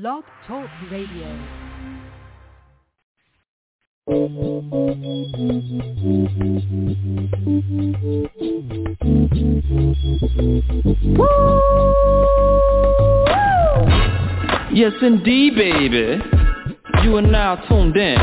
[0.00, 1.28] Blog Talk Radio.
[14.72, 16.20] Yes, indeed, baby.
[17.04, 18.16] You are now tuned in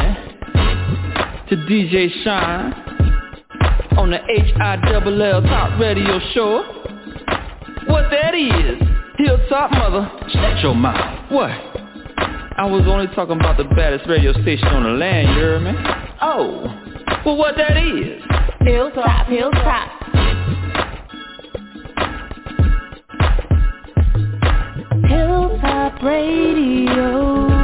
[1.47, 2.73] to DJ Shine
[3.97, 6.63] on the H-I-double-L Top Radio Show.
[7.87, 8.90] What that is?
[9.23, 11.31] Hilltop Mother, shut your mouth.
[11.31, 11.51] What?
[11.51, 15.71] I was only talking about the baddest radio station on the land, you heard me?
[16.21, 16.63] Oh,
[17.23, 18.23] well what that is?
[18.61, 19.89] Hilltop, hilltop.
[25.07, 27.60] Hilltop Radio.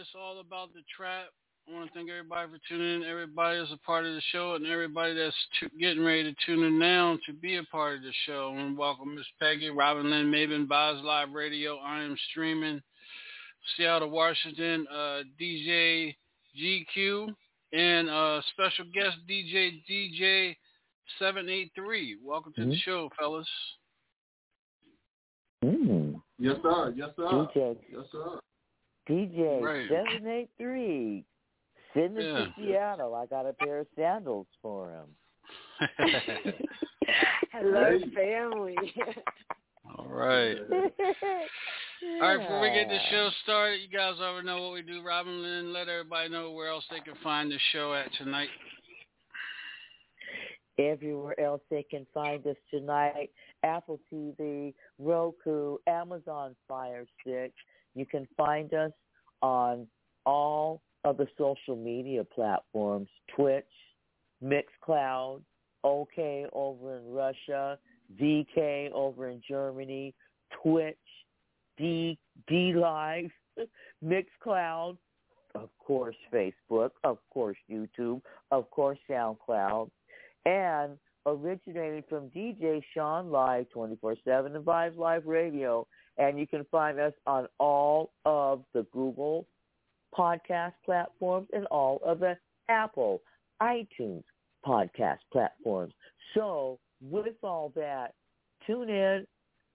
[0.00, 1.26] It's all about the trap.
[1.68, 3.08] I want to thank everybody for tuning in.
[3.08, 6.64] Everybody that's a part of the show, and everybody that's tu- getting ready to tune
[6.64, 8.54] in now to be a part of the show.
[8.56, 11.76] And welcome Miss Peggy, Robin Lynn, Maven, Boz Live Radio.
[11.80, 12.80] I am streaming
[13.76, 14.86] Seattle, Washington.
[14.90, 16.16] Uh, DJ
[16.58, 17.26] GQ
[17.74, 20.56] and uh, special guest DJ DJ
[21.18, 22.16] seven eight three.
[22.24, 22.80] Welcome to the Mhm.
[22.84, 23.48] show, fellas.
[25.62, 26.22] Mm.
[26.38, 26.94] Yes, sir.
[26.96, 27.24] Yes, sir.
[27.54, 28.40] DJ, Yes, sir.
[29.08, 29.88] DJ Right.
[29.88, 31.24] seven eight three.
[31.94, 32.44] Send him Yeah.
[32.44, 33.14] to Seattle.
[33.14, 35.16] I got a pair of sandals for him.
[37.52, 38.10] Hello, Hey.
[38.10, 38.76] family.
[39.98, 40.56] All right.
[42.02, 45.02] All right, before we get the show started, you guys already know what we do.
[45.02, 48.48] Robin Lynn, let everybody know where else they can find the show at tonight.
[50.78, 53.30] Everywhere else they can find us tonight,
[53.64, 57.52] Apple TV, Roku, Amazon Fire Stick.
[57.94, 58.92] You can find us
[59.42, 59.86] on
[60.26, 63.64] all of the social media platforms, Twitch,
[64.44, 65.40] Mixcloud,
[65.82, 67.78] OK over in Russia,
[68.20, 70.14] VK over in Germany,
[70.62, 70.96] Twitch,
[71.78, 73.30] D D Live,
[74.04, 74.96] Mixcloud,
[75.54, 78.20] of course Facebook, of course YouTube,
[78.50, 79.90] of course SoundCloud,
[80.44, 85.86] and originating from DJ Sean Live 24-7 and Vibes Live Radio.
[86.20, 89.46] And you can find us on all of the Google
[90.16, 92.36] podcast platforms and all of the
[92.68, 93.22] Apple,
[93.62, 94.22] iTunes
[94.64, 95.94] podcast platforms.
[96.34, 98.14] So with all that,
[98.66, 99.26] tune in.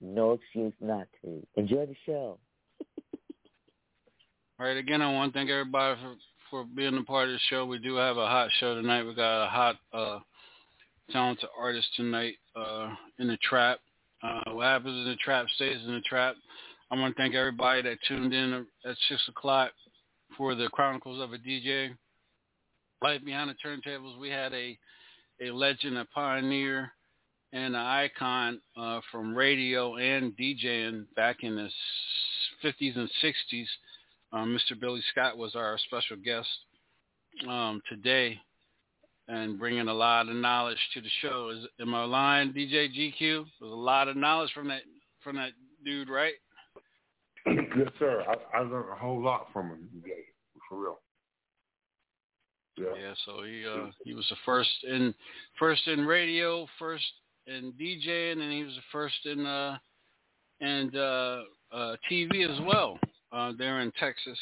[0.02, 1.46] No excuse not to.
[1.56, 2.38] Enjoy the show.
[4.60, 6.16] All right, again, I want to thank everybody for,
[6.50, 7.66] for being a part of the show.
[7.66, 9.04] We do have a hot show tonight.
[9.04, 10.20] We got a hot, uh,
[11.12, 13.80] talented artist tonight uh, in the trap.
[14.24, 16.36] Uh, what happens in the trap stays in the trap.
[16.92, 19.72] I want to thank everybody that tuned in at 6 o'clock
[20.38, 21.90] for the Chronicles of a DJ.
[23.02, 24.78] Right behind the turntables, we had a,
[25.42, 26.92] a legend, a pioneer,
[27.54, 31.70] and an icon uh, from radio and DJing back in the
[32.64, 33.66] 50s and 60s.
[34.34, 34.80] Um, Mr.
[34.80, 36.48] Billy Scott was our special guest
[37.48, 38.40] um, today
[39.28, 41.50] and bringing a lot of knowledge to the show.
[41.50, 43.20] Is am I lying, DJ GQ?
[43.20, 44.82] There's a lot of knowledge from that
[45.24, 45.52] from that
[45.84, 46.34] dude, right?
[47.48, 48.24] yes, sir.
[48.28, 49.90] I, I learned a whole lot from him
[50.70, 51.00] for real.
[52.78, 53.02] Yeah.
[53.02, 55.14] Yeah, so he uh, he was the first in
[55.58, 57.06] first in radio, first
[57.48, 59.78] in DJing, and then he was the first in uh
[60.62, 63.00] and uh, uh, TV as well
[63.32, 64.38] uh, there in Texas.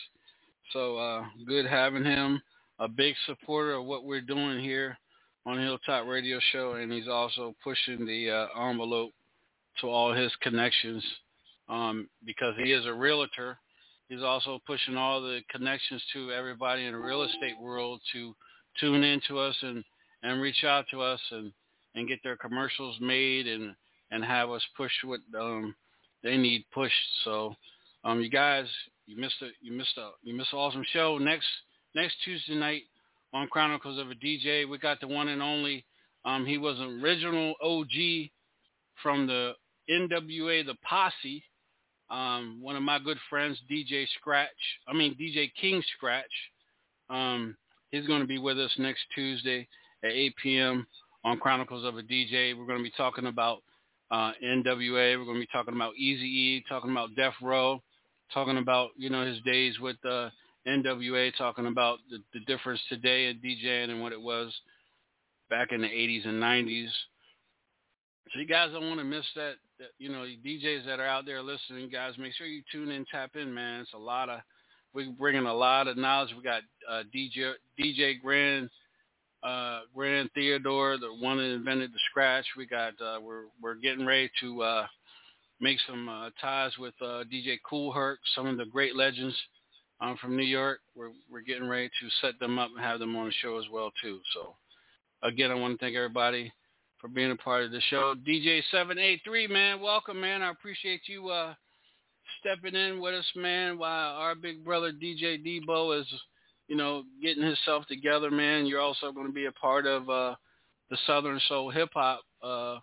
[0.72, 2.42] So uh, good having him.
[2.80, 4.98] A big supporter of what we're doing here
[5.46, 9.12] on Hilltop Radio Show, and he's also pushing the uh, envelope
[9.82, 11.04] to all his connections
[11.70, 13.58] um, because he is a realtor.
[14.10, 18.36] He's also pushing all the connections to everybody in the real estate world to
[18.80, 19.84] tune in to us and,
[20.24, 21.52] and reach out to us and,
[21.96, 23.76] and get their commercials made and,
[24.12, 25.76] and have us push what um,
[26.24, 26.94] they need pushed.
[27.24, 27.56] So
[28.04, 28.66] um, you guys,
[29.06, 31.18] you missed a you missed a you missed an awesome show.
[31.18, 31.46] Next
[31.96, 32.84] next Tuesday night
[33.34, 35.86] on Chronicles of a DJ, we got the one and only.
[36.26, 38.30] Um, he was an original OG
[39.02, 39.54] from the
[39.90, 41.44] NWA, the Posse.
[42.10, 44.50] Um, one of my good friends, DJ Scratch.
[44.88, 46.26] I mean DJ King Scratch.
[47.10, 47.58] Um,
[47.92, 49.68] he's going to be with us next Tuesday
[50.04, 50.88] at 8 p.m.
[51.24, 52.58] on Chronicles of a DJ.
[52.58, 53.60] We're going to be talking about
[54.12, 55.18] uh, NWA.
[55.18, 57.82] We're going to be talking about Easy E, talking about Death Row,
[58.34, 60.30] talking about you know his days with uh,
[60.68, 64.54] NWA, talking about the, the difference today in DJing and what it was
[65.50, 66.90] back in the 80s and 90s.
[68.34, 69.90] So you guys don't want to miss that, that.
[70.00, 73.36] You know, DJs that are out there listening, guys, make sure you tune in, tap
[73.36, 73.82] in, man.
[73.82, 74.40] It's a lot of
[74.94, 76.34] we're bringing a lot of knowledge.
[76.36, 78.70] We got uh, DJ DJ Grand
[79.44, 82.46] uh, Grand Theodore, the one that invented the scratch.
[82.58, 84.88] We got uh, we're we're getting ready to uh,
[85.60, 89.36] make some uh, ties with uh, DJ Kool Herc, some of the great legends
[90.04, 90.80] um, from New York.
[90.96, 93.66] We're we're getting ready to set them up and have them on the show as
[93.72, 94.20] well too.
[94.34, 94.56] So
[95.24, 96.52] again, I want to thank everybody
[97.00, 98.14] for being a part of the show.
[98.28, 100.42] DJ seven eight three, man, welcome, man.
[100.42, 101.30] I appreciate you.
[101.30, 101.54] Uh,
[102.40, 106.08] stepping in with us, man, while our big brother DJ Debo is,
[106.68, 108.66] you know, getting himself together, man.
[108.66, 110.36] You're also going to be a part of uh,
[110.90, 112.78] the Southern Soul Hip Hop uh,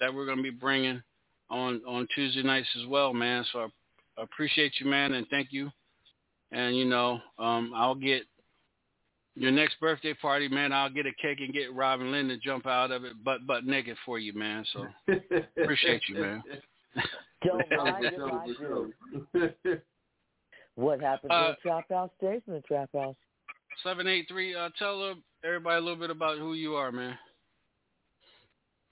[0.00, 1.02] that we're going to be bringing
[1.50, 3.44] on on Tuesday nights as well, man.
[3.52, 3.70] So
[4.18, 5.70] I appreciate you, man, and thank you.
[6.52, 8.22] And you know, um, I'll get
[9.34, 10.72] your next birthday party, man.
[10.72, 13.64] I'll get a cake and get Robin Lynn to jump out of it, butt butt
[13.64, 14.64] naked for you, man.
[14.72, 14.86] So
[15.58, 16.42] appreciate you, man.
[17.44, 19.78] Don't mind if I do.
[20.74, 23.16] What happened to Uh, the trap house stays in the trap house.
[23.82, 24.54] Seven eight three.
[24.54, 25.14] Uh, tell uh,
[25.44, 27.18] everybody a little bit about who you are, man.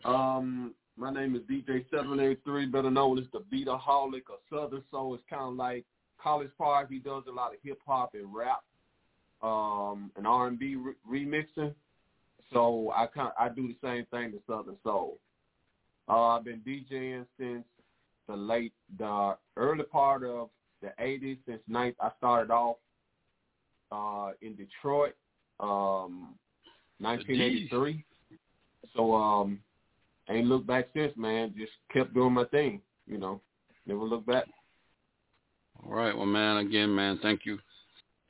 [0.04, 4.82] Um, my name is DJ Seven Eight Three, better known as the Beataholic or Southern
[4.90, 5.14] Soul.
[5.14, 5.84] It's kind of like
[6.22, 6.88] College Park.
[6.90, 8.62] He does a lot of hip hop and rap,
[9.42, 11.74] um, and R and B re- remixing.
[12.52, 15.18] So I kind I do the same thing to Southern Soul.
[16.08, 17.64] Uh, I've been DJing since
[18.28, 20.50] the late the early part of
[20.82, 21.38] the '80s.
[21.46, 22.76] Since ninth, I started off
[23.92, 25.14] uh, in Detroit,
[25.60, 26.34] um,
[26.98, 28.04] 1983.
[28.96, 29.60] So um,
[30.28, 31.54] ain't looked back since, man.
[31.56, 33.40] Just kept doing my thing, you know.
[33.86, 34.46] Never looked back.
[35.84, 37.58] All right, well, man, again, man, thank you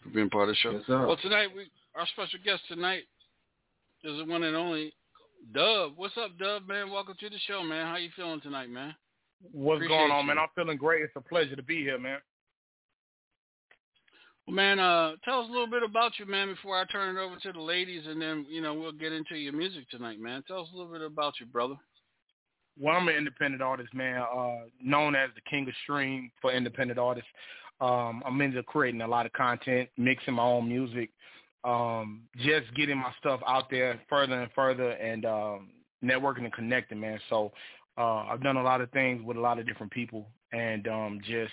[0.02, 0.70] for being part of the show.
[0.72, 1.06] Yes, sir.
[1.06, 1.66] Well, tonight we
[1.96, 3.02] our special guest tonight
[4.04, 4.92] is the one and only
[5.52, 5.92] Dub.
[5.96, 6.68] What's up, Dub?
[6.68, 7.86] Man, welcome to the show, man.
[7.86, 8.94] How you feeling tonight, man?
[9.52, 10.28] What's Appreciate going on, you.
[10.28, 10.38] man?
[10.38, 11.02] I'm feeling great.
[11.02, 12.18] It's a pleasure to be here, man.
[14.46, 17.20] Well, man, uh, tell us a little bit about you, man, before I turn it
[17.20, 20.44] over to the ladies, and then you know we'll get into your music tonight, man.
[20.46, 21.76] Tell us a little bit about you, brother.
[22.78, 26.98] Well, I'm an independent artist, man, uh, known as the king of stream for independent
[26.98, 27.28] artists.
[27.80, 31.10] Um, I'm into creating a lot of content, mixing my own music,
[31.64, 35.68] um, just getting my stuff out there further and further, and um,
[36.04, 37.18] networking and connecting, man.
[37.28, 37.52] So
[37.98, 41.20] uh, I've done a lot of things with a lot of different people, and um,
[41.22, 41.52] just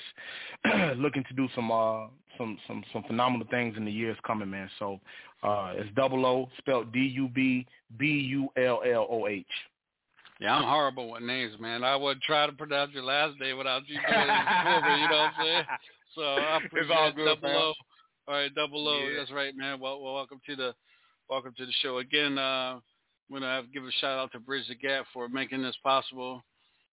[0.97, 4.69] looking to do some uh, some some some phenomenal things in the years coming, man.
[4.79, 4.99] So
[5.43, 7.65] uh, it's double O, spelled D U B
[7.97, 9.45] B U L L O H.
[10.39, 11.83] Yeah, I'm horrible with names, man.
[11.83, 15.01] I would try to pronounce your last name without you doing it for me.
[15.01, 15.63] You know what I'm saying?
[16.15, 17.55] So I appreciate all good, double man.
[17.57, 17.73] O.
[18.27, 18.97] All right, double O.
[18.97, 19.19] Yeah.
[19.19, 19.79] That's right, man.
[19.79, 20.73] Well, well, welcome to the
[21.29, 22.39] welcome to the show again.
[22.39, 22.81] Uh, I'm
[23.33, 26.41] gonna have to give a shout out to Bridge the Gap for making this possible,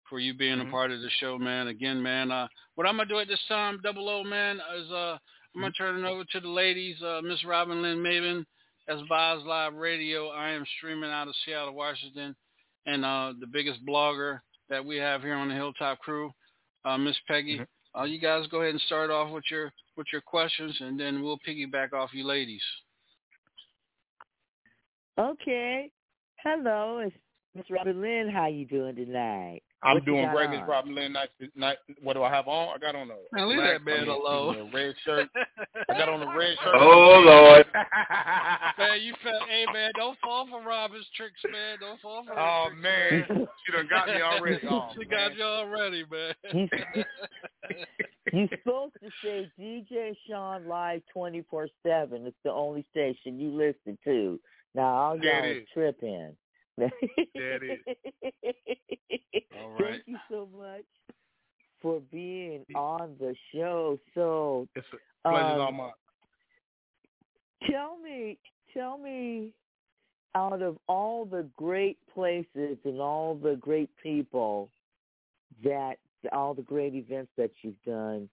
[0.08, 0.68] for you being Mhm.
[0.68, 1.68] a part of the show, man.
[1.68, 2.30] Again, man.
[2.32, 5.18] Uh, what I'm gonna do at this time, double O, man, is uh,
[5.56, 7.02] I'm gonna turn it over to the ladies.
[7.02, 8.46] Uh, Miss Robin Lynn Maven,
[8.88, 10.28] that's Vibes Live Radio.
[10.28, 12.36] I am streaming out of Seattle, Washington
[12.88, 14.40] and uh, the biggest blogger
[14.70, 16.32] that we have here on the Hilltop Crew,
[16.86, 17.62] uh, Miss Peggy.
[17.98, 21.22] Uh, you guys go ahead and start off with your with your questions, and then
[21.22, 22.62] we'll piggyback off you ladies.
[25.20, 25.90] Okay.
[26.44, 27.16] Hello, it's
[27.56, 28.30] Miss Robin Lynn.
[28.30, 29.64] How you doing tonight?
[29.84, 30.52] I'm What doing got great, on?
[30.60, 31.14] Miss Robin Lynn.
[31.14, 31.78] Nice, nice.
[32.02, 32.76] What do I have on?
[32.76, 34.56] I got on a Man, leave black- that man alone.
[34.58, 35.30] A red shirt.
[35.88, 36.76] I got on a red shirt.
[36.76, 37.66] Oh, Lord.
[38.80, 41.78] man, you felt, hey man, don't fall for Robin's tricks, man.
[41.80, 42.82] Don't fall for oh tricks,
[43.30, 44.66] man, she done got me already.
[44.68, 45.10] Oh, She man.
[45.10, 46.68] got you already, man.
[48.34, 52.26] You're supposed to say DJ Sean Live 24 7.
[52.26, 54.40] It's the only station you listen to.
[54.76, 55.70] Now, all Yeah, y'all it is is.
[55.74, 56.36] tripping.
[56.78, 56.90] Yeah,
[57.36, 57.80] it
[59.60, 59.90] All right.
[59.90, 60.86] Thank you so much
[61.82, 64.00] for being on the show.
[64.14, 65.92] So, It's a pleasure um, all mine.
[67.70, 68.38] Tell me,
[68.74, 69.52] tell me,
[70.36, 74.70] out of all the great places and all the great people
[75.64, 75.96] that,
[76.32, 78.30] all the great events that you've done,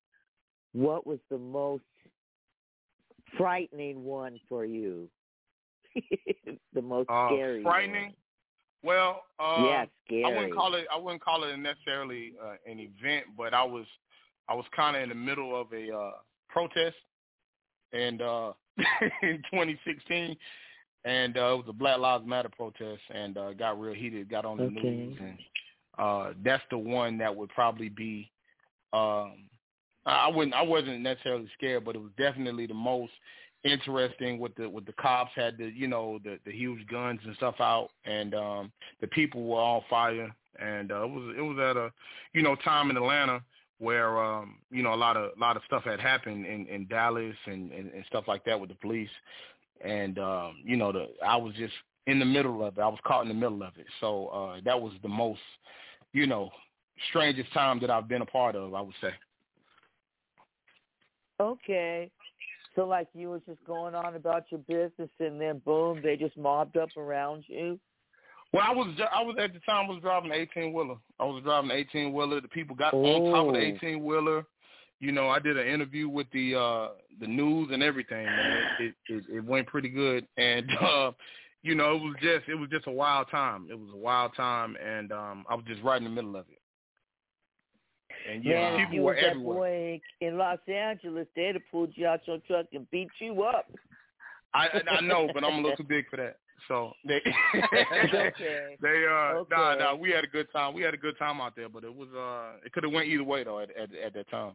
[0.72, 1.84] what was the most
[3.38, 5.08] frightening one for you?
[6.74, 7.62] the most Uh, scary.
[7.62, 8.06] frightening?
[8.06, 8.14] One.
[8.85, 10.25] Well, uh, yeah, scary.
[10.25, 10.87] I wouldn't call it.
[10.93, 13.87] I wouldn't call it necessarily uh, an event, but I was,
[14.49, 16.12] I was kind of in the middle of a uh,
[16.49, 16.97] protest,
[17.93, 18.53] and uh,
[19.23, 20.37] in 2016,
[21.05, 24.45] and uh, it was a Black Lives Matter protest, and uh, got real heated, got
[24.45, 24.81] on the Okay.
[24.81, 25.38] news, and
[25.99, 28.31] uh, that's the one that would probably be
[28.93, 29.49] um,
[30.07, 30.55] I wouldn't.
[30.55, 33.12] I wasn't necessarily scared, but it was definitely the most
[33.64, 37.35] interesting with the with the cops had the you know the the huge guns and
[37.37, 41.59] stuff out, and um the people were all fire, and uh, it was it was
[41.59, 41.90] at a
[42.33, 43.42] you know time in Atlanta
[43.78, 46.87] where um you know a lot of a lot of stuff had happened in in
[46.87, 49.11] Dallas and, and and stuff like that with the police,
[49.80, 51.75] and um you know the I was just
[52.06, 52.80] in the middle of it.
[52.80, 55.40] I was caught in the middle of it, so uh that was the most
[56.12, 56.50] you know
[57.09, 58.75] strangest time that I've been a part of.
[58.75, 59.11] I would say.
[61.40, 62.11] Okay.
[62.75, 66.37] So like you were just going on about your business and then boom, they just
[66.37, 67.78] mobbed up around you?
[68.52, 70.97] Well, I was I was at the time I was driving an eighteen wheeler.
[71.19, 72.40] I was driving an eighteen wheeler.
[72.40, 74.45] The people got on top of the eighteen wheeler.
[75.00, 76.88] You know, I did an interview with the uh
[77.21, 78.62] the news and everything, man.
[78.81, 81.12] It it, it went pretty good and uh
[81.62, 83.66] you know, it was just it was just a wild time.
[83.71, 86.47] It was a wild time and um I was just right in the middle of
[86.49, 86.59] it.
[88.28, 89.99] And yeah, Man, people were everywhere.
[90.21, 93.71] in Los Angeles, they'd have pulled you out your truck and beat you up.
[94.54, 96.37] I I know, but I'm a little too big for that.
[96.69, 97.21] So they
[97.93, 98.76] okay.
[98.81, 99.50] they uh Okay.
[99.50, 100.75] nah nah we had a good time.
[100.75, 103.09] We had a good time out there, but it was uh it could have went
[103.09, 104.54] either way though at at, at that time.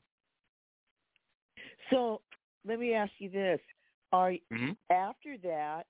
[1.92, 2.22] So
[2.66, 3.60] let me ask you this:
[4.12, 5.84] Are hmm after that,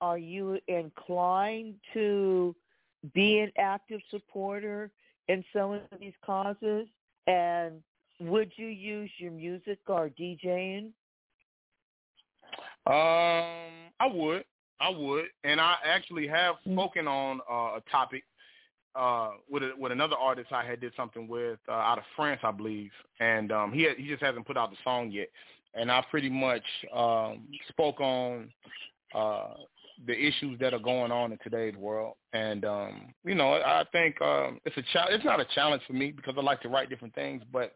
[0.00, 2.54] are you inclined to
[3.14, 4.90] be an active supporter
[5.28, 6.86] in some of these causes?
[7.26, 7.82] And
[8.20, 10.92] would you use your music or DJing?
[12.86, 14.44] Um, I would,
[14.78, 16.74] I would, and I actually have Mm.
[16.74, 18.24] spoken on uh, a topic
[18.94, 22.40] uh, with a, with another artist I had did something with uh, out of France,
[22.44, 25.30] I believe, and um, he had, he just hasn't put out the song yet,
[25.74, 26.62] and I pretty much
[26.94, 28.52] um, spoke on
[29.14, 29.54] uh,
[30.06, 34.20] the issues that are going on in today's world, and um, you know, I think
[34.20, 36.90] um, it's a cha- it's not a challenge for me because I like to write
[36.90, 37.74] different things, but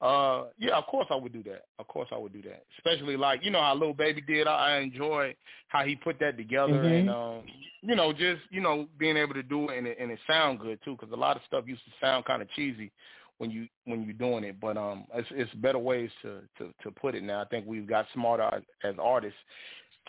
[0.00, 1.64] uh, yeah, of course I would do that.
[1.78, 2.64] Of course I would do that.
[2.78, 4.46] Especially like you know how Lil Baby did.
[4.46, 5.34] I, I enjoy
[5.68, 7.00] how he put that together, Mhm.
[7.00, 7.44] and um,
[7.82, 10.60] you know just you know being able to do it and it, and it sound
[10.60, 10.96] good too.
[10.98, 12.90] Because a lot of stuff used to sound kind of cheesy
[13.38, 16.90] when you when you're doing it, but um, it's, it's better ways to, to to
[16.90, 17.42] put it now.
[17.42, 19.38] I think we've got smarter as artists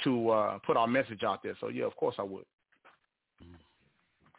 [0.04, 1.56] to uh, put our message out there.
[1.60, 2.46] So yeah, of course I would.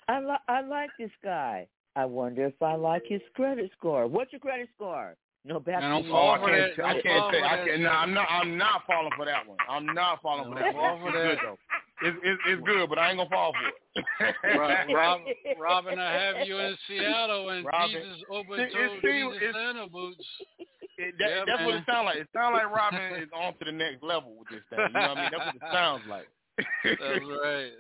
[0.09, 1.67] I li- I like this guy.
[1.95, 4.07] I wonder if I like his credit score.
[4.07, 5.15] What's your credit score?
[5.45, 6.13] No, back I to don't you.
[6.13, 6.77] Oh, I fall for can't.
[6.77, 6.85] that.
[6.85, 7.39] I Don't can't fall say.
[7.41, 7.81] for I that can't.
[7.83, 8.29] No, I'm not.
[8.31, 9.59] I'm not falling for that one.
[9.69, 11.13] I'm not falling for that Don't fall one.
[11.13, 11.49] for It's that.
[11.49, 11.59] good.
[12.05, 14.59] It's, it's it's good, but I ain't gonna fall for it.
[14.59, 15.21] Rob, Rob,
[15.61, 17.91] Robin, I have you in Seattle, and Robin.
[18.03, 20.25] Jesus open It- it Jesus Santa boots.
[20.99, 22.17] It- that- Yeah, that's what it sounds like.
[22.19, 24.79] It sounds like Robin is on to the next level with this thing.
[24.81, 25.31] You know what I mean?
[25.33, 26.29] That's what it sounds like.
[26.85, 27.01] That's
[27.43, 27.73] right.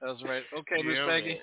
[0.00, 0.42] That's right.
[0.58, 1.40] Okay, Miss Yeah, Peggy.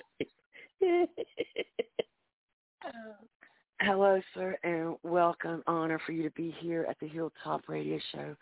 [3.80, 5.62] Hello, sir, and welcome.
[5.66, 8.34] Honor for you to be here at the Hilltop Radio Show.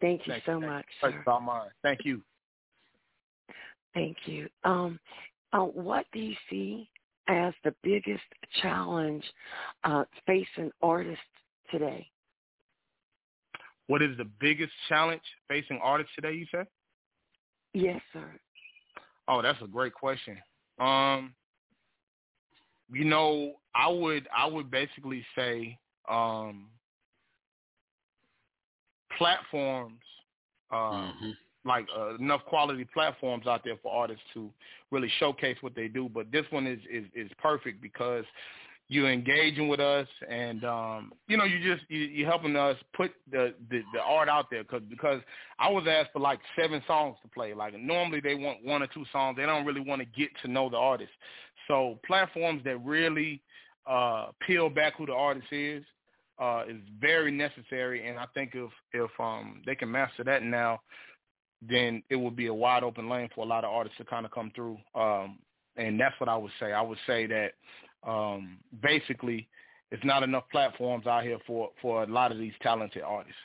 [0.00, 1.22] Thank you Thank so you, much, Thank sir.
[1.26, 1.68] you, mine.
[1.82, 2.22] Thank you.
[3.94, 4.48] Thank you.
[4.64, 4.98] Um,
[5.52, 6.88] uh, what do you see
[7.28, 8.22] as the biggest
[8.62, 9.22] challenge
[9.84, 11.20] uh, facing artists
[11.72, 12.06] today?
[13.88, 16.32] What is the biggest challenge facing artists today?
[16.32, 16.64] You say?
[17.74, 18.30] Yes, sir.
[19.28, 20.38] Oh, that's a great question.
[20.78, 21.34] Um,
[22.92, 26.68] you know, I would I would basically say um,
[29.16, 30.02] platforms,
[30.70, 31.36] um, Mhm.
[31.64, 34.52] like uh, enough quality platforms out there for artists to
[34.90, 36.08] really showcase what they do.
[36.08, 38.24] But this one is is, is perfect because
[38.92, 43.10] you're engaging with us, and um, you know, you just you, you're helping us put
[43.30, 44.64] the, the the art out there.
[44.64, 45.20] Cause because
[45.58, 47.54] I was asked for like seven songs to play.
[47.54, 49.36] Like normally they want one or two songs.
[49.38, 51.12] They don't really want to get to know the artist.
[51.68, 53.40] So platforms that really
[53.88, 55.82] uh, peel back who the artist is
[56.38, 58.06] uh, is very necessary.
[58.06, 60.80] And I think if if um, they can master that now,
[61.66, 64.26] then it will be a wide open lane for a lot of artists to kind
[64.26, 64.76] of come through.
[64.94, 65.38] Um,
[65.76, 66.72] and that's what I would say.
[66.72, 67.52] I would say that
[68.06, 69.48] um, basically
[69.90, 73.36] it's not enough platforms out here for, for a lot of these talented artists.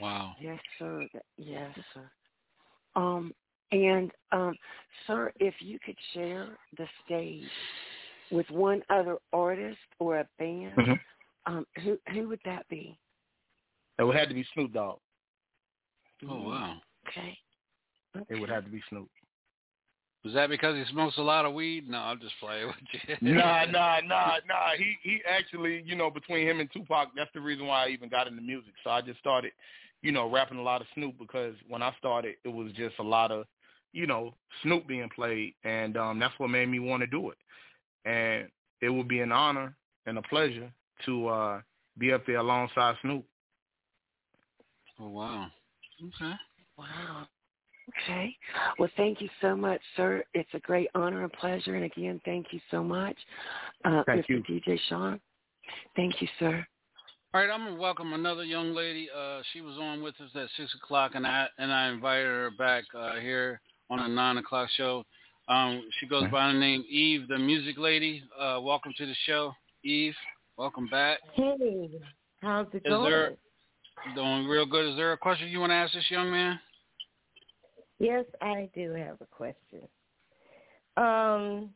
[0.00, 0.32] Wow.
[0.40, 1.06] Yes, sir.
[1.36, 2.10] Yes, sir.
[2.96, 3.32] Um,
[3.70, 4.54] and um,
[5.06, 7.44] sir, if you could share the stage
[8.30, 11.00] with one other artist or a band, Mhm.
[11.46, 12.98] um, who who would that be?
[13.98, 14.98] It would have to be Snoop Dogg.
[16.28, 16.80] Oh wow.
[17.08, 17.38] Okay.
[18.28, 19.10] It would have to be Snoop.
[20.24, 21.88] Was that because he smokes a lot of weed?
[21.88, 23.16] No, I'm just playing with you.
[23.34, 24.70] nah, nah, nah, nah.
[24.78, 28.08] He he actually, you know, between him and Tupac, that's the reason why I even
[28.08, 28.72] got into music.
[28.84, 29.52] So I just started,
[30.00, 33.02] you know, rapping a lot of Snoop because when I started, it was just a
[33.02, 33.46] lot of,
[33.92, 37.38] you know, Snoop being played, and um, that's what made me want to do it.
[38.04, 38.48] And
[38.80, 39.74] it would be an honor
[40.06, 40.70] and a pleasure
[41.06, 41.60] to uh,
[41.98, 43.24] be up there alongside Snoop.
[45.00, 45.48] Oh wow.
[46.00, 46.34] Okay.
[46.78, 47.26] Wow.
[47.88, 48.36] Okay.
[48.78, 50.22] Well, thank you so much, sir.
[50.34, 51.74] It's a great honor and pleasure.
[51.74, 53.16] And again, thank you so much,
[53.84, 54.28] uh, Thank Mr.
[54.28, 54.42] you.
[54.42, 55.20] DJ Sean.
[55.96, 56.64] Thank you, sir.
[57.34, 59.08] All right, I'm gonna welcome another young lady.
[59.10, 62.50] Uh, she was on with us at six o'clock, and I and I invited her
[62.58, 65.04] back uh, here on a nine o'clock show.
[65.48, 68.22] Um, she goes by the name Eve, the music lady.
[68.38, 70.14] Uh, welcome to the show, Eve.
[70.58, 71.20] Welcome back.
[71.32, 71.90] Hey,
[72.42, 73.10] how's it Is going?
[73.10, 73.32] there
[74.14, 74.90] doing real good?
[74.90, 76.60] Is there a question you want to ask this young man?
[78.02, 79.86] Yes, I do have a question.
[80.96, 81.70] Um,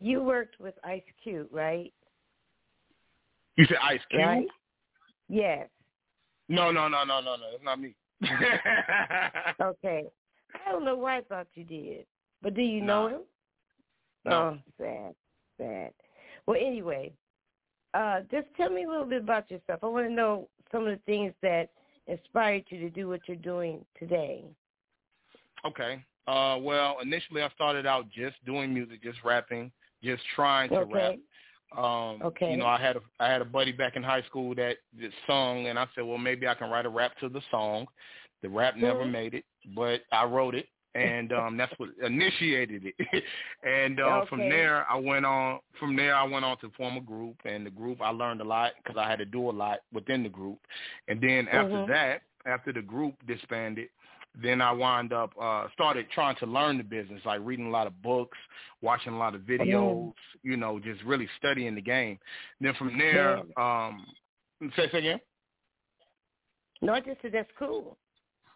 [0.00, 1.92] you worked with Ice Cube, right?
[3.54, 4.22] You said Ice Cube?
[4.22, 4.46] Right?
[5.28, 5.68] Yes.
[6.48, 7.44] No, no, no, no, no, no.
[7.54, 7.94] It's not me.
[9.60, 10.06] Okay.
[10.66, 12.06] I don't know why I thought you did,
[12.42, 13.20] but do you know him?
[14.24, 14.32] No.
[14.32, 15.14] Oh, sad,
[15.58, 15.92] sad.
[16.46, 17.12] Well, anyway,
[17.94, 19.78] uh, just tell me a little bit about yourself.
[19.84, 21.70] I want to know some of the things that
[22.08, 24.44] inspired you to do what you're doing today.
[25.66, 26.04] Okay.
[26.26, 29.72] Uh, well, initially I started out just doing music, just rapping,
[30.02, 30.92] just trying to Okay.
[30.92, 31.14] rap.
[31.76, 32.50] Um, Okay.
[32.50, 35.10] You know, I had a I had a buddy back in high school that, that
[35.26, 37.86] sung, and I said, well, maybe I can write a rap to the song.
[38.42, 39.10] The rap never Mhm.
[39.10, 43.24] made it, but I wrote it, and um, that's what initiated it.
[43.62, 45.60] and uh, from there, I went on.
[45.78, 48.44] From there, I went on to form a group, and the group I learned a
[48.44, 50.58] lot because I had to do a lot within the group.
[51.08, 51.86] And then after Mhm.
[51.88, 53.88] that, after the group disbanded,
[54.40, 57.86] then I wound up uh started trying to learn the business, like reading a lot
[57.86, 58.38] of books,
[58.82, 62.18] watching a lot of videos, you know, just really studying the game.
[62.60, 64.06] Then from there, um
[64.76, 65.20] say say again?
[66.82, 67.96] No, I just said that's cool.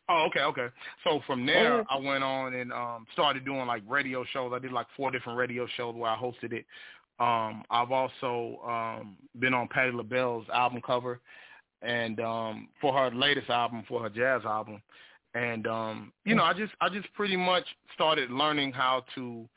[0.09, 0.69] Oh, okay, okay.
[1.05, 1.87] So from there, Mhm.
[1.89, 4.53] I went on and um started doing like radio shows.
[4.55, 6.67] I did like four different radio shows where I hosted it.
[7.19, 11.21] Um I've also um been on Patti LaBelle's album cover
[11.83, 14.83] and um for her latest album, for her jazz album.
[15.35, 17.65] And um you know, I just I just pretty much
[17.95, 19.49] started learning how to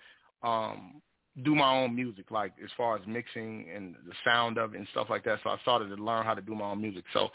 [0.44, 1.02] um
[1.44, 4.88] do my own music, like as far as mixing and the sound of it and
[4.92, 5.40] stuff like that.
[5.44, 7.04] So I started to learn how to do my own music.
[7.12, 7.28] So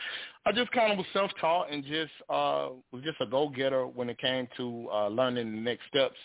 [0.46, 4.18] I just kind of was self-taught and just uh was just a go-getter when it
[4.18, 6.16] came to uh learning the next steps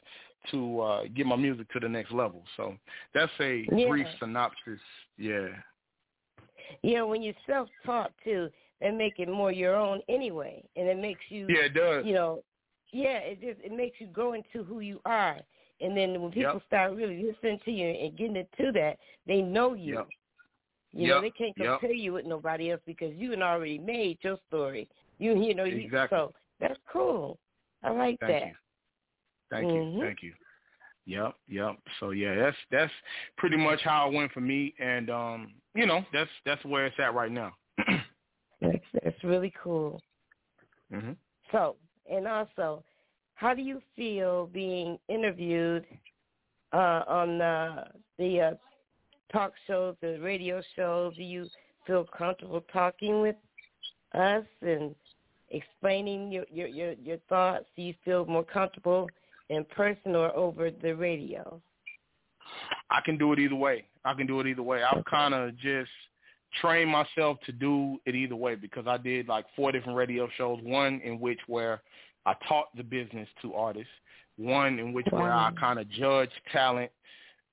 [0.51, 2.43] to uh get my music to the next level.
[2.55, 2.75] So
[3.13, 3.87] that's a Yeah.
[3.89, 4.79] brief synopsis.
[5.17, 5.49] Yeah.
[6.81, 8.49] Yeah, when you're self-taught too,
[8.81, 11.47] that make it more your own anyway, and it makes you.
[11.49, 12.05] Yeah, it does.
[12.05, 12.43] You know,
[12.91, 15.39] yeah, it just it makes you grow into who you are,
[15.81, 16.63] and then when people Yep.
[16.67, 19.95] start really listening to you and getting into that, they know you.
[19.95, 20.07] Yep.
[20.93, 21.79] You know, they can't yep.
[21.79, 24.87] compare you with nobody else because you had already made your story.
[25.19, 26.17] You you know you Exactly.
[26.17, 27.37] so that's cool.
[27.83, 28.47] I like Thank that.
[28.47, 28.53] you.
[29.51, 29.95] Thank Mhm.
[29.95, 30.01] you.
[30.01, 30.33] Thank you.
[31.05, 31.75] Yep, yep.
[31.99, 32.93] So yeah, that's that's
[33.37, 36.99] pretty much how it went for me and um, you know, that's that's where it's
[36.99, 37.53] at right now.
[38.71, 40.01] That's that's really cool.
[40.91, 41.15] mhm.
[41.51, 41.75] So,
[42.09, 42.83] and also,
[43.35, 45.85] how do you feel being interviewed
[46.73, 47.85] uh, on the
[48.17, 48.51] the uh,
[49.31, 51.15] talk shows, the radio shows?
[51.15, 51.47] Do you
[51.85, 53.35] feel comfortable talking with
[54.13, 54.95] us and
[55.49, 57.65] explaining your your your, your thoughts?
[57.75, 59.09] Do you feel more comfortable
[59.49, 61.61] in person or over the radio?
[62.89, 63.85] I can do it either way.
[64.03, 64.81] I can do it either way.
[64.83, 65.89] I've kind of just
[66.61, 70.59] trained myself to do it either way because I did like four different radio shows.
[70.63, 71.81] One in which where
[72.25, 73.91] I taught the business to artists.
[74.37, 76.91] One in which where I kind of judged talent,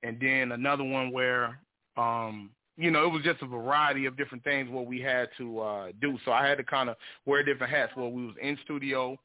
[0.03, 1.61] and then another one where,
[1.97, 5.61] um, you know, it was just a variety of different things what we had to
[5.61, 6.19] uh, do.
[6.25, 7.93] So I had to kind of wear different hats.
[7.95, 9.17] Where we was in studio,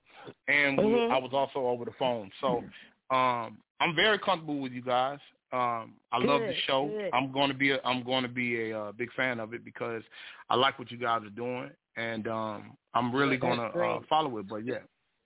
[0.48, 1.12] and we, Mhm.
[1.12, 2.30] I was also over the phone.
[2.42, 2.64] So
[3.10, 5.20] um, I'm very comfortable with you guys.
[5.54, 6.88] Um, I love the show.
[6.88, 7.10] good.
[7.14, 9.64] I'm going to be a, I'm going to be a uh, big fan of it
[9.64, 10.04] because
[10.50, 14.00] I like what you guys are doing, and um, I'm really That's going to uh,
[14.10, 14.48] follow it.
[14.50, 14.80] But yeah,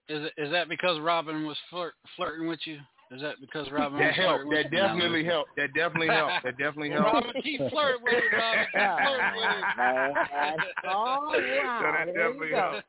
[0.10, 2.77] Is it, is that because Robin was flirt, flirting with you?
[3.13, 4.43] Is that because Robin that was helped.
[4.43, 4.77] flirting with That you?
[4.77, 5.49] definitely helped.
[5.57, 6.43] That definitely helped.
[6.45, 7.13] That definitely helped.
[7.13, 8.65] Robin, keep flirting with him, Robin.
[8.71, 10.13] Keep flirting with him.
[10.38, 12.79] That's all So that definitely you go.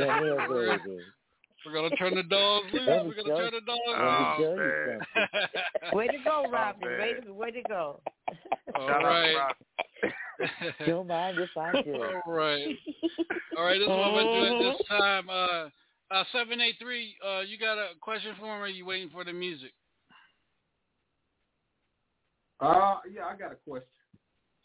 [0.00, 1.23] Yeah, Come
[1.66, 1.90] we're, here, baby.
[1.90, 2.86] we're gonna turn the dogs loose.
[2.86, 5.96] We're gonna turn the dogs Let me Oh, show man.
[5.96, 6.88] Way to go, Robin.
[6.88, 6.98] man.
[7.00, 8.00] way, to, way to go.
[8.74, 9.54] All Shout right.
[10.86, 11.94] Don't mind if I do.
[11.94, 12.76] All right.
[13.56, 13.78] All right.
[13.78, 15.28] This is what we're doing this time.
[15.30, 15.68] Uh,
[16.10, 17.14] uh, seven eight three.
[17.26, 18.50] Uh, you got a question for me?
[18.50, 19.72] Or are you waiting for the music?
[22.60, 23.88] Uh, yeah, I got a question.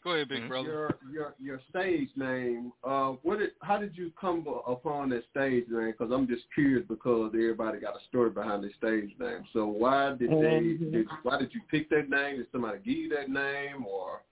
[0.02, 0.68] Go ahead, big brother.
[0.68, 2.72] Your your your stage name.
[2.82, 5.92] Uh, what did how did you come upon that stage name?
[5.92, 9.44] Because I'm just curious because everybody got a story behind their stage name.
[9.52, 10.34] So why did they?
[10.34, 10.92] Mhm.
[10.92, 12.38] Did, why did you pick that name?
[12.38, 14.22] Did somebody give you that name, or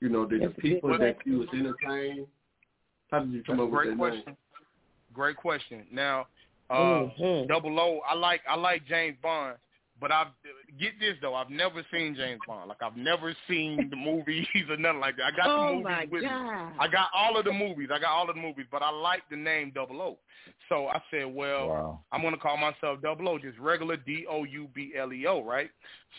[0.00, 2.26] You know, did That's the people that you was entertaining?
[3.10, 4.22] How did you come That's up with that question.
[4.26, 4.36] name?
[5.12, 5.86] Great question.
[5.90, 6.26] Now,
[6.70, 7.48] uh, Mhm.
[7.48, 9.58] Double O, I like I like James Bond,
[10.00, 10.28] but I've
[10.78, 12.68] get this though, I've never seen James Bond.
[12.68, 15.26] Like I've never seen the movies or nothing like that.
[15.26, 16.28] I got the Oh movies my with me.
[16.28, 16.72] God.
[16.78, 17.88] I got all of the movies.
[17.92, 20.18] I got all of the movies, but I like the name Double O.
[20.68, 22.00] So I said, well, Wow.
[22.12, 25.42] I'm gonna call myself Double O, just regular D O U B L E O,
[25.42, 25.70] right?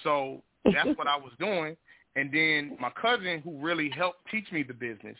[0.04, 1.76] So that's what I was doing.
[2.16, 5.16] And then my cousin, who really helped teach me the business,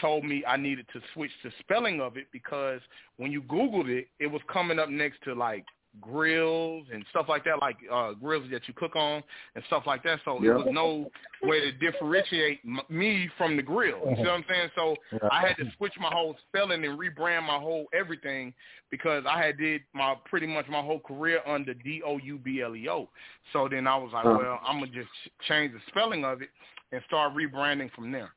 [0.00, 2.80] told me I needed to switch the spelling of it because
[3.16, 5.64] when you Googled it, it was coming up next to like
[6.00, 9.22] grills and stuff like that, like uh grills that you cook on
[9.54, 10.20] and stuff like that.
[10.24, 10.48] So Yeah.
[10.50, 11.10] there was no
[11.42, 14.00] way to differentiate m- me from the grill.
[14.08, 14.70] You see what I'm saying?
[14.74, 14.96] So
[15.30, 18.52] I had to switch my whole spelling and rebrand my whole everything
[18.90, 22.60] because I had did my pretty much my whole career under D O U B
[22.62, 23.08] L E O.
[23.52, 24.38] So then I was like, Uh-huh.
[24.38, 26.50] well, I'm gonna just ch- change the spelling of it
[26.92, 28.32] and start rebranding from there.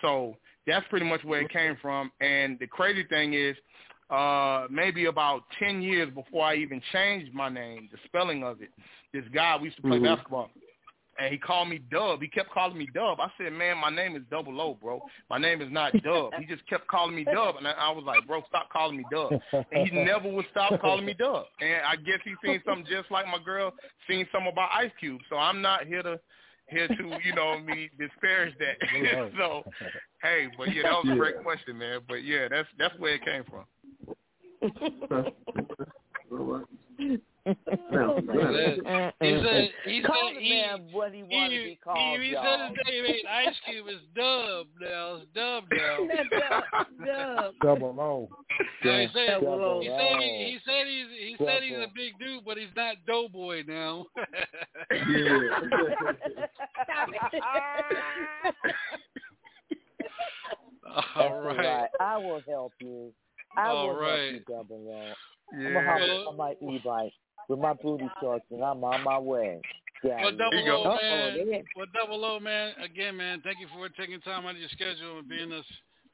[0.00, 0.36] So
[0.66, 2.10] that's pretty much where it came from.
[2.20, 3.56] And the crazy thing is,
[4.10, 8.70] uh, maybe about ten years before I even changed my name, the spelling of it,
[9.12, 10.04] this guy we used to play Mhm.
[10.04, 10.50] basketball.
[11.18, 12.22] And he called me Dub.
[12.22, 13.20] He kept calling me Dub.
[13.20, 15.06] I said, "Man, my name is Double O, bro.
[15.28, 18.26] My name is not Dub." he just kept calling me Dub, and I, was like,
[18.26, 21.46] "Bro, stop calling me Dub." And he never would stop calling me Dub.
[21.60, 23.74] And I guess he seen something just like my girl
[24.08, 25.20] seen something about Ice Cube.
[25.28, 26.18] So I'm not here to
[26.68, 28.78] here to you know I mean disparage that.
[29.36, 29.64] So
[30.22, 32.00] hey, but yeah, that was a great question, man.
[32.08, 33.64] But yeah, that's that's where it came from.
[34.62, 34.68] All
[36.30, 36.60] right.
[37.46, 37.54] Oh,
[37.90, 39.10] Now, my uh-uh.
[39.20, 42.20] He said he Call said the he, man what he wanted to he, be called,
[42.20, 42.44] he, he y'all.
[42.44, 43.86] said his name ain't Ice Cube.
[43.88, 45.14] It's Dub now.
[45.16, 45.98] It's Dub now.
[46.30, 47.54] Dub, dub.
[47.62, 48.28] Double O.
[48.84, 49.96] Yeah, he said Double he O.
[49.96, 51.92] said he, he said he's he said he's a Double.
[51.96, 54.06] big dude, but he's not Doughboy now.
[60.84, 61.56] That's all all right.
[61.56, 61.88] right.
[62.00, 63.12] I will help you.
[63.56, 64.20] I All will right.
[64.20, 65.12] help you, Double O.
[65.52, 65.72] I'm Yeah.
[65.72, 67.12] gonna hop on my e-bike
[67.48, 69.60] with my booty shorts, and I'm on my way.
[70.02, 70.22] Yeah.
[70.22, 70.84] Well, double you go.
[70.84, 71.64] O, Uh-oh, man.
[71.76, 72.74] Well, double O, man.
[72.82, 73.40] Again, man.
[73.42, 75.66] Thank you for taking time out of your schedule and being us,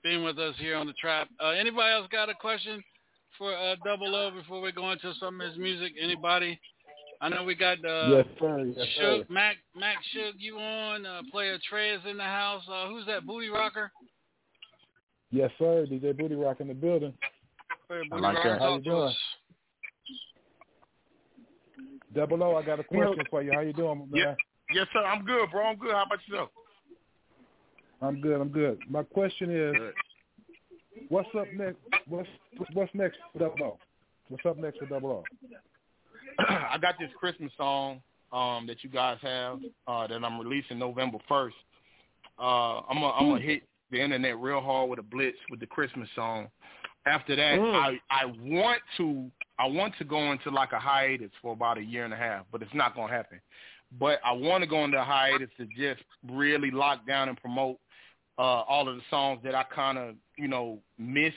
[0.03, 1.29] being with us here on the trap.
[1.39, 2.83] Uh, anybody else got a question
[3.39, 5.93] for uh, double O before we go into some of his music?
[6.01, 6.59] Anybody?
[7.21, 8.65] I know we got uh, yes, sir.
[8.77, 9.19] Yes, sir.
[9.19, 11.07] Shook, Mac, Mac Shook, you on?
[11.07, 12.63] Uh, player is in the house.
[12.69, 13.25] Uh, who's that?
[13.25, 13.93] Booty Rocker.
[15.31, 15.87] Yes, sir.
[15.91, 17.13] DJ Booty Rock in the building.
[17.89, 18.61] Player Booty like Rocker, that.
[18.61, 19.03] How you doing?
[19.03, 19.17] us.
[22.15, 23.53] Double O, I got a question for you.
[23.53, 24.09] How you doing, man?
[24.13, 24.35] Yeah.
[24.73, 25.01] Yes, sir.
[25.01, 25.67] I'm good, bro.
[25.67, 25.93] I'm good.
[25.93, 26.49] How about yourself?
[28.01, 28.41] I'm good.
[28.41, 28.79] I'm good.
[28.89, 29.95] My question is, Good.
[31.09, 31.79] what's up next?
[32.07, 32.29] What's
[32.73, 33.79] what's next for Double O?
[34.29, 35.25] What's up next for Double O?
[36.45, 38.01] I got this Christmas song
[38.33, 41.57] um, that you guys have uh, that I'm releasing November first.
[42.39, 45.67] Uh, I'm gonna I'm gonna hit the internet real hard with a blitz with the
[45.67, 46.49] Christmas song.
[47.07, 47.75] After that, Mm.
[47.75, 51.83] I I want to I want to go into like a hiatus for about a
[51.85, 53.41] year and a half, but it's not gonna happen.
[53.99, 57.79] But I want to go into a hiatus to just really lock down and promote
[58.39, 61.37] uh, all of the songs that I kind of you know missed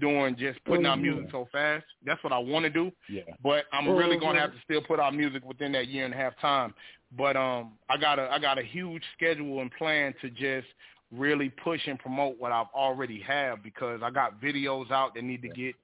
[0.00, 1.84] doing just putting out music so fast.
[2.04, 2.92] That's what I want to do.
[3.08, 3.22] Yeah.
[3.42, 4.20] But I'm really Mhm.
[4.20, 6.74] gonna have to still put out music within that year and a half time.
[7.12, 10.68] But um, I got a I got a huge schedule and plan to just
[11.12, 15.42] really push and promote what I've already have because I got videos out that need
[15.42, 15.74] to get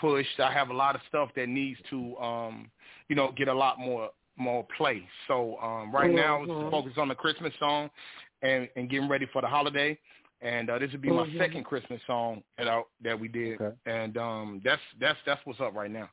[0.00, 0.40] pushed.
[0.40, 2.70] I have a lot of stuff that needs to um,
[3.08, 5.06] you know, get a lot more more play.
[5.28, 6.62] So um, right now Mhm.
[6.62, 7.90] it's focused on the Christmas song
[8.42, 9.98] and and getting ready for the holiday.
[10.40, 11.38] And uh, this would be my Mhm.
[11.38, 13.74] second Christmas song that I, that we did, Okay.
[13.86, 16.10] and um, that's that's that's what's up right now.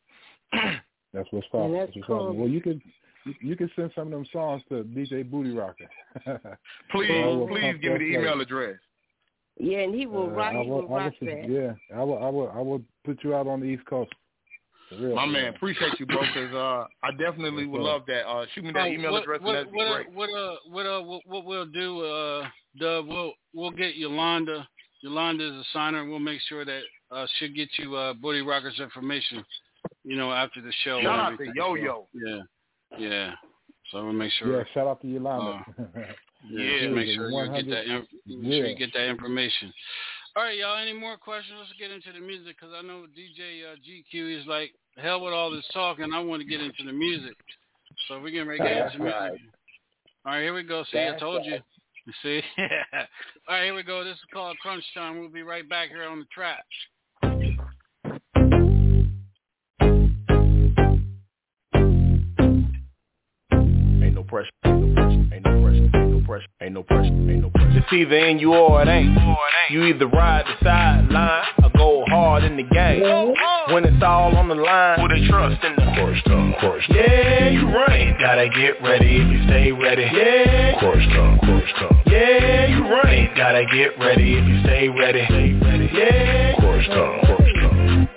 [1.13, 1.71] That's what's up.
[1.71, 2.24] that's That's what's cool.
[2.24, 2.39] popping.
[2.39, 2.82] Well, you can
[3.25, 5.89] you, you can send some of them songs to DJ Booty Rocker.
[6.91, 8.41] Please, I will please give me the email play.
[8.43, 8.75] address.
[9.57, 10.53] Yeah, and he will Uh, rock.
[10.55, 11.49] I He will, will rock will, that.
[11.49, 14.12] yeah, I will, I will, I will put you out on the East Coast.
[14.99, 16.19] Real, My for man, appreciate you, bro.
[16.19, 18.27] Because uh, I definitely would love that.
[18.27, 20.12] Uh, shoot me that email what, address, what, and that'd be what, uh, great.
[20.12, 22.47] what, uh, what, uh, what, what we'll do, uh,
[22.79, 24.67] Dub, we'll we'll get Yolanda.
[25.01, 26.05] Yolanda is a signer.
[26.10, 29.45] We'll make sure that uh, she'll get you uh, Booty Rockers information.
[30.03, 30.97] You know, after the show.
[30.97, 31.45] and Shout out to.
[31.55, 32.07] Yo Yo.
[32.13, 32.39] Yeah,
[32.97, 33.34] yeah.
[33.91, 34.58] So we'll make sure.
[34.58, 35.65] Yeah, shout out to Yolanda.
[36.49, 37.86] Yeah, Yeah, make sure you get that.
[37.86, 39.71] In, make sure you get that information.
[40.36, 40.77] All right, y'all.
[40.82, 41.58] Any more questions?
[41.60, 45.34] Let's get into the music because I know DJ uh, GQ is like hell with
[45.34, 46.12] all this talking.
[46.13, 47.36] I want to get into the music,
[48.08, 49.21] so we're getting ready to get That's into music.
[49.21, 49.32] right.
[50.25, 50.84] All right, here we go.
[50.91, 51.51] See, I told you.
[51.51, 51.63] right.
[52.08, 52.41] You see?
[53.47, 54.04] all right, here we go.
[54.04, 55.19] This is called Crunch Time.
[55.19, 56.63] We'll be right back here on the trap.
[64.32, 64.50] Pressure.
[64.63, 65.30] Ain't no pressure.
[65.34, 66.48] Ain't no pressure.
[66.62, 67.12] Ain't no pressure.
[67.12, 67.80] Ain't no pressure.
[67.80, 69.17] It's either in you or it ain't.
[69.70, 73.02] You either ride the sideline or go hard in the game.
[73.74, 76.98] When it's all on the line, put a trust in the Crush time, crush time.
[76.98, 78.15] Yeah, you right.
[78.20, 80.04] Gotta get ready if you stay ready.
[80.04, 80.80] Yeah.
[80.80, 82.02] Crush time, crush time.
[82.08, 83.30] Yeah, you right.
[83.36, 85.26] Gotta get ready if you stay ready.
[85.26, 85.89] Stay ready.
[85.94, 86.56] Yeah.
[86.56, 87.40] Crush time, crush time.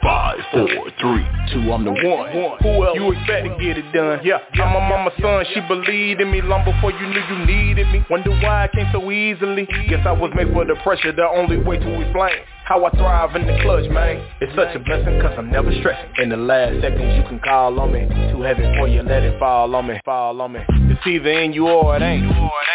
[0.04, 0.68] Five, four,
[1.00, 2.30] three, two, I'm the one.
[2.60, 4.20] Who else you expect to get it done?
[4.22, 5.46] Yeah, I'm my mama's son.
[5.54, 8.04] She believed in me long before you knew you needed me.
[8.10, 9.64] Wonder why I came so easily.
[9.88, 11.10] Guess I was made for the pressure.
[11.10, 14.22] The only way to explain how I thrive in the clutch, man.
[14.42, 16.12] It's such a blessing cause I'm never stressing.
[16.18, 18.06] In the last seconds you can call on me.
[18.30, 20.00] Too heavy for you, let it fall on me.
[20.04, 20.60] Fall on me.
[20.68, 22.30] It's either in you or it ain't.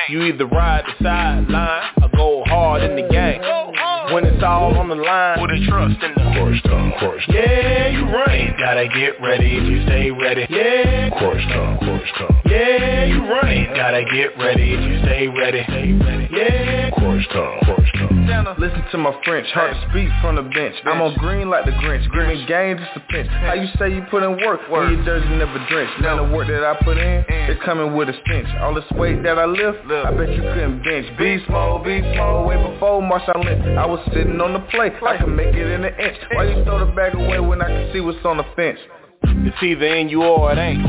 [0.09, 3.41] You either ride the sideline or go hard in the game.
[4.13, 6.24] When it's all on the line, put a trust in the
[6.63, 7.36] time, crush time.
[7.36, 8.56] yeah, you right.
[8.58, 10.48] Gotta get ready if you stay ready.
[10.50, 12.41] Yeah, time, crush time.
[12.45, 13.69] yeah, you right.
[13.76, 15.63] Gotta get ready if you stay ready.
[15.63, 16.28] Stay ready.
[16.32, 16.89] Yeah.
[17.27, 18.55] Crush time.
[18.60, 20.75] Listen to my French, hard to speak from the bench.
[20.86, 23.27] I'm on green like the Grinch, giving game just a pinch.
[23.29, 26.01] How you say you put in work when your jersey never drenched?
[26.01, 28.47] Now the work that I put in, it's coming with a stench.
[28.62, 31.08] All this weight that I lift, I bet you couldn't bench.
[31.17, 33.65] Beast mode, beast mode, way before Marshawn Lynch.
[33.77, 36.17] I was sitting on the plate, I can make it in an inch.
[36.34, 38.79] Why you throw the bag away when I can see what's on the fence?
[39.21, 40.86] It's either in you or it ain't.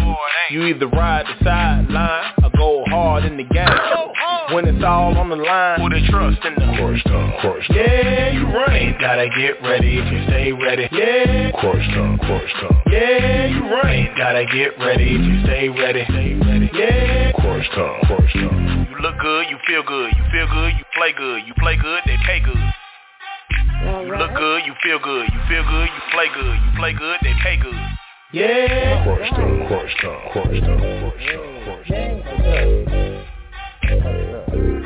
[0.51, 3.69] You either ride the sideline or go hard in the game.
[4.53, 7.77] When it's all on the line, put a trust in the Crush time, crush time.
[7.77, 8.99] Yeah, you right.
[8.99, 10.89] Gotta get ready if you stay ready.
[10.91, 11.55] Yeah.
[11.55, 12.83] Crush time, crush time.
[12.91, 14.11] Yeah, you right.
[14.19, 16.03] Gotta get ready if you stay ready.
[16.03, 16.71] Stay ready.
[16.75, 17.31] Yeah.
[17.39, 18.89] Crush time, crush time.
[18.91, 20.11] You look good, you feel good.
[20.19, 21.47] You feel good, you play good.
[21.47, 22.65] You play good, they pay good.
[24.03, 25.31] You look good, you feel good.
[25.31, 26.59] You feel good, you play good.
[26.59, 27.79] You play good, they pay good.
[28.33, 29.05] Yeah.
[29.07, 33.20] Crush time, crush time, crush time, crush time, crush time.
[33.99, 34.80] 好的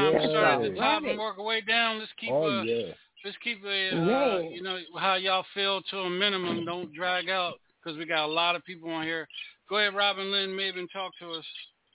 [0.00, 0.22] crunch time.
[0.22, 1.98] We start at the top and work our way down.
[1.98, 2.92] Let's keep Oh, uh, yeah.
[3.24, 3.92] let's keep it.
[3.94, 6.64] Uh, you know how y'all feel to a minimum.
[6.64, 9.26] Don't drag out because we got a lot of people on here.
[9.68, 11.44] Go ahead, Robin Lynn Maven, talk to us.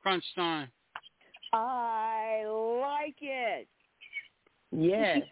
[0.02, 0.70] Crunch time.
[1.54, 2.44] I
[2.82, 3.68] like it.
[4.72, 5.22] Yes.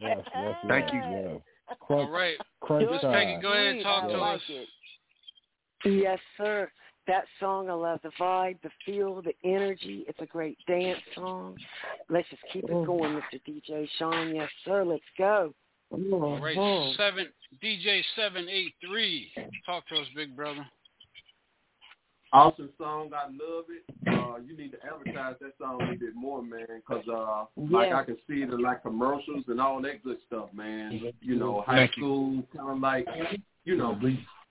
[0.00, 1.00] Yes, yes, Thank you.
[1.00, 1.34] Yeah.
[1.68, 3.12] All Crunch, right, crunch Miss time.
[3.12, 4.42] Peggy, go ahead and talk I to like us.
[4.48, 4.68] it.
[5.84, 6.70] Yes, sir.
[7.08, 10.04] That song, I love the vibe, the feel, the energy.
[10.06, 11.56] It's a great dance song.
[12.10, 13.40] Let's just keep it going, Mr.
[13.48, 14.34] DJ Sean.
[14.34, 14.84] Yes, sir.
[14.84, 15.54] Let's go.
[15.90, 17.28] All right, seven
[17.64, 19.32] DJ seven eight three.
[19.64, 20.66] Talk to us, big brother.
[22.30, 23.10] Awesome song.
[23.14, 23.84] I love it.
[24.06, 27.90] Uh, you need to advertise that song a little bit more, man, because uh, like
[27.90, 31.00] I can see it in like commercials and all that good stuff, man.
[31.22, 33.06] You know, high Thank school, kind of like,
[33.64, 33.98] you know,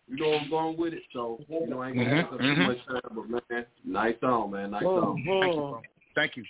[0.07, 1.03] you know where I'm going with it.
[1.13, 2.55] So, you know, I ain't gonna take up mhm.
[2.55, 5.21] too much time, but man, nice song, man, nice song.
[5.25, 5.81] Thank you, bro.
[6.15, 6.45] Thank you.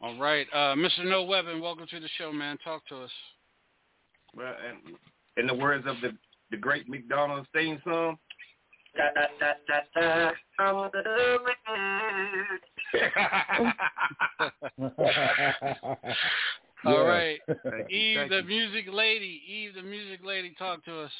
[0.00, 1.04] All right, uh, Mr.
[1.04, 2.58] No Weapon, welcome to the show, man.
[2.62, 3.10] Talk to us.
[4.36, 4.78] Well, and
[5.36, 6.16] in the words of the
[6.50, 8.18] the great McDonald's theme song.
[8.96, 10.76] Da, da, da, da, da, I'm
[16.86, 19.42] All right, Thank you, Eve, the music lady.
[19.48, 21.10] Eve, the music lady, talk to us.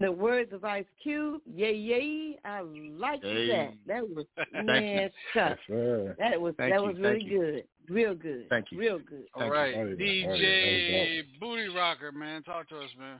[0.00, 3.48] The words of Ice Cube, yay yay, I like Hey.
[3.48, 3.70] that.
[3.86, 5.56] That was man tough.
[5.66, 6.14] Sure.
[6.18, 7.40] That was Thank that you, was thank really you.
[7.40, 8.78] good, real good, Thank you.
[8.78, 9.24] real good.
[9.34, 9.96] All Thank right, you.
[9.98, 10.28] Yeah.
[10.28, 11.22] DJ.
[11.40, 12.42] Booty Rocker, man.
[12.42, 13.18] Talk to us, man.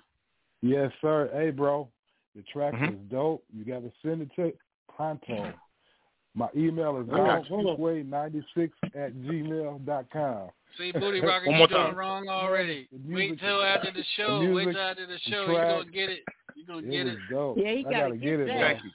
[0.61, 1.31] Yes, sir.
[1.33, 1.89] Hey, bro,
[2.37, 2.93] the track Mhm.
[2.95, 3.43] is dope.
[3.57, 4.53] You got to send it to
[4.95, 5.55] pronto.
[6.35, 10.51] My email is I got don'tspeakway96 at gmail dot com.
[10.77, 12.89] See, Booty Rocker, you more doing wrong already.
[12.93, 14.41] The Wait music- till after the show.
[14.47, 15.47] the Wait till after the the show.
[15.47, 15.69] You're track.
[15.79, 16.25] gonna get it.
[16.59, 17.19] You're gonna It get it.
[17.31, 17.57] dope.
[17.57, 18.61] Yeah, he I gotta gotta get get it, that.
[18.61, 18.91] Thank you.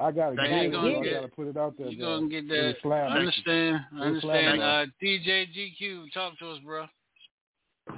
[0.00, 0.72] I gotta Thank get it.
[0.72, 0.88] Gonna.
[0.88, 1.88] I get- gotta put it out there.
[1.88, 2.62] You're gonna get It that.
[2.64, 3.12] was slamming.
[3.12, 3.76] I understand.
[3.92, 4.20] I understand.
[4.22, 4.62] slamming.
[4.62, 6.86] Uh, DJ GQ, talk to us, bro.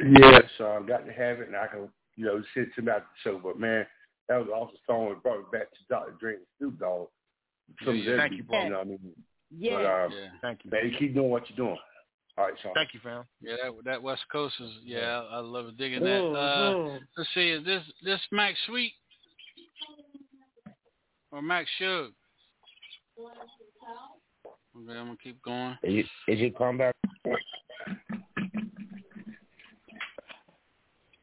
[0.01, 3.03] Yes, uh, I've got to have it, and I can, you know, sit it about
[3.03, 3.39] the show.
[3.39, 3.87] But man,
[4.29, 5.13] that was awesome song.
[5.13, 6.13] It brought it back to Dr.
[6.19, 7.09] Dre and Snoop Dogg.
[7.85, 8.11] Some Yeah, of yeah.
[8.11, 8.65] them Thank you, beats, bro.
[8.65, 9.13] You know what I mean?
[9.57, 9.75] Yeah.
[9.77, 10.29] But, um, Yeah.
[10.41, 10.71] Thank you.
[10.71, 11.79] man, keep doing what you're doing.
[12.37, 12.73] All right, Sean.
[12.75, 13.25] Thank you, fam.
[13.41, 16.25] Yeah, that that West Coast is yeah, I, I love digging that.
[16.25, 18.93] Uh, let's see, is this this Max Sweet
[21.35, 22.13] or Max Shug?
[24.77, 25.77] Okay, I'm gonna keep going.
[25.83, 26.95] Is you, is you come back?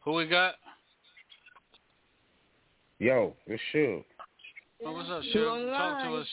[0.04, 0.56] Who we got?
[3.00, 4.04] Yo, it's Suge.
[4.86, 5.68] Oh, what's up, You Shug?
[5.78, 6.28] Talk to us.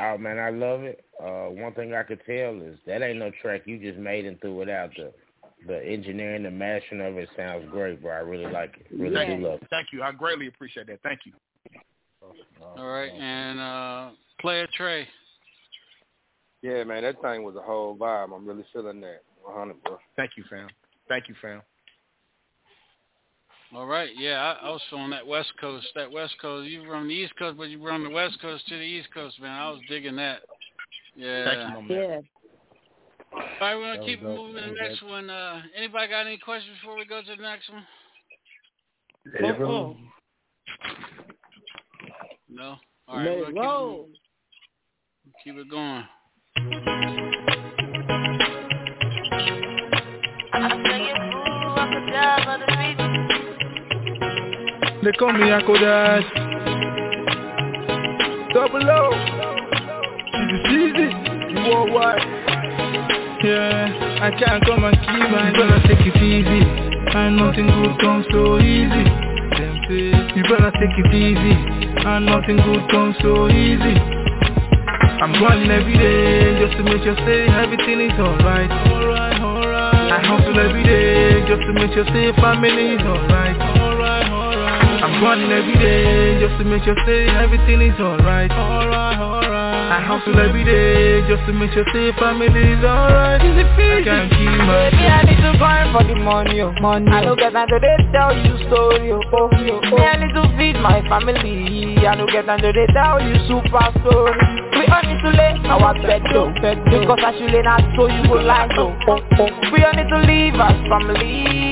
[0.00, 1.04] Oh man, I love it.
[1.22, 4.40] Uh, one thing I could tell is that ain't no track you just made and
[4.40, 4.90] threw it out.
[4.96, 5.12] The
[5.66, 8.12] the engineering, the mashing of it sounds great, bro.
[8.12, 8.86] I really like it.
[8.90, 9.68] Really Thank do love it.
[9.70, 10.02] Thank you.
[10.02, 11.00] I greatly appreciate that.
[11.04, 11.32] Thank you.
[12.76, 15.06] All right, and uh, Player Trey.
[16.62, 18.34] Yeah, man, that thing was a whole vibe.
[18.34, 19.22] I'm really feeling that.
[19.44, 19.98] 100, bro.
[20.16, 20.68] Thank you, fam.
[21.08, 21.62] Thank you, fam.
[23.74, 25.86] All right, yeah, I, I was on that West Coast.
[25.94, 28.38] That West Coast, you were on the East Coast, but you were on the West
[28.40, 29.50] Coast to the East Coast, man.
[29.50, 30.40] I was digging that.
[31.16, 31.44] Yeah.
[31.44, 31.88] Thank you, my man.
[31.88, 32.20] Yeah.
[33.32, 34.36] All right, we're gonna keep dope.
[34.36, 35.08] moving to the next dope.
[35.08, 35.30] one.
[35.30, 37.86] Uh, anybody got any questions before we go to the next one?
[39.42, 39.94] Uh-uh.
[42.54, 42.76] No.
[43.08, 44.08] All right, Let we're it roll.
[45.24, 46.04] keep, keep it going.
[55.02, 56.24] They call me Akodas.
[58.52, 59.12] Double O.
[60.36, 61.08] Easy, easy.
[61.70, 62.20] Worldwide.
[63.42, 66.92] Yeah, I can't come and keep my You better take it easy.
[67.16, 69.04] And nothing good comes so easy.
[69.58, 71.54] Them say, you better take it easy.
[72.04, 73.96] And nothing good comes so easy.
[75.22, 78.70] I'm grinding every day just to make sure say everything is alright.
[78.70, 80.12] Alright, alright.
[80.12, 83.56] I hustle every day just to make sure say family is alright.
[83.60, 85.02] Alright, alright.
[85.04, 88.50] I'm grinding every day just to make sure say everything is alright.
[88.50, 89.51] Alright, alright.
[90.02, 93.38] I hustle every day just to make sure say family is alright.
[93.38, 96.74] I can't keep my Me, I need to grind for the money, oh.
[96.82, 97.06] money.
[97.06, 99.22] I don't get time to they tell you story, oh.
[99.30, 99.96] oh, oh.
[100.02, 101.94] I need to feed my family.
[102.02, 104.34] I don't get time to they tell you super story.
[104.74, 106.74] We all need to lay our bed though, oh.
[106.82, 108.90] because I should lay not so you go like though.
[109.06, 109.38] Oh, oh.
[109.38, 109.70] oh.
[109.70, 111.71] We all need to leave as family.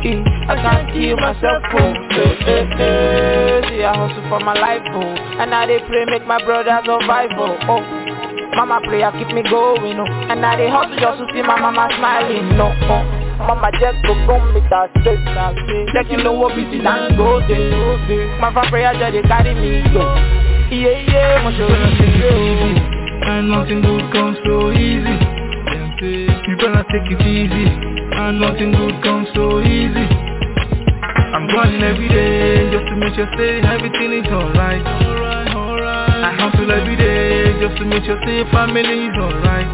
[0.00, 1.92] I can't kill myself, oh.
[2.08, 3.60] Hey, hey, hey.
[3.68, 5.04] See, I hustle for my life, oh.
[5.04, 7.52] And now they pray make my brother survive, oh.
[7.68, 7.84] oh.
[8.56, 10.08] Mama prayer keep me going, oh.
[10.32, 12.72] And now they hustle just to see my mama smiling, no.
[12.88, 13.04] Oh.
[13.44, 15.20] Mama just go come with that straight.
[15.92, 18.40] Let you know what busy and go there.
[18.40, 20.00] My fa prayer just they carry me go.
[20.72, 22.80] Yeah, yeah, my show easy.
[23.28, 25.12] And nothing good comes so easy.
[26.48, 27.99] You better take it easy.
[28.12, 30.06] And nothing good comes so easy.
[31.30, 34.82] I'm grinding every day just to make sure say everything is alright.
[34.84, 39.66] I hustle every day just to make sure say family is alright.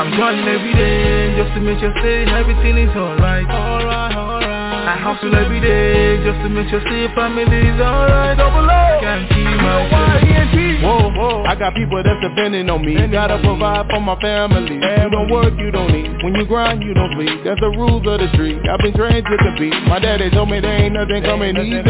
[0.00, 3.46] I'm grinding every day just to make sure say everything is alright.
[3.50, 8.38] I hustle every day just to make sure say family is alright.
[8.38, 9.00] Double O.
[9.02, 10.24] Can't keep myself.
[10.84, 12.94] Whoa, I got people that's depending on me.
[13.08, 14.76] Gotta provide for my family.
[14.76, 16.22] You don't work, you don't eat.
[16.22, 17.44] When you grind, you don't sleep.
[17.44, 18.60] That's the rules of the street.
[18.68, 19.74] I've been trained to compete.
[19.88, 21.82] My daddy told me there ain't nothing coming easy.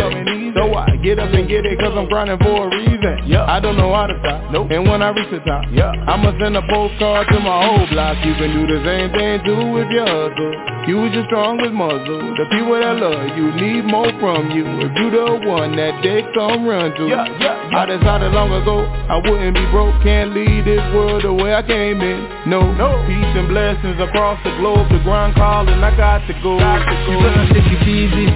[0.55, 3.27] So I get up and get it cause I'm grinding for a reason.
[3.27, 3.45] Yeah.
[3.51, 4.53] I don't know how to stop.
[4.53, 4.71] Nope.
[4.71, 5.91] And when I reach the top, yeah.
[6.07, 8.19] I'ma send a postcard to my whole block.
[8.25, 10.55] You can do the same thing too with your hustle.
[10.87, 12.23] Use your strongest muscle.
[12.37, 14.67] The people that love you need more from you.
[14.85, 17.05] If you the one that they come run to.
[17.09, 17.79] Yeah, yeah, yeah.
[17.79, 19.94] I decided long ago I wouldn't be broke.
[20.03, 22.51] Can't leave this world the way I came in.
[22.51, 23.03] No, no.
[23.07, 24.88] Peace and blessings across the globe.
[24.90, 26.59] The grind calling, I got to go.
[26.59, 27.12] Got to go.
[27.12, 28.27] You better take it easy.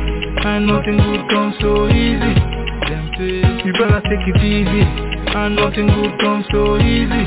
[0.45, 2.35] And nothing good comes so easy.
[3.19, 4.83] You better take it easy.
[5.35, 7.25] And nothing good comes so easy.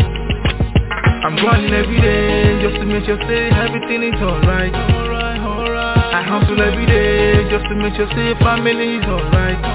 [1.21, 4.73] I'm grinding every day just to make sure say everything is alright.
[4.73, 6.15] Alright, alright.
[6.15, 9.70] I hustle every day just to make sure say family is alright.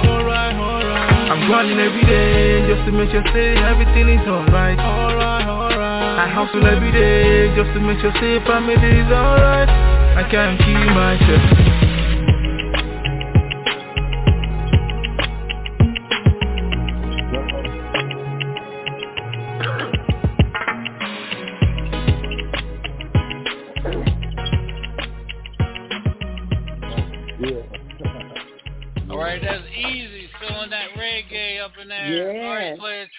[1.27, 4.79] I'm grinding every day just to make sure say everything is alright.
[4.79, 6.19] Alright, alright.
[6.23, 9.69] I hustle every day just to make sure say family is alright.
[9.69, 11.66] I can't keep myself.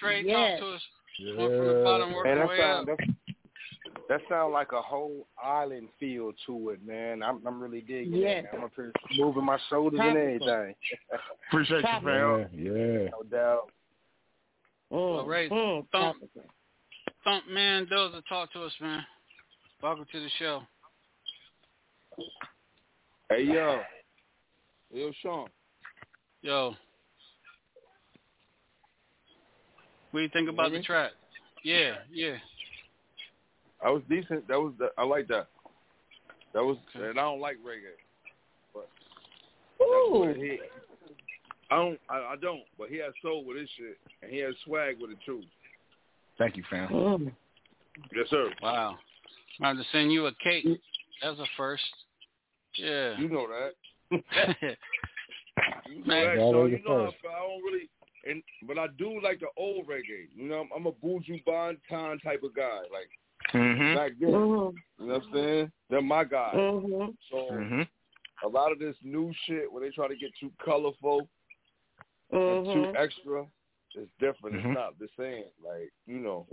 [0.08, 0.60] Right, Trey, Yes.
[0.60, 0.82] talk to us.
[1.36, 2.98] Going from the bottom, work Man, that way sound up.
[4.08, 7.22] that, that like a whole island feel to it, man.
[7.22, 8.44] I'm I'm really digging Yes.
[8.44, 8.56] it.
[8.56, 10.48] I'm up here moving my shoulders and Tropical.
[10.48, 10.74] everything.
[11.48, 12.48] Appreciate you, fam.
[12.52, 13.10] Yeah.
[13.10, 13.70] No doubt.
[14.90, 16.16] All right, Mm, Thump,
[17.24, 19.04] Thump Man Dozer, talk to us, man.
[19.82, 20.62] Welcome to the show.
[23.28, 23.82] Hey yo,
[24.92, 25.48] yo Sean.
[26.42, 26.74] Yo.
[30.10, 31.12] What do you think about the track?
[31.64, 32.36] Yeah, yeah.
[33.82, 34.48] That was decent.
[34.48, 35.48] That was the, I like that.
[36.54, 37.94] That was and I don't like reggae,
[38.72, 38.88] but
[39.78, 40.58] that's what he.
[41.70, 42.00] I don't.
[42.08, 42.62] I, I don't.
[42.78, 45.42] But he has soul with his shit, and he has swag with it too.
[46.38, 47.32] Thank you, fam.
[48.14, 48.50] Yes, sir.
[48.62, 48.96] Wow.
[49.60, 50.64] I'm to send you a cake.
[51.22, 51.82] That's a first.
[52.76, 53.18] Yeah.
[53.18, 54.76] You know that.
[55.90, 56.36] You know Man.
[56.36, 57.06] that, so you know.
[57.06, 57.88] I, I don't really,
[58.28, 60.28] and but I do like the old reggae.
[60.34, 62.80] You know, I'm, I'm a Buju Banton type of guy.
[62.92, 63.08] Like
[63.54, 63.94] Mm-hmm.
[63.96, 65.72] back then, you know what I'm saying?
[65.88, 66.54] They're my guys.
[66.54, 67.14] Mhm.
[67.30, 67.82] So Mm-hmm.
[68.44, 71.28] a lot of this new shit, when they try to get too colorful
[72.30, 73.46] and too extra,
[73.94, 74.56] it's different.
[74.56, 75.44] It's not the same.
[75.64, 76.46] Like you know,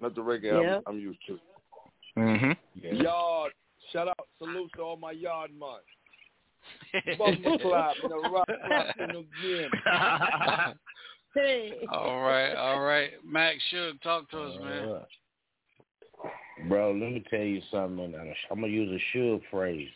[0.00, 0.76] not the reggae Yeah.
[0.86, 1.38] I'm, I'm used to.
[2.16, 3.02] Mm-hmm.
[3.02, 3.52] Yard,
[3.92, 5.80] shout out, salute to all my yard man.
[7.18, 9.70] Bumper clap in the rock clap in the gym.
[11.36, 11.86] Hey.
[11.92, 13.10] all right, all right.
[13.24, 15.02] Max Shook, talk to us, man.
[16.68, 18.14] Bro, let me tell you something.
[18.50, 19.88] I'm gonna use a Suge phrase.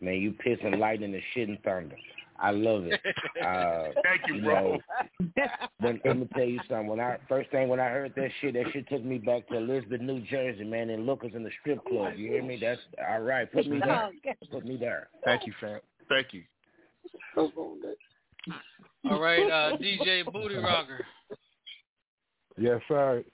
[0.00, 1.96] Man, you pissing lightning and shitting thunder.
[2.38, 3.00] I love it.
[3.42, 4.78] Uh, Thank you, you bro.
[5.24, 5.42] know,
[5.80, 6.86] when, let me tell you something.
[6.86, 9.56] When I first thing when I heard that shit, that shit took me back to
[9.56, 12.12] Elizabeth, New Jersey, man, and Lookers in the strip club.
[12.16, 12.56] You hear me?
[12.60, 12.80] That's
[13.10, 13.52] all right.
[13.52, 14.12] Put me there.
[14.52, 15.08] Put me there.
[15.24, 15.80] Thank you, fam.
[16.08, 16.44] Thank you.
[19.10, 21.04] All right, uh, DJ Booty Rocker.
[22.58, 23.24] Yes, sir.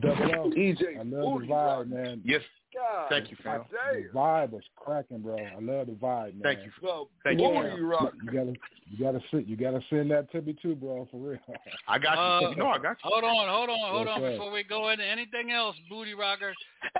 [0.00, 0.50] Double O.
[0.50, 2.22] EJ I love the vibe, man.
[2.24, 2.42] Yes.
[2.74, 3.62] God, Thank you, fam.
[3.70, 5.36] The vibe was cracking, bro.
[5.38, 6.40] I love the vibe, man.
[6.42, 6.70] Thank you.
[6.82, 7.86] So, Thank you, booty fam.
[7.86, 8.12] rock.
[8.22, 8.54] You gotta,
[8.90, 11.38] you gotta send, you gotta send that to me too, bro, for real.
[11.88, 12.46] I got you.
[12.46, 13.10] Uh, you know I got you.
[13.10, 14.20] Hold on, hold on, hold Yes, on.
[14.20, 14.30] sir.
[14.32, 16.52] Before we go into anything else, Booty Rocker,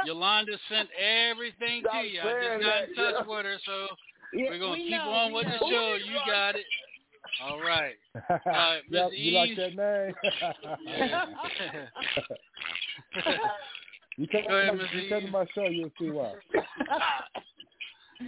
[0.07, 2.21] Yolanda sent everything Stop to you.
[2.21, 3.37] I just got in touch yeah.
[3.37, 3.87] with her, so
[4.33, 5.95] Yeah, we're gonna we keep know, on we with the show.
[6.01, 6.65] You got it.
[7.43, 7.95] All right.
[8.47, 9.19] right, Yep, Mr.
[9.19, 10.15] you like that name?
[14.17, 15.09] you come, Go ahead, you Mr.
[15.09, 16.33] come to my show, you'll see why.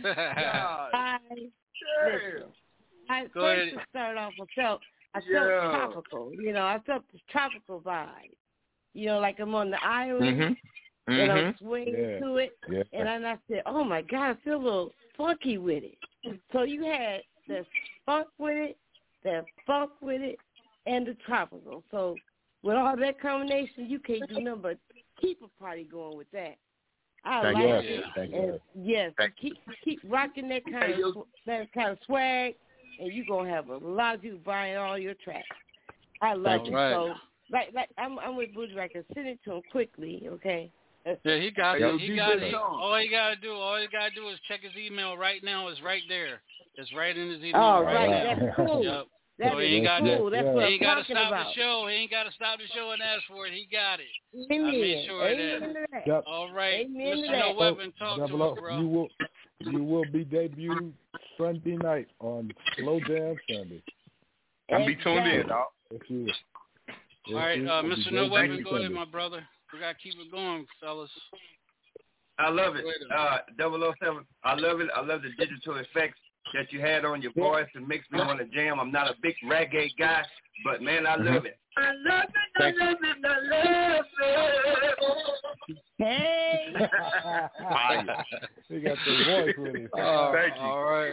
[0.05, 0.90] Hi.
[2.05, 2.53] damn.
[3.11, 3.72] I Go first ahead.
[3.74, 4.80] to start off, I felt
[5.14, 5.70] I felt Yeah.
[5.70, 6.32] tropical.
[6.38, 8.30] You know, I felt the tropical vibe.
[8.94, 10.57] You know, like I'm on the island
[11.09, 11.12] Mm-hmm.
[11.12, 11.66] and I'm Mm-hmm.
[11.66, 12.18] swinging Yeah.
[12.20, 12.82] to it, Yeah.
[12.92, 15.99] and then I said, "Oh my God, I feel a little funky with it."
[16.53, 17.64] So you had the
[18.05, 18.76] funk with it,
[19.25, 20.39] the funk with it,
[20.87, 21.83] and the tropical.
[21.91, 22.16] So
[22.62, 24.79] with all that combination, you can't do nothing but
[25.21, 26.57] keep a party going with that.
[27.25, 27.91] I Thank like you.
[27.91, 28.05] it.
[28.14, 28.61] Thank you.
[28.75, 32.55] Yes, Thank keep keep rocking that kind Hey, of sw- that kind of swag,
[33.01, 35.47] and you're gonna have a lot of people buying all your tracks.
[36.23, 36.71] I love Thank it.
[36.71, 36.77] you.
[36.77, 36.93] Right.
[36.93, 37.14] So
[37.51, 39.07] like like I'm I'm with Booty Records.
[39.14, 40.71] Send it to him quickly, okay?
[41.25, 42.01] Yeah, he got it.
[42.01, 42.55] He got it.
[42.55, 45.69] All he gotta do, all he gotta do is check his email right now.
[45.69, 46.41] It's right there.
[46.79, 48.47] It's right in his email All right, right, now.
[48.47, 48.85] that's cool.
[48.85, 49.05] Yep.
[49.41, 50.31] That So is he ain't got cool.
[50.31, 51.47] That's what He ain't gotta stop about.
[51.47, 51.87] the show.
[51.89, 53.53] He ain't gotta stop the show and ask for it.
[53.53, 54.07] He got it.
[54.53, 54.66] Amen.
[54.66, 55.57] I made sure of that.
[55.57, 56.07] Amen to that.
[56.07, 56.24] Yep.
[56.26, 57.39] All right, Amen Mr.
[57.39, 58.79] No Weapon, talk Double to O, us, bro.
[58.81, 59.09] you will,
[59.61, 60.93] you will be debuting
[61.37, 63.83] Sunday night on Slow Jam Sunday.
[64.72, 65.66] I'll be tuned in, dog.
[65.91, 66.35] If you, if
[67.29, 68.12] All right, you- uh, Mr.
[68.12, 69.43] No debuted Weapon, go ahead, my brother.
[69.72, 71.11] We gotta keep it going, fellas.
[72.39, 72.85] I love it.
[73.11, 73.39] Go Uh,
[74.01, 74.24] 007.
[74.45, 74.89] I love it.
[74.95, 76.18] I love the digital effects
[76.55, 78.80] that you had on your voice and makes me want to jam.
[78.80, 80.22] I'm not a big reggae guy,
[80.64, 81.59] but man, I love it.
[81.76, 82.34] I love it.
[82.57, 82.84] I Thank you.
[82.84, 83.16] love it.
[83.24, 85.76] I love it.
[85.99, 86.74] Hey.
[87.59, 88.24] Fire.
[88.68, 89.88] he got the voice with him.
[89.99, 90.61] Uh, Thank you.
[90.61, 91.12] All right,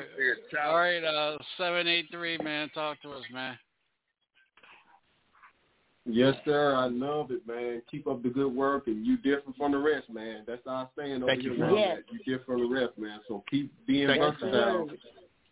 [0.63, 1.03] all right.
[1.03, 2.69] Uh, seven eight three, man.
[2.69, 3.57] Talk to us, man.
[6.07, 6.75] Yes, sir.
[6.75, 7.81] I love it, man.
[7.89, 10.43] Keep up the good work, and you different from the rest, man.
[10.45, 11.53] That's our saying over Thank here.
[11.53, 11.97] you, where man.
[11.97, 12.03] I'm.
[12.11, 13.19] You different from the rest, man.
[13.27, 14.89] So keep being Thank you, versatile.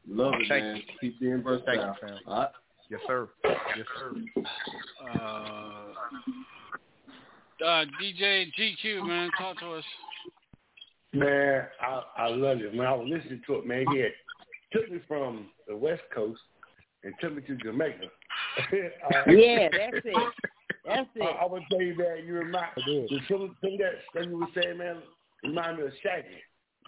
[0.08, 0.76] Love it, Thank man.
[0.78, 0.84] you.
[1.01, 1.95] Keep being versatile.
[2.01, 2.18] fam.
[2.28, 2.49] All right.
[2.89, 3.30] Yes, sir.
[3.45, 4.14] Yes, sir.
[5.01, 5.93] Uh,
[7.66, 9.32] uh, DJ GQ, man.
[9.38, 9.84] Talk to us.
[11.14, 12.76] Man, I I love it.
[12.76, 14.12] When I was listening to it, man, he had
[14.72, 16.39] took me from the West Coast
[17.04, 18.06] and took me to Jamaica.
[18.60, 20.34] uh, Yeah, that's it.
[20.86, 21.36] That's I, it.
[21.41, 23.10] I would tell you that you remind did.
[23.10, 24.97] the some thing that that you were saying, man,
[25.43, 26.28] remind me of Shaggy.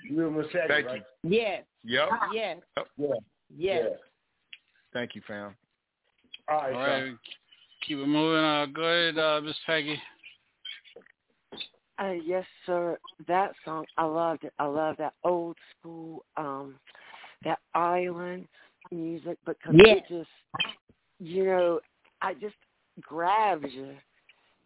[0.10, 1.04] You remember Shaggy, Thank right?
[1.24, 1.64] Yes.
[1.86, 2.10] Yep.
[2.34, 2.58] Yes.
[2.98, 3.08] Yeah.
[3.08, 3.18] Yes.
[3.58, 3.96] Yeah.
[4.94, 5.56] Thank you, fam.
[6.50, 7.14] All All right, right,
[7.86, 8.44] keep it moving.
[8.44, 10.00] Uh, go ahead, uh, Miss Peggy.
[11.98, 12.98] Uh, yes, sir.
[13.28, 14.54] That song, I loved it.
[14.60, 16.76] I love that old school, um,
[17.44, 18.48] that island
[18.92, 19.98] music because Yes.
[19.98, 20.30] it just,
[21.20, 21.80] you know,
[22.22, 22.56] I just
[23.02, 23.96] grabs you,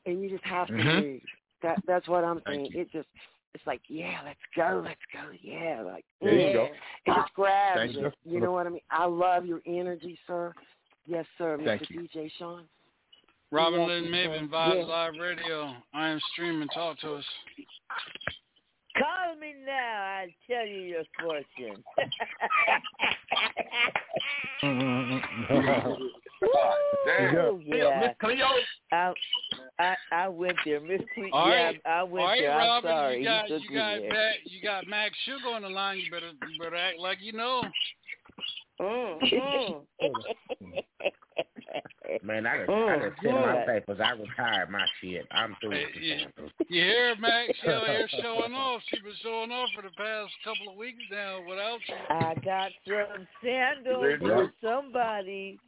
[0.05, 0.95] and you just have to Mhm.
[1.01, 1.21] move.
[1.61, 2.71] That that's what I'm saying.
[2.73, 3.09] It just
[3.53, 6.53] it's like, yeah, let's go, let's go, yeah, like There you yeah.
[6.53, 6.63] go.
[7.05, 7.99] It just grabs Thank it.
[8.25, 8.33] you.
[8.33, 8.81] You know what I mean?
[8.91, 10.53] I love your energy, sir.
[11.07, 11.89] Yes, sir, Thank Mr.
[11.89, 12.07] you.
[12.15, 12.63] DJ Sean.
[13.51, 14.11] Robin Lynn sir.
[14.11, 14.83] Maven, Vibes Yeah.
[14.85, 15.73] Live Radio.
[15.93, 16.67] I am streaming.
[16.69, 17.25] Talk to us.
[18.95, 20.19] Call me now.
[20.21, 21.83] I'll tell you your fortune.
[26.41, 27.99] Woo, yeah.
[28.01, 28.47] Miss Cleo.
[29.79, 31.81] I, I I went there, Miss Cle- All yeah, right.
[31.85, 32.51] I went All right, there.
[32.51, 33.17] I'm Robin, sorry.
[33.19, 34.09] you got he took you me got there.
[34.09, 35.99] Mac, you got Max Sugar on the line.
[35.99, 37.63] You better you better act like you know.
[38.81, 39.83] Mm,
[42.23, 43.99] Man, I done, Mm, I done sent my papers.
[44.03, 45.27] I retired my shit.
[45.31, 46.51] I'm through Hey, with the you, samples.
[46.69, 47.51] you hear Max?
[47.61, 48.81] She out here showing off.
[48.89, 51.95] She been showing off for the past couple of weeks now without you.
[52.09, 54.27] I got some sandals Yeah.
[54.27, 55.59] for somebody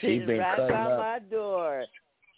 [0.00, 0.98] She sitting been right by up.
[0.98, 1.84] my door,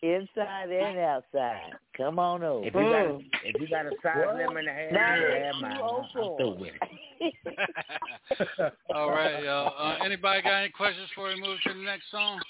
[0.03, 1.73] inside and outside.
[1.97, 2.67] Come on over.
[2.67, 4.37] If you got if you got a size What?
[4.37, 5.79] lemon and a half, Now you have mine.
[5.79, 8.73] too I'm through with it.
[8.95, 9.75] All right, y'all.
[9.79, 12.41] Uh, anybody got any questions before we move to the next song?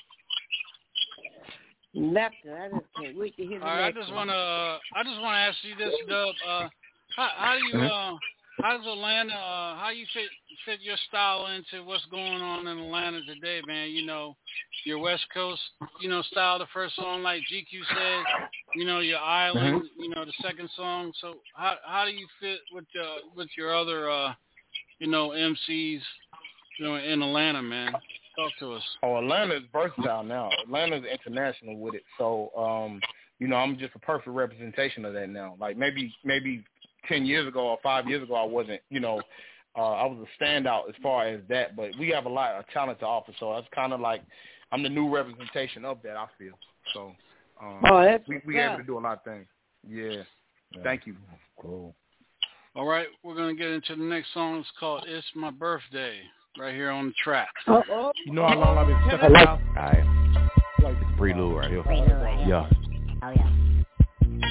[1.92, 2.52] Nothing.
[2.54, 4.28] I just can't wait to hear the All right, I just one.
[4.28, 6.34] wanna uh, I just wanna ask you this, Dub.
[6.48, 6.68] Uh,
[7.16, 8.14] how, how do you uh,
[8.62, 10.30] how does Atlanta uh, how you fit
[10.64, 13.90] fit your style into what's going on in Atlanta today, man?
[13.90, 14.36] You know,
[14.84, 15.60] your West Coast,
[16.00, 16.58] you know, style.
[16.58, 21.12] The first song, like GQ said, you know, your island, you know, the second song.
[21.20, 24.32] So how how do you fit with uh, with your other uh,
[25.00, 26.00] you know, MCs,
[26.78, 27.92] you know, in Atlanta, man?
[28.36, 28.82] Talk to us.
[29.02, 30.50] Oh, Atlanta's versatile now.
[30.62, 32.04] Atlanta's international with it.
[32.16, 33.00] So, um,
[33.38, 35.56] you know, I'm just a perfect representation of that now.
[35.58, 36.64] Like maybe maybe
[37.08, 39.20] ten years ago or five years ago I wasn't, you know,
[39.76, 42.66] uh I was a standout as far as that, but we have a lot of
[42.68, 44.22] talent to offer, so that's kinda like
[44.72, 46.58] I'm the new representation of that, I feel.
[46.94, 47.14] So
[47.62, 49.46] um Oh, that's we we what's able to do a lot of things.
[49.88, 50.22] Yeah.
[50.84, 51.16] Thank you.
[51.60, 51.94] Cool.
[52.76, 54.60] All right, we're gonna get into the next song.
[54.60, 56.20] It's called "It's My Birthday"
[56.58, 57.48] right here on the track.
[57.66, 58.12] Uh-oh.
[58.26, 59.48] You know how long I've been stepping Alright.
[59.48, 59.60] out?
[59.76, 61.16] Alright.
[61.16, 61.82] Prelude right here.
[62.46, 62.68] Yeah.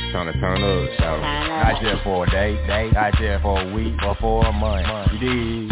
[0.10, 0.24] Yeah.
[0.24, 3.74] Trying to turn up, so not just for a day, day, not just for a
[3.74, 5.12] week or for a month.
[5.14, 5.72] You dig?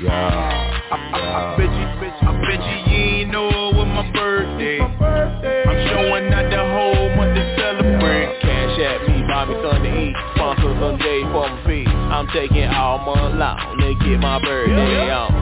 [0.00, 0.80] Yeah.
[0.92, 4.78] I bet you, bet you, I bet you you ain't know it was my birthday.
[4.80, 8.40] I'm showing out the whole month to celebrate.
[8.40, 10.14] Cash at me, buy me something to eat.
[10.34, 11.88] Sponsor some J for my feet.
[11.88, 15.32] I'm taking all month long to get my birthday on.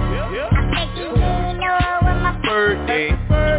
[2.43, 3.11] Birthday.
[3.13, 3.50] I'm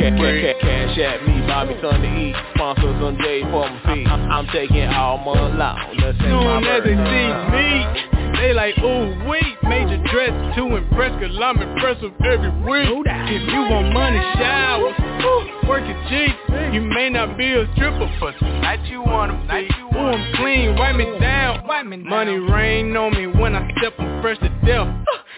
[0.00, 2.34] month to Ca- ca- Cash at me, buy me something to eat.
[2.54, 4.06] Sponsor some J for my feet.
[4.06, 9.12] I'm, I'm taking all month long my Soon as they see me, they like, oh
[9.28, 13.06] wait, major dress to impress, cause I'm impressive every week.
[13.06, 16.38] If you want money showers, ooh, work your cheeks.
[16.72, 19.68] You may not be a stripper, but tonight you wanna be.
[19.96, 21.66] Ooh, I'm clean, write me down.
[21.66, 24.88] Money rain on me when I step, I'm fresh to death.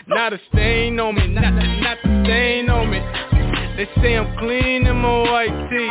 [0.06, 3.41] Not a stain on me, not not the stain on me.
[3.76, 5.90] They say I'm clean in my white tee.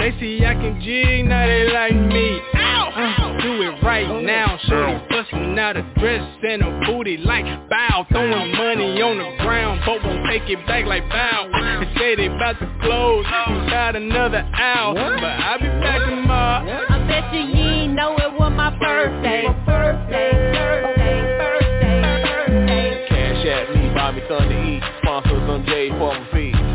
[0.00, 2.40] They see I can jig, now they like me.
[2.54, 8.06] Uh, do it right now, shorty bustin' out a dress and a booty like bow,
[8.10, 11.48] throwing money on the ground, but won't take it back like bow.
[11.52, 16.86] They say they about to close, about another hour, but I'll be back tomorrow.
[16.88, 19.46] I bet you you ain't know it was my birthday.
[19.66, 23.06] Birthday, birthday, birthday, birthday.
[23.08, 24.81] Cash at me, buy me something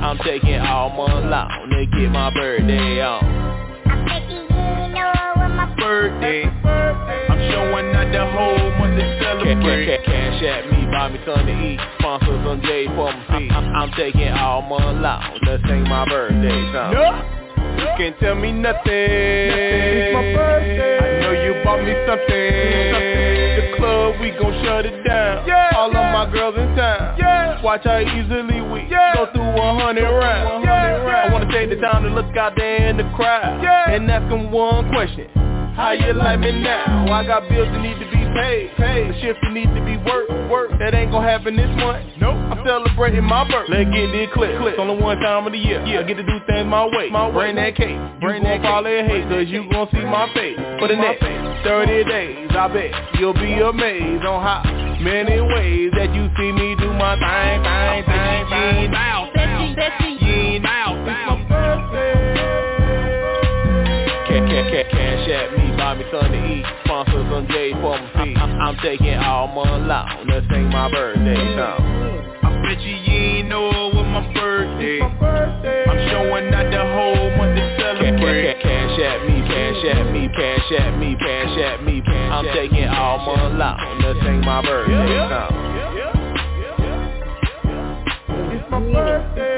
[0.08, 3.24] I'm taking all month long to get my birthday on.
[5.78, 9.86] Birthday, I'm showing out the whole month to Ca- ca- celebrate.
[9.98, 11.80] ca- Cash at me, buy me something to eat.
[12.00, 13.52] Sponsor some J for my feet.
[13.52, 16.94] I'm, I'm taking all month long to sing my birthday song.
[16.94, 17.12] No,
[17.78, 18.82] you can't tell me nothing.
[18.88, 21.00] It's my birthday.
[21.00, 22.28] I know you bought me something.
[22.28, 23.27] The
[23.78, 25.50] club, we gon' shut it down.
[25.76, 27.64] All of my girls in town.
[27.64, 30.68] Watch how easily we go through 100 rounds.
[30.68, 34.52] I wanna take the time to look out there in the crowd and ask them
[34.52, 35.28] one question.
[35.78, 37.06] How you like me now?
[37.14, 38.74] I got bills that need to be paid.
[38.82, 39.14] Paid.
[39.14, 40.34] The shift that need to be worked.
[40.50, 42.02] Work that ain't gonna happen this month.
[42.18, 42.34] Nope.
[42.34, 43.86] I'm celebrating my birthday.
[43.86, 44.58] Let's get this clip.
[44.58, 45.86] It's only one time of the year.
[45.86, 46.02] Yeah.
[46.02, 47.14] I get to do things my way.
[47.14, 47.94] My Bring that cake.
[48.18, 50.58] Bring that fall that hate, cause you gon' see my face.
[50.82, 52.90] For the next 30 days, I bet
[53.22, 54.66] you'll be amazed on how
[54.98, 58.90] many ways that you see me do my thing, thing, thing, thing.
[58.90, 61.38] Bow, Bet you, bet you, you ain't bow, bow.
[61.38, 61.88] Me, buy me
[66.12, 66.66] something to eat.
[66.86, 68.38] Sponsor some J for my feet.
[68.38, 71.82] I'm, I'm taking all month long to sing my birthday song.
[72.44, 75.02] I bet you you ain't know it was my birthday.
[75.02, 78.62] I'm showing out the whole month to Ca- ca- celebrate.
[78.62, 82.88] Cash at me, cash at me, cash cash at me, cash at me, I'm taking
[82.88, 84.02] all month long.
[84.02, 85.52] This ain't my birthday song.
[88.54, 89.57] It's my birthday.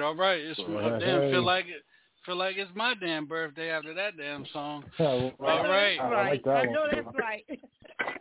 [0.00, 0.40] Right, all right.
[0.40, 1.00] It's Go I ahead.
[1.00, 1.82] damn feel like it.
[2.26, 4.84] Feel like it's my damn birthday after that damn song.
[4.98, 5.98] Yeah, well, All right.
[5.98, 6.72] I like that I one.
[6.72, 7.44] know that's right.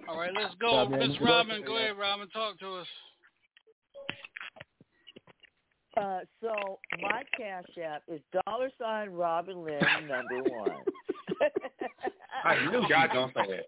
[0.07, 0.87] All right, let's go.
[0.87, 2.27] man, Miss Robin, go ahead, Robin.
[2.29, 2.87] Talk to us.
[5.97, 10.71] Uh, so my cash app is dollar sign Robin Lynn number one.
[12.45, 13.63] I knew y'all gonna say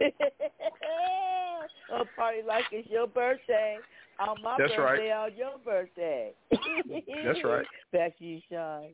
[0.00, 0.12] that.
[1.92, 3.78] a party like it's your birthday.
[4.20, 4.98] On my That's right.
[4.98, 6.32] birthday, on your birthday.
[7.24, 7.66] That's right.
[7.92, 8.88] Back to you, Sean.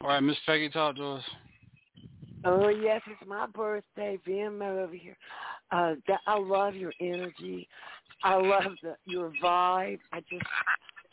[0.00, 1.24] All right, Miss Peggy, talk to us.
[2.44, 4.18] Oh yes, it's my birthday.
[4.26, 5.16] VMO over here.
[5.72, 7.66] Uh, that, I love your energy.
[8.22, 9.98] I love the your vibe.
[10.12, 10.44] I just,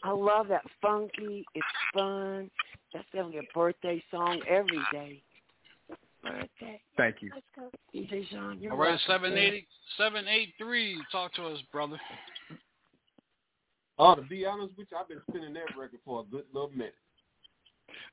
[0.03, 1.45] I love that funky.
[1.55, 2.51] It's fun.
[2.93, 5.21] That's definitely a birthday song every day.
[6.21, 6.81] Birthday.
[6.97, 7.31] Thank you.
[7.33, 8.59] Let's go, DJ Sean.
[8.59, 9.37] You're All right, welcome, seven sir.
[9.37, 9.67] eighty
[9.97, 11.01] seven eight three.
[11.13, 11.99] Talk to us, brother.
[13.99, 16.71] Oh, to be honest with you, I've been spinning that record for a good little
[16.71, 16.95] minute.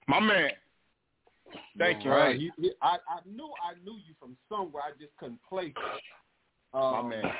[0.07, 0.51] My man.
[1.79, 2.11] Thank you.
[2.11, 2.37] Right.
[2.37, 4.83] he- he- I, I knew I knew you from somewhere.
[4.87, 6.03] I just couldn't place it.
[6.74, 7.33] Um, My man.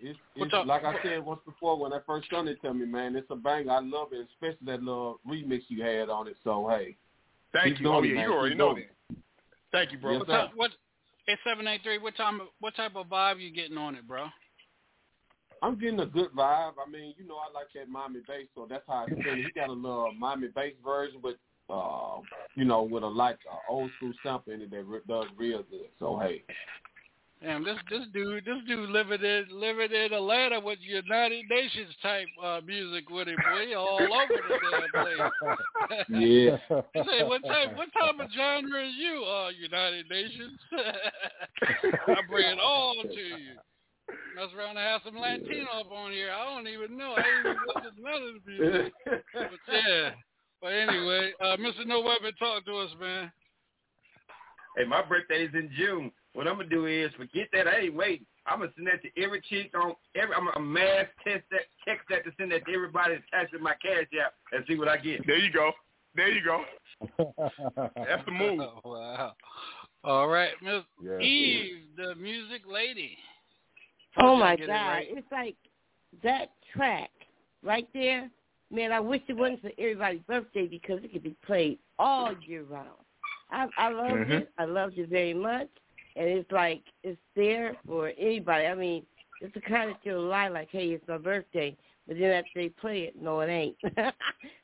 [0.00, 3.16] It's, it's like I said once before when that first song they tell me, man,
[3.16, 3.68] it's a bang.
[3.68, 6.36] I love it, especially that little remix you had on it.
[6.44, 6.96] So hey,
[7.52, 7.88] Thank you.
[7.88, 9.16] Oh yeah, you already know that.
[9.72, 10.12] Thank you, bro.
[10.12, 10.70] Yes, What time, what?
[11.26, 11.98] It's seven eight three.
[11.98, 12.40] What time?
[12.60, 14.26] What type of vibe you getting on it, bro?
[15.62, 16.72] I'm getting a good vibe.
[16.84, 19.44] I mean, you know, I like that Miami bass, so that's how I it.
[19.44, 21.36] He got a little Miami bass version, but
[21.72, 22.20] uh,
[22.54, 25.62] you know, with a like uh, old school sample in it that re- does real
[25.70, 25.88] good.
[25.98, 26.42] So hey,
[27.40, 32.26] Damn, this this dude, this dude living in living in Atlanta with United Nations type
[32.42, 35.30] uh, music with him, boy, all over the damn place.
[36.08, 36.56] Yeah.
[37.04, 39.24] say what type what type of genre is you?
[39.24, 40.58] Uh, United Nations.
[42.08, 43.54] I bring it all to you.
[44.34, 46.30] Mess around and have some Latino up on here.
[46.30, 47.14] I don't even know.
[47.16, 48.92] I ain't even listen to none of the music.
[49.32, 50.10] But yeah.
[50.60, 51.86] But anyway, uh, Mr.
[51.86, 53.30] No Weapon, talk to us, man.
[54.76, 56.12] Hey, my birthday's in June.
[56.34, 57.66] What I'm gonna do is forget that.
[57.66, 58.26] I ain't waiting.
[58.46, 60.34] I'm gonna send that to every chick on every.
[60.34, 63.74] I'm gonna mass test that, text that to send that to everybody attached to my
[63.82, 65.26] cash app and see what I get.
[65.26, 65.72] There you go.
[66.14, 66.62] There you go.
[67.96, 68.60] That's the move.
[68.84, 69.32] wow.
[70.04, 71.18] All right, Miss Yeah.
[71.18, 73.18] Eve, the music lady.
[74.18, 74.86] Oh Told you I my get it God!
[74.88, 75.06] right.
[75.10, 75.56] It's like
[76.22, 77.10] that track
[77.62, 78.30] right there.
[78.70, 82.64] Man, I wish it wasn't for everybody's birthday because it could be played all year
[82.64, 83.04] round.
[83.50, 84.42] I I loved Mhm.
[84.42, 84.52] it.
[84.58, 85.68] I loved it very much,
[86.16, 88.66] and it's like it's there for anybody.
[88.66, 89.06] I mean,
[89.40, 92.68] it's the kind that you'll lie like, "Hey, it's my birthday," but then after they
[92.68, 93.76] play it, no, it ain't.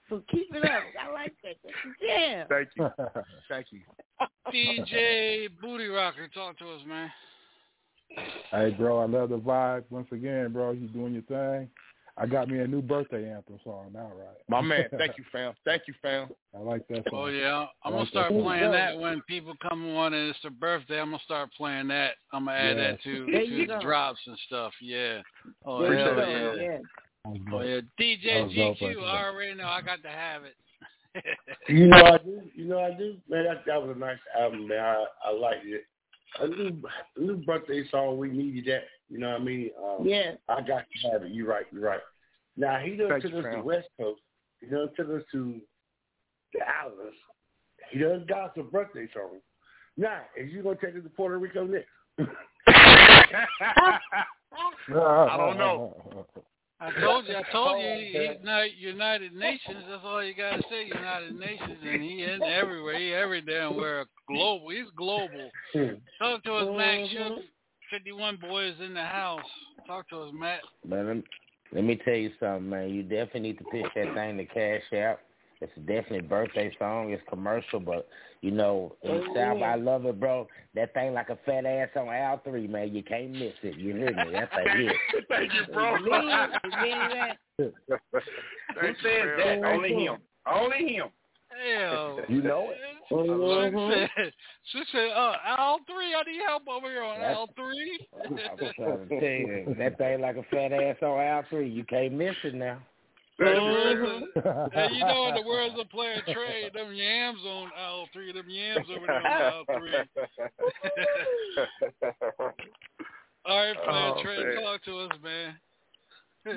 [0.09, 0.83] so keep it up.
[1.01, 1.57] I like that.
[1.63, 2.47] That's a jam.
[2.49, 2.91] Thank you.
[3.49, 3.81] Thank you.
[4.53, 7.11] DJ Booty Rocker, talk to us, man.
[8.51, 9.85] Hey, bro, I love the vibe.
[9.91, 11.69] Once again, bro, you doing your thing.
[12.17, 14.37] I got me a new birthday anthem song now, right?
[14.49, 14.85] My man.
[14.97, 15.53] Thank you, fam.
[15.65, 16.29] Thank you, fam.
[16.55, 17.21] I like that oh, song.
[17.23, 20.39] Oh yeah, I'm I gonna start that playing that when people come on and it's
[20.43, 21.01] their birthday.
[21.01, 22.13] I'm gonna start playing that.
[22.33, 22.91] I'm gonna add Yeah.
[22.93, 23.81] that to to the go.
[23.81, 24.73] drops and stuff.
[24.81, 25.23] Yeah.
[25.65, 26.55] Oh There hell you go.
[26.55, 26.63] yeah.
[26.63, 27.53] Yeah.
[27.53, 27.81] Oh yeah.
[28.01, 29.03] DJ was GQ.
[29.03, 29.67] I already know.
[29.67, 30.55] I got to have it.
[31.69, 32.43] You know I do.
[32.55, 33.17] You know I do.
[33.29, 34.79] Man, that that was a nice album, man.
[34.79, 35.85] I I liked it.
[36.41, 36.83] A new
[37.17, 38.19] new birthday song.
[38.19, 38.85] We needed that.
[39.09, 39.71] You know what I mean?
[39.83, 40.33] Um, Yeah.
[40.49, 41.33] I got to have it.
[41.33, 41.67] You're right.
[41.73, 42.01] You're right.
[42.57, 44.21] Now he done Thank took you, us to the West Coast.
[44.61, 45.61] He done took us to
[46.53, 47.17] the islands.
[47.91, 49.41] He done got us a birthday song.
[49.97, 51.89] Now, is you gonna take us to Puerto Rico next?
[52.67, 53.89] I
[55.37, 56.27] don't know.
[56.81, 59.85] I told you, I told you, he's not United Nations.
[59.89, 62.99] That's all you gotta say, United Nations, and he in everywhere.
[62.99, 64.05] He every damn where.
[64.27, 64.71] Global.
[64.71, 65.51] He's global.
[66.19, 66.99] Talk to us, Matt.
[67.01, 67.11] Mhm.
[67.11, 67.45] Shook.
[67.91, 69.45] Fifty-one boys in the house.
[69.87, 70.61] Talk to us, Matt.
[70.85, 71.23] But let me,
[71.73, 72.89] let me tell you something, man.
[72.89, 75.21] You definitely need to pitch that thing to Cash App.
[75.65, 77.11] It's definitely a birthday song.
[77.11, 78.07] It's commercial, but
[78.43, 79.73] you know, in the Oh, South, yeah.
[79.73, 80.47] I love it, bro.
[80.75, 82.95] That thing like a fat ass on Al three, man.
[82.95, 83.77] You can't miss it.
[83.77, 84.33] You hear me?
[84.33, 84.93] That's a hit.
[85.29, 85.97] Thank you, bro.
[85.99, 87.33] Me, me.
[87.59, 87.73] Who
[88.81, 89.61] Thank said that?
[89.65, 90.17] Only him.
[90.47, 91.07] Only him.
[91.79, 92.79] Hell, You know it.
[93.09, 94.33] She said,
[94.73, 98.07] she said, uh, Al three, I need help over here on That's- Al three.
[98.13, 101.69] I was trying to tell you, that thing like a fat ass on Al three.
[101.71, 102.79] You can't miss it now.
[103.39, 108.49] Hey, you know in the world's of player trade, them yams on Al three, them
[108.49, 109.93] yams over there on Al three.
[113.47, 114.63] All right, player Oh, trade, man.
[114.63, 115.57] talk to us, man.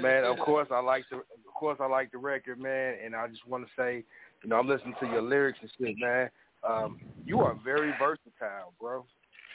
[0.02, 3.28] man, of course I like the of course I like the record, man, and I
[3.28, 4.04] just want to say,
[4.44, 6.30] you know, I'm listening to your lyrics and shit, man.
[6.68, 9.04] Um, you are very versatile, bro.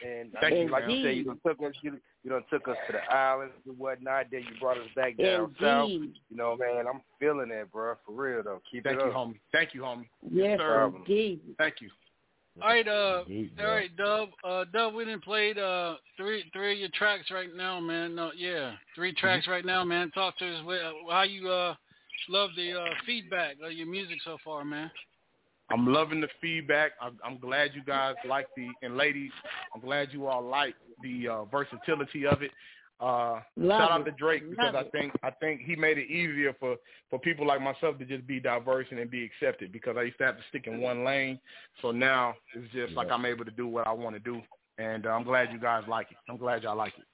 [0.05, 1.05] And I Thank mean, you, like you man.
[1.05, 4.27] said, you done took us, you, you done took us to the islands and whatnot.
[4.31, 5.91] Then you brought us back down south.
[5.91, 7.95] You know, man, I'm feeling that, bro.
[8.05, 8.61] For real though.
[8.71, 9.17] Keep Thank it you, up.
[9.17, 9.39] homie.
[9.53, 10.09] Thank you, homie.
[10.31, 10.93] Yes, sir.
[10.97, 11.41] indeed.
[11.59, 11.91] Thank you.
[12.61, 14.29] All right, uh, Indeed, all right, Dub.
[14.45, 18.15] Uh, Dub, we didn't played uh three three of your tracks right now, man.
[18.15, 20.11] No, yeah, three tracks right now, man.
[20.11, 20.63] Talk to us.
[20.67, 21.75] wh- How you uh
[22.29, 24.91] love the uh feedback of your music so far, man.
[25.73, 26.93] I'm loving the feedback.
[27.01, 29.31] I'm, I'm glad you guys like the and ladies.
[29.75, 32.51] I'm glad you all like the uh, versatility of it.
[33.01, 36.09] Uh, Love shout out to Drake because Love I think I think he made it
[36.09, 36.77] easier for
[37.11, 40.25] for people like myself to just be diverse and be accepted because I used to
[40.25, 41.41] have to stick in one lane.
[41.81, 44.41] So now it's just like I'm able to do what I want to do,
[44.79, 46.17] and uh, I'm glad you guys like it.
[46.29, 47.05] I'm glad y'all like it.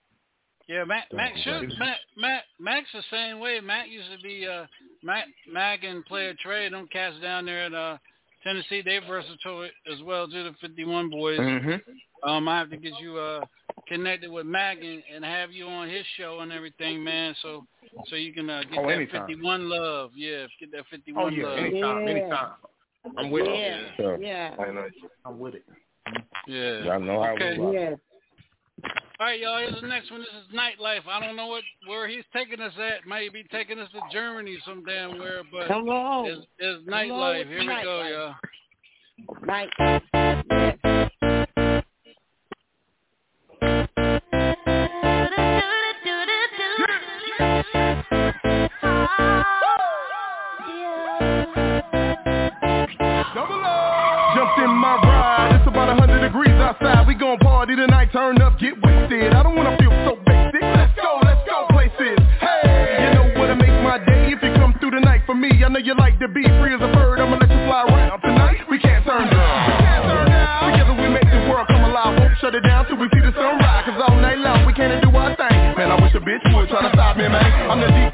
[0.68, 3.58] Yeah, Mac, Mac, should, Mac, Mac, Mac's the same way.
[3.58, 4.66] Mac used to be uh,
[5.02, 6.74] Mac, Mac and Player Trade.
[6.74, 7.96] Them cats down there in uh,
[8.42, 10.44] Tennessee, they versatile as well too.
[10.44, 11.38] The 51 boys.
[11.38, 12.28] Mm-hmm.
[12.28, 13.44] Um, I have to get you uh
[13.86, 17.34] connected with Mac and, and have you on his show and everything, man.
[17.42, 17.66] So
[18.06, 19.26] so you can uh, get Oh, that anytime.
[19.26, 20.10] 51 love.
[20.14, 21.58] Yeah, get that 51 Oh yeah, love.
[21.58, 22.10] anytime, Yeah.
[22.10, 22.50] anytime.
[23.16, 23.52] I'm with Yeah.
[23.52, 23.88] it.
[23.96, 24.18] Sure.
[24.20, 24.54] Yeah.
[24.58, 24.86] I know.
[25.24, 25.64] I'm with it.
[26.46, 26.84] Yeah.
[26.84, 27.58] Y'all know how Okay.
[27.58, 27.98] we rock.
[29.18, 29.20] Yes.
[29.20, 29.58] All right, y'all.
[29.58, 30.20] Here's the next one.
[30.20, 31.00] This is nightlife.
[31.08, 33.06] I don't know what where he's taking us at.
[33.06, 36.26] Maybe taking us to Germany some damn where, but Come on.
[36.26, 37.38] it's, it's Come on nightlife.
[37.38, 38.10] with Here we go, nightlife.
[38.10, 38.34] y'all.
[39.42, 40.78] Right.
[47.28, 47.64] Yes.
[54.34, 57.06] Jumped in my ride, it's about 100 degrees outside.
[57.06, 59.32] We gon' party tonight, turn up, get wasted.
[59.32, 60.62] I don't wanna feel so basic.
[60.62, 62.18] Let's go, let's go places.
[62.40, 65.50] Hey, you know what'll make my day if you come through tonight for me.
[65.64, 67.20] I know you like to be free as a bird.
[67.20, 68.68] I'ma let you fly around tonight.
[68.70, 69.80] We can't turn down.
[69.80, 70.72] Can't turn down.
[70.72, 72.18] Together we make the world come alive.
[72.18, 73.84] Won't shut it down till we see the sunrise.
[73.86, 75.58] Cause all night long we can't do our thing.
[75.76, 77.70] Man, I wish a bitch would try to stop me, man.
[77.70, 78.07] I'm the D-O-U-P-L-E-O.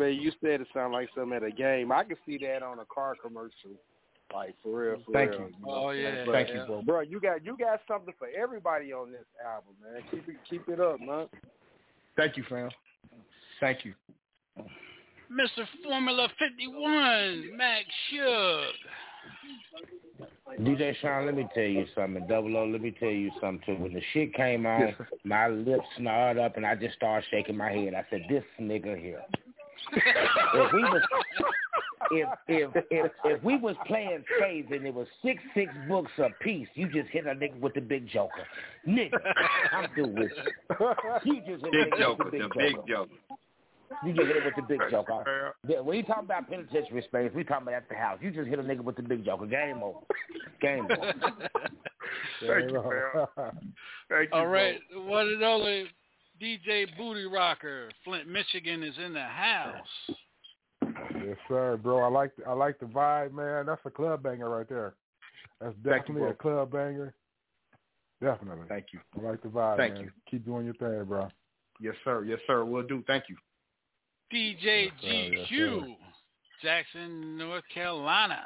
[0.00, 1.92] I mean, you said it sounded like something at a game.
[1.92, 3.70] I could see that on a car commercial,
[4.34, 5.02] like for real.
[5.04, 5.54] For Thank real, you.
[5.66, 6.14] Oh, what I'm saying?
[6.16, 6.24] yeah.
[6.24, 6.82] But, Thank you, bro.
[6.82, 7.00] bro.
[7.00, 10.02] You got you got something for everybody on this album, man.
[10.10, 11.26] Keep it keep it up, man.
[12.16, 12.70] Thank you, fam.
[13.60, 13.94] Thank you.
[15.30, 15.64] Mr.
[15.84, 18.74] Formula 51, Max Shug.
[20.60, 22.26] DJ Sean, let me tell you something.
[22.26, 23.80] Double O, let me tell you something too.
[23.80, 27.56] When the shit came on, Yes, my lips snarled up and I just started shaking
[27.56, 27.94] my head.
[27.94, 29.22] I said, "This nigga here."
[29.92, 31.02] If we was
[32.12, 36.28] if if if if we was playing spades and it was six six books a
[36.42, 38.46] piece, you just hit a nigga with the big joker.
[38.88, 39.12] Nigga,
[39.72, 41.34] I'm through with you.
[41.34, 42.88] You just hit a Big nigga joker, with the the big big joker.
[42.88, 43.10] joker.
[44.06, 45.54] You just hit it with the big joker.
[45.66, 48.18] Yeah, When you talking about penitentiary space, we talking about at the house.
[48.22, 49.46] You just hit a nigga with the big joker.
[49.46, 49.98] Game over.
[50.60, 51.12] Game over.
[52.46, 52.82] Thank you.
[54.08, 55.86] Thank you, All right, one and only
[56.40, 59.86] DJ Booty Rocker, Flint, Michigan, is in the house.
[61.22, 62.02] Yes, sir, bro.
[62.02, 63.66] I like I like the vibe, man.
[63.66, 64.94] That's a club banger right there.
[65.60, 67.14] That's Thank you, definitely a club banger.
[68.22, 68.66] Definitely.
[68.68, 69.00] Thank you.
[69.18, 70.04] I like the vibe, Thank man.
[70.04, 70.10] you.
[70.30, 71.28] Keep doing your thing, bro.
[71.78, 72.24] Yes, sir.
[72.24, 72.64] Yes, sir.
[72.64, 73.02] We'll do.
[73.06, 73.36] Thank you.
[74.32, 75.96] DJ Yes, sir, yes, GQ,
[76.62, 78.40] Jackson, North Carolina.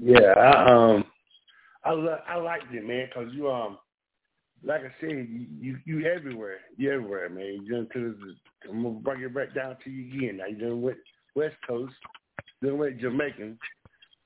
[0.00, 1.04] Yeah, I um,
[1.84, 3.78] I lo- I liked it, man, cause you um,
[4.64, 7.60] like I said, you you, you everywhere, you everywhere, man.
[7.64, 10.38] You done to the, I'm gonna bring it back down to you again.
[10.38, 10.98] Now you done went
[11.34, 11.94] West Coast,
[12.60, 13.58] then went Jamaican.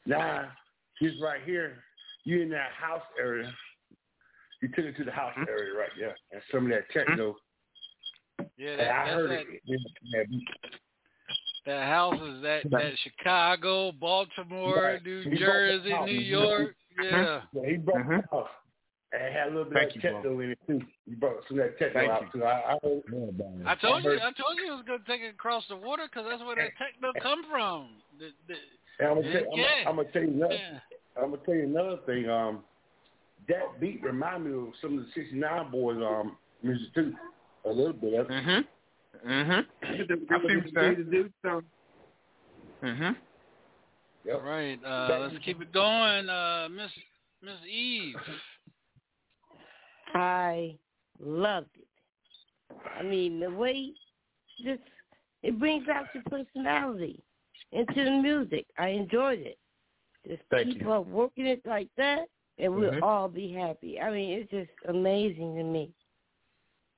[0.07, 0.49] Now
[0.99, 1.85] he's right here.
[2.25, 3.53] You in that house area.
[4.61, 7.35] You took it to the house area right there, and some of that techno.
[8.57, 9.61] Yeah, And that, I heard that, it.
[9.65, 10.23] Yeah,
[11.67, 15.93] that house is that, that Chicago, Baltimore, New He Jersey.
[16.07, 16.77] New York.
[17.03, 17.43] Yeah.
[17.53, 18.19] Yeah, he brought Mhm.
[18.21, 18.51] it out.
[19.13, 20.81] And it had a little bit Thank of you, techno in it too.
[21.07, 22.41] He brought some of that techno Thank out you.
[22.41, 22.45] too.
[22.47, 23.03] I, I heard,
[23.67, 26.05] I told you, heard- I told you it was gonna take it across the water
[26.09, 27.89] because that's where that techno come from.
[28.19, 28.55] The, the,
[29.01, 30.55] and I'm gonna, tell, I'm, I'm gonna tell you another.
[30.55, 30.79] yeah.
[31.23, 32.31] I'm gonna tell you another thing.
[32.31, 32.65] Um,
[33.49, 37.13] that beat remind me of some of the '69 Boyz' um music too,
[37.67, 38.33] a little bit of it.
[38.33, 38.65] Mhm.
[39.27, 39.67] Mhm.
[39.83, 41.33] I see what you're saying.
[42.83, 43.17] Mhm.
[44.25, 44.35] Yep.
[44.37, 46.29] All right, uh, let's keep it going.
[46.31, 46.91] Uh, Miss
[47.43, 48.17] Miss Eve.
[50.15, 50.77] I
[51.21, 51.87] loved it.
[52.99, 53.93] I mean, the way
[54.65, 54.81] just
[55.43, 57.21] it brings out your personality
[57.73, 58.67] into the music.
[58.79, 59.59] I enjoyed it.
[60.27, 60.93] Just Thank keep you.
[60.93, 63.03] up working it like that, and we'll Mhm.
[63.03, 64.01] all be happy.
[64.01, 65.93] I mean, it's just amazing to me.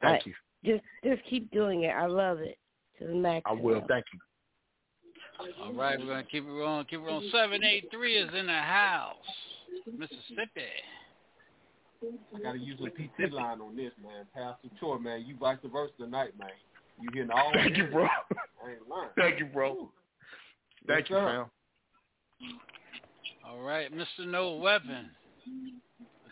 [0.01, 0.35] Thank I- you.
[0.65, 1.91] Just just keep doing it.
[1.91, 2.59] I love it
[2.99, 3.43] to the max.
[3.47, 3.83] I will.
[3.87, 4.21] Thank you.
[5.61, 6.87] All right, we're gonna keep it rolling.
[6.87, 7.31] Keep it rolling.
[7.31, 9.17] Seven eight three is in the house,
[9.87, 10.62] Mississippi.
[12.35, 14.27] I gotta use a PT line on this, man.
[14.35, 16.49] Pastor Troy, man, you vice versa tonight, man.
[17.01, 18.05] You hitting all Thank you, bro.
[18.05, 19.11] I ain't lying.
[19.17, 19.91] Thank you, bro.
[20.87, 21.49] Thank you, sir.
[22.41, 22.51] fam.
[23.47, 24.27] All right, Mr.
[24.27, 25.11] No Weapon.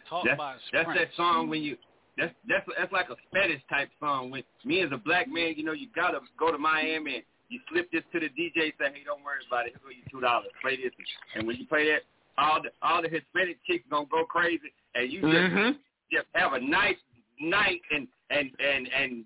[0.09, 1.01] Talk That's, about that's Sprint.
[1.01, 1.77] that song when you
[2.19, 4.31] that's that's that's like a fetish type song.
[4.31, 7.61] When me as a black man, you know, you gotta go to Miami and you
[7.71, 10.21] slip this to the DJ, say, hey, don't worry about it, I'll give you two
[10.21, 10.93] dollars, play this,
[11.35, 12.03] and when you play that,
[12.39, 15.79] all the all the Hispanic chicks gonna go crazy, and you just Mhm.
[16.13, 16.97] just have a nice
[17.41, 19.25] night and and and and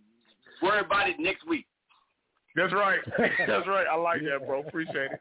[0.63, 1.67] worry about it next week.
[2.55, 3.01] That's right.
[3.19, 3.87] That's right.
[3.87, 4.61] I like that, bro.
[4.61, 5.21] Appreciate it.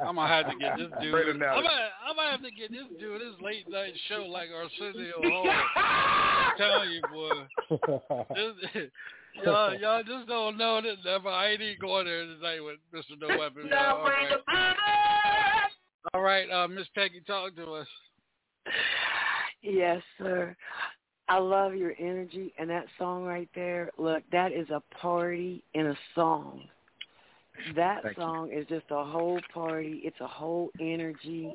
[0.00, 1.14] I'm gonna have to get this dude.
[1.28, 5.20] I'm gonna, I'm gonna have to get this dude this late night show like Arsenio
[5.22, 5.50] Hall.
[5.76, 7.46] I'm telling you, boy.
[8.34, 8.90] This,
[9.44, 10.96] y'all, y'all just don't know that.
[11.04, 11.28] Never.
[11.28, 13.20] I ain't even going there tonight with Mr.
[13.20, 13.68] No Weapon.
[13.70, 13.98] y'all.
[13.98, 14.30] All right,
[16.14, 17.88] All right uh, Miss Peggy, talk to us.
[19.62, 20.56] Yes, sir.
[21.28, 23.90] I love your energy and that song right there.
[23.96, 26.64] Look, that is a party in a song.
[27.76, 28.22] That Thank you.
[28.22, 30.00] song is just a whole party.
[30.04, 31.54] It's a whole energy.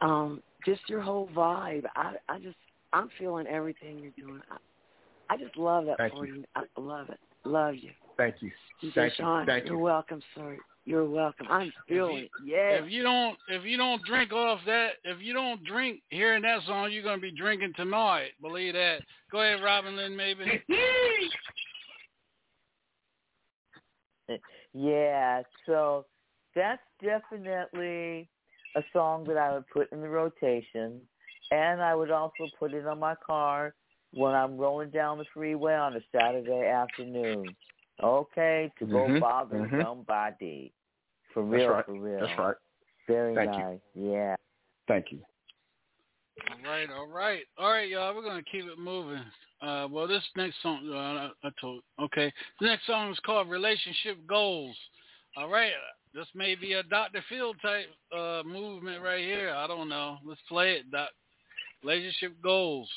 [0.00, 1.84] Um, just your whole vibe.
[1.94, 2.56] I I just
[2.92, 4.40] I'm feeling everything you're doing.
[4.50, 6.18] I, I just love that Thank you.
[6.18, 6.44] party.
[6.54, 7.20] I love it.
[7.44, 7.90] Love you.
[8.16, 8.50] Thank you.
[8.94, 9.46] Thank Sean, you.
[9.46, 9.82] Thank you're you.
[9.82, 10.56] welcome, sir.
[10.84, 11.46] You're welcome.
[11.50, 12.30] I'm feeling it.
[12.44, 12.84] Yeah.
[12.84, 16.60] If you don't if you don't drink off that if you don't drink hearing that
[16.66, 18.30] song, you're gonna be drinking tonight.
[18.40, 19.00] Believe that.
[19.32, 20.62] Go ahead, Robin Lynn, maybe.
[24.72, 26.04] Yeah, so
[26.54, 28.28] that's definitely
[28.76, 31.00] a song that I would put in the rotation,
[31.50, 33.74] and I would also put it on my car
[34.12, 37.46] when I'm rolling down the freeway on a Saturday afternoon.
[38.02, 39.82] Okay, to go Mhm, bother mhm.
[39.82, 40.72] somebody.
[41.32, 41.84] For That's real, right.
[41.84, 42.20] for real.
[42.20, 42.56] That's right.
[43.06, 43.62] Very Thank you.
[43.62, 43.80] nice.
[43.94, 44.36] Yeah.
[44.88, 45.24] Thank you.
[46.50, 48.14] All right, all right, all right, y'all.
[48.14, 49.24] We're gonna keep it moving.
[49.62, 51.82] Uh, well, this next song, uh, I, I told.
[51.98, 54.76] Okay, the next song is called "Relationship Goals."
[55.36, 57.22] All right, uh, this may be a Dr.
[57.28, 59.50] Phil type uh, movement right here.
[59.54, 60.18] I don't know.
[60.24, 60.90] Let's play it.
[60.90, 61.08] Doc.
[61.82, 62.90] Relationship goals.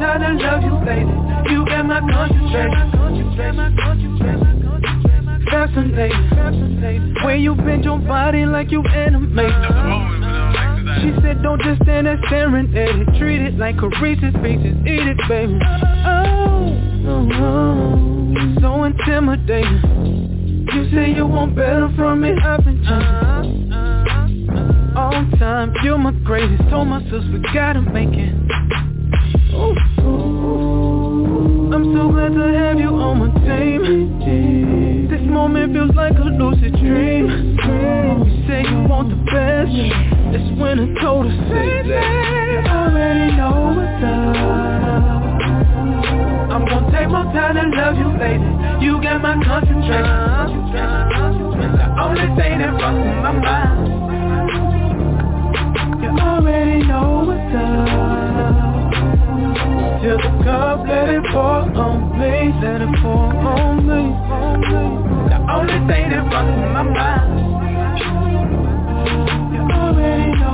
[0.00, 1.12] Time to love you, baby.
[1.52, 2.90] You get my concentration.
[5.50, 7.14] Fascinating.
[7.24, 9.52] When you bend your body like you animated.
[11.02, 13.18] She said, don't just stand there staring at it.
[13.18, 14.76] Treat it like a Reese's Pieces.
[14.86, 15.58] Eat it, baby.
[16.06, 16.74] Oh,
[17.06, 18.56] oh, oh.
[18.60, 20.66] so intimidating.
[20.72, 22.32] You say you want better from me.
[22.42, 23.72] I've been changing.
[24.96, 26.68] All time, you're my greatest.
[26.70, 28.99] Told myself we gotta make it.
[31.72, 35.08] I'm so glad to have you on my team.
[35.08, 37.56] This moment feels like a lucid dream.
[37.56, 39.72] You say you want the best.
[40.32, 42.46] That's when I told her, say that.
[42.50, 44.50] You already know what's up.
[46.50, 48.48] I'm gonna take my time to love you, baby.
[48.84, 50.72] You got my concentration.
[51.76, 53.80] The only thing that runs my mind.
[56.02, 58.69] You already know what's up.
[60.00, 64.16] Till the cup, let it pour on me, let it pour on me.
[65.28, 67.50] The only thing that runs in my mind.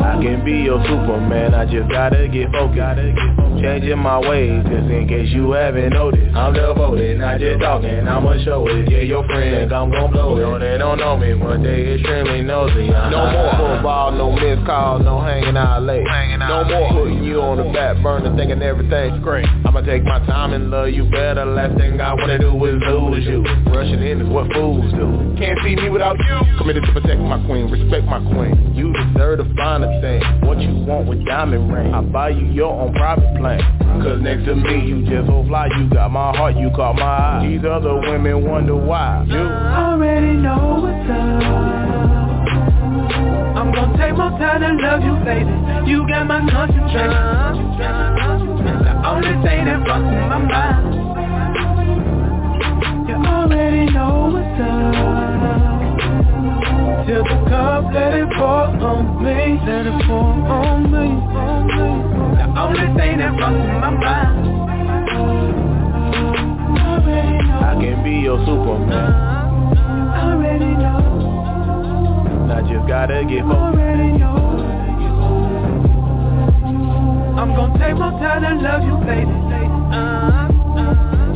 [0.07, 0.15] You already know.
[0.15, 3.57] I can be your Superman, I just gotta get focused.
[3.57, 6.37] Changing my ways, just in case you haven't noticed.
[6.37, 8.91] I'm devoted, not just talking, I'ma show it.
[8.91, 10.41] Yeah, your friend I'm gon' blow it.
[10.41, 12.93] No, they don't know me, but they extremely nosy.
[12.93, 13.09] Uh-huh.
[13.09, 13.51] No more.
[13.57, 16.05] Football, no missed calls, no hanging out late.
[16.39, 19.49] No more putting you on the back burner, thinking everything's great.
[19.65, 21.47] I'ma take my time and love you better.
[21.47, 23.43] Last thing I wanna do is lose you.
[23.73, 25.35] Rushing in is what fools do.
[25.39, 26.59] Can't see me without you.
[26.59, 28.75] Committed to protect my queen, respect my queen.
[28.77, 32.47] You deserve to find a thing What you want with diamond ring I buy you
[32.47, 33.63] your own private plane
[34.03, 37.03] Cause next to me you just so fly You got my heart, you caught my
[37.03, 41.77] eye These other women wonder why You already know what's up.
[43.57, 45.51] I'm gonna take my time to love you, baby.
[45.91, 47.11] You got my concentration.
[48.85, 50.95] The only thing that runs in my mind.
[53.09, 55.36] You already know what's up.
[57.05, 61.07] Till the cup, let it fall on me, let it fall on me.
[62.39, 64.37] The only thing that runs in my mind.
[67.63, 71.03] I can be your Superman I Already know.
[72.51, 73.77] I just gotta get focused
[74.19, 74.37] know.
[77.39, 79.31] I'm gonna take my time to love you, baby.
[79.93, 80.49] Uh,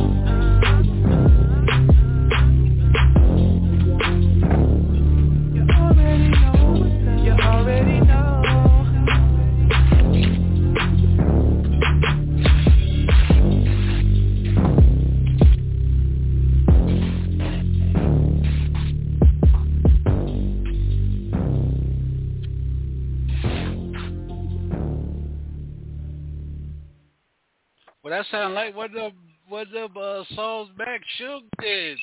[28.31, 29.11] sound like what the
[29.47, 31.97] what the uh, Saul's back Suge did.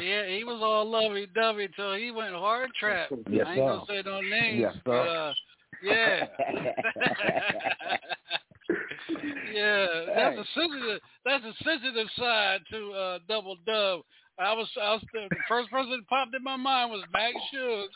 [0.00, 3.10] Yeah, he was all lovey dovey till he went hard trap.
[3.30, 4.60] Yes, I ain't gonna say no names.
[4.60, 5.34] Yes, but, uh,
[5.82, 6.26] yeah.
[9.52, 11.00] yeah, that's a sensitive.
[11.24, 14.02] That's a sensitive side to uh, Double Dub.
[14.38, 17.86] I was, I was the first person that popped in my mind was Max Suge.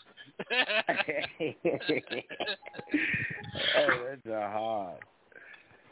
[3.78, 4.98] oh, that's a hard.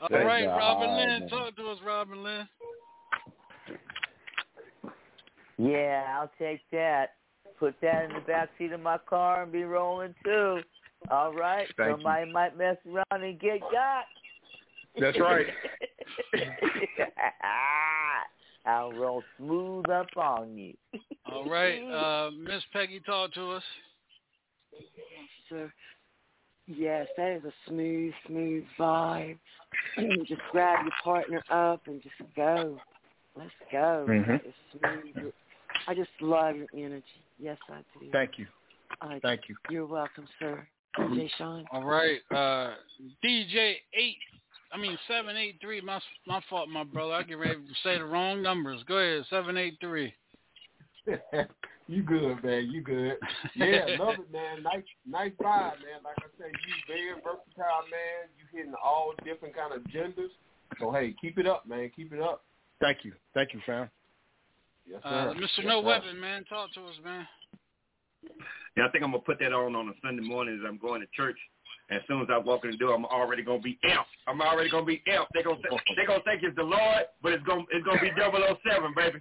[0.01, 1.29] All That's right, a Robin Lynn, one.
[1.29, 2.49] talk to us, Robin Lynn.
[5.59, 7.11] Yeah, I'll take that.
[7.59, 10.61] Put that in the back seat of my car and be rolling too.
[11.11, 11.67] All right.
[11.77, 12.33] Thank Somebody you.
[12.33, 14.05] might mess around and get got.
[14.99, 15.47] That's right.
[18.67, 20.75] I'll roll smooth up on you.
[21.31, 23.63] All right, uh, Miss Peggy, talk to us.
[24.73, 24.83] Yes,
[25.49, 25.73] sir.
[26.77, 29.39] Yes, that is a smooth, smooth vibe.
[30.27, 32.79] just grab your partner up and just go.
[33.37, 34.07] Let's go.
[34.09, 34.35] Mm-hmm.
[34.35, 35.33] It's smooth.
[35.89, 37.05] I just love your energy.
[37.39, 38.07] Yes, I do.
[38.13, 38.47] Thank you.
[39.01, 39.57] I Thank you.
[39.71, 40.67] You're welcome, sir.
[40.99, 41.65] DJ Sean.
[41.73, 42.75] All right, uh,
[43.25, 44.17] DJ eight.
[44.73, 45.81] I mean seven eight three.
[45.81, 47.15] My my fault, my brother.
[47.15, 48.83] I get ready to say the wrong numbers.
[48.87, 50.13] Go ahead, seven eight three.
[51.91, 52.71] you good, man.
[52.71, 53.19] You good.
[53.57, 54.63] Yeah, love it, man.
[54.63, 56.01] Nice, nice vibe, man.
[56.05, 58.31] Like I said, you very versatile, man.
[58.39, 60.31] You hitting all different kind of genders.
[60.79, 61.91] So hey, keep it up, man.
[61.95, 62.45] Keep it up.
[62.81, 63.91] Thank you, thank you, fam.
[64.89, 65.35] Yes, Uh, sir.
[65.35, 65.41] Mr.
[65.41, 65.87] Yes, no sir.
[65.87, 66.45] Weapon, man.
[66.45, 67.27] Talk to us, man.
[68.77, 71.01] Yeah, I think I'm gonna put that on on a Sunday morning as I'm going
[71.01, 71.37] to church.
[71.91, 74.15] As soon as I walk in the door, I'm already gonna be amped.
[74.29, 75.27] I'm already gonna be amped.
[75.35, 78.11] They gonna th- they gonna think it's the Lord, but it's gonna it's gonna be
[78.17, 79.19] 007, baby.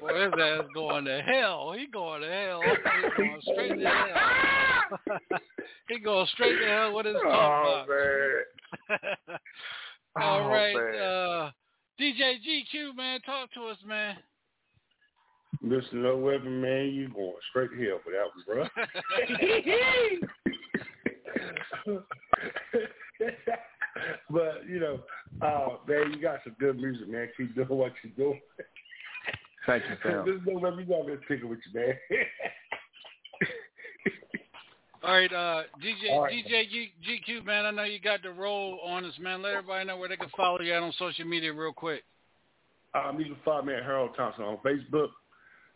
[0.00, 1.72] Boy, his ass going to hell.
[1.76, 2.60] He going to hell.
[2.62, 2.68] He
[3.16, 4.98] going straight to hell.
[5.88, 7.88] he going straight to hell with his talk Oh box.
[8.98, 9.16] man.
[10.20, 11.50] All Oh, right, uh,
[12.00, 14.16] DJ GQ, man, talk to us, man.
[15.64, 15.94] Mr.
[15.94, 18.68] No Weapon, man, you going straight to hell for that one, bro.
[24.30, 25.00] but you know,
[25.42, 27.28] uh, man, you got some good music, man.
[27.36, 28.40] Keep doing what you're doing.
[29.66, 30.24] Thank you, fam.
[30.24, 31.94] This no weapon, you got me picking with you, man.
[35.02, 36.32] All right, uh, DJ All right.
[36.32, 37.64] DJ G, GQ, man.
[37.64, 39.42] I know you got the role on us, man.
[39.42, 42.02] Let everybody know where they can follow you at on social media, real quick.
[42.94, 45.10] Um, you can follow me at Harold Thompson on Facebook,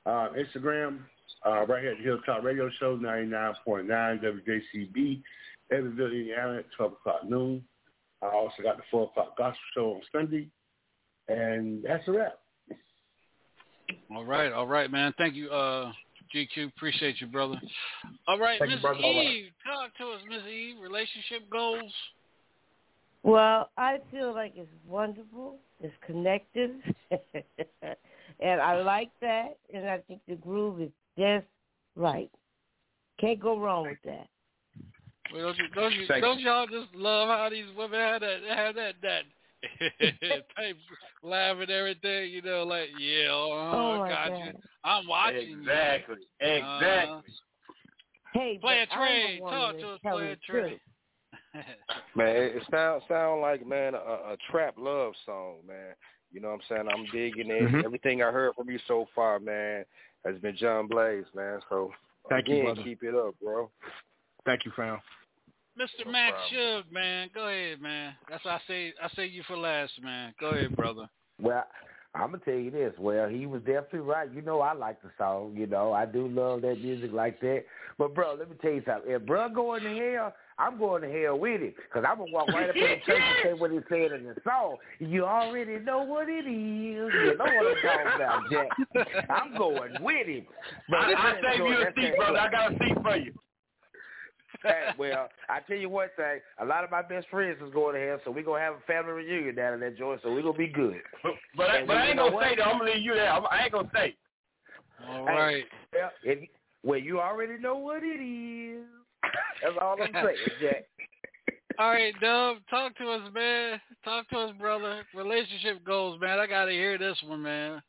[0.06, 1.00] uh, Instagram,
[1.46, 5.22] uh, right here at the Hilltop Radio Show, 99.9 WJCB,
[5.70, 7.62] Evansville, Indiana, at 12 o'clock noon.
[8.22, 10.48] I also got the 4 o'clock gospel show on Sunday.
[11.28, 12.39] And that's a wrap.
[14.14, 15.14] All right, all right, man.
[15.18, 15.92] Thank you, uh,
[16.34, 16.68] GQ.
[16.68, 17.60] Appreciate you, brother.
[18.28, 19.00] All right, Thank you, Miss brother.
[19.02, 19.28] All right.
[19.28, 20.76] Eve, talk to us, Miss Eve.
[20.80, 21.92] Relationship goals.
[23.22, 25.58] Well, I feel like it's wonderful.
[25.82, 26.72] It's connected,
[28.40, 29.58] and I like that.
[29.72, 31.46] And I think the groove is just
[31.96, 32.30] right.
[33.20, 34.28] Can't go wrong with that.
[35.32, 38.74] Well, don't you, don't, you, don't y'all just love how these women have that, have
[38.74, 39.22] that, that
[40.56, 40.76] type
[41.22, 42.30] laugh and everything?
[42.30, 44.46] You know, like yeah, uh, Oh, my got God.
[44.46, 44.52] you.
[44.84, 45.58] I'm watching.
[45.60, 46.16] Exactly.
[46.40, 46.46] You.
[46.46, 47.18] Exactly.
[47.18, 47.20] Uh,
[48.32, 49.40] Hey, play a but trade.
[49.40, 50.00] Talk to us.
[50.02, 50.66] Play a the truth.
[50.68, 50.80] trade.
[52.14, 55.94] Man, it it sound sound like man a, a trap love song, man.
[56.32, 56.88] You know what I'm saying?
[56.88, 57.62] I'm digging it.
[57.72, 57.84] Mhm.
[57.84, 59.84] Everything I heard from you so far, man,
[60.24, 61.60] has been John Blaze, man.
[61.68, 61.90] So
[62.28, 62.82] Thank you, again, brother.
[62.84, 63.68] keep it up, bro.
[64.44, 65.00] Thank you, fam.
[65.80, 66.10] Mr.
[66.10, 68.12] Max Shug, man, go ahead, man.
[68.28, 70.34] That's why I say I say you for last, man.
[70.38, 71.08] Go ahead, brother.
[71.40, 71.64] Well,
[72.14, 72.92] I'm gonna tell you this.
[72.98, 74.30] Well, he was definitely right.
[74.30, 75.54] You know, I like the song.
[75.56, 77.64] You know, I do love that music like that.
[77.96, 79.10] But bro, let me tell you something.
[79.10, 82.48] If bro going to hell, I'm going to hell with him because I'm gonna walk
[82.48, 84.76] right up in the church and say what he said in the song.
[84.98, 86.46] You already know what it is.
[86.46, 89.30] You know what I'm talking about, Jack.
[89.30, 90.46] I'm going with him.
[90.90, 92.38] But I, I that's save you a seat, brother.
[92.38, 93.32] I got a seat for you.
[94.62, 96.40] Hey, well, I tell you one thing.
[96.58, 98.86] A lot of my best friends is going to hell, so we're gonna have a
[98.86, 100.20] family reunion down in that joint.
[100.22, 101.00] So we're gonna be good.
[101.22, 102.66] But, but, I, but I ain't gonna say that.
[102.66, 103.30] I'm gonna leave you there.
[103.30, 104.16] I'm, I ain't gonna say.
[105.08, 105.64] All Hey, right.
[105.92, 106.48] Well, if,
[106.82, 108.84] well, you already know what it is.
[109.62, 110.84] That's all I'm saying, Jack.
[111.78, 113.80] All right, Dub, talk to us, man.
[114.04, 115.02] Talk to us, brother.
[115.14, 116.38] Relationship goals, man.
[116.38, 117.82] I gotta hear this one, man.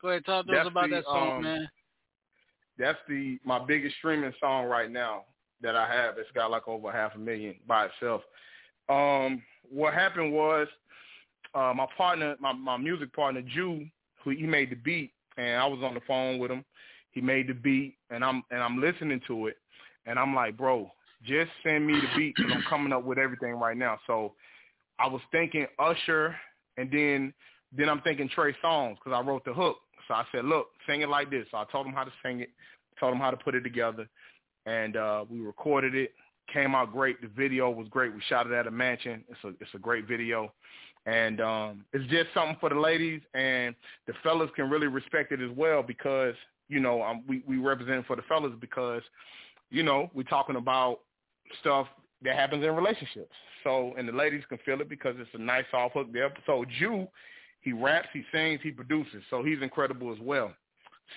[0.00, 1.68] Go ahead, talk to us about the, that song, um, man.
[2.78, 5.24] That's the my biggest streaming song right now
[5.64, 6.18] that I have.
[6.18, 8.22] It's got like over half a million by itself.
[8.88, 10.68] Um, what happened was
[11.54, 13.86] uh, my partner, my my music partner, Jew,
[14.22, 16.64] who he made the beat, and I was on the phone with him.
[17.10, 19.56] He made the beat, and I'm and I'm listening to it,
[20.06, 20.92] and I'm like, bro,
[21.24, 23.98] just send me the beat because I'm coming up with everything right now.
[24.06, 24.34] So
[24.98, 26.36] I was thinking Usher,
[26.76, 27.32] and then
[27.76, 29.78] then I'm thinking Trey Songz because I wrote the hook.
[30.06, 31.46] So I said, look, sing it like this.
[31.50, 32.50] So I told him how to sing it,
[33.00, 34.06] told him how to put it together,
[34.66, 36.12] and uh, we recorded it.
[36.52, 37.20] Came out great.
[37.22, 38.14] The video was great.
[38.14, 39.24] We shot it at a mansion.
[39.28, 40.52] It's a it's a great video,
[41.06, 43.74] and um, it's just something for the ladies and
[44.06, 46.34] the fellas can really respect it as well because
[46.68, 49.02] you know um, we we represent for the fellas because
[49.70, 51.00] you know we're talking about
[51.60, 51.86] stuff
[52.22, 53.32] that happens in relationships.
[53.62, 56.32] So and the ladies can feel it because it's a nice soft hook there.
[56.46, 57.06] So Jew,
[57.60, 59.22] he raps, he sings, he produces.
[59.30, 60.52] So he's incredible as well.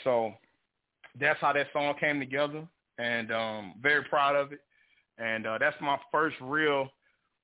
[0.03, 0.33] So
[1.19, 2.67] that's how that song came together,
[2.97, 4.59] and um, very proud of it.
[5.17, 6.89] And uh, that's my first real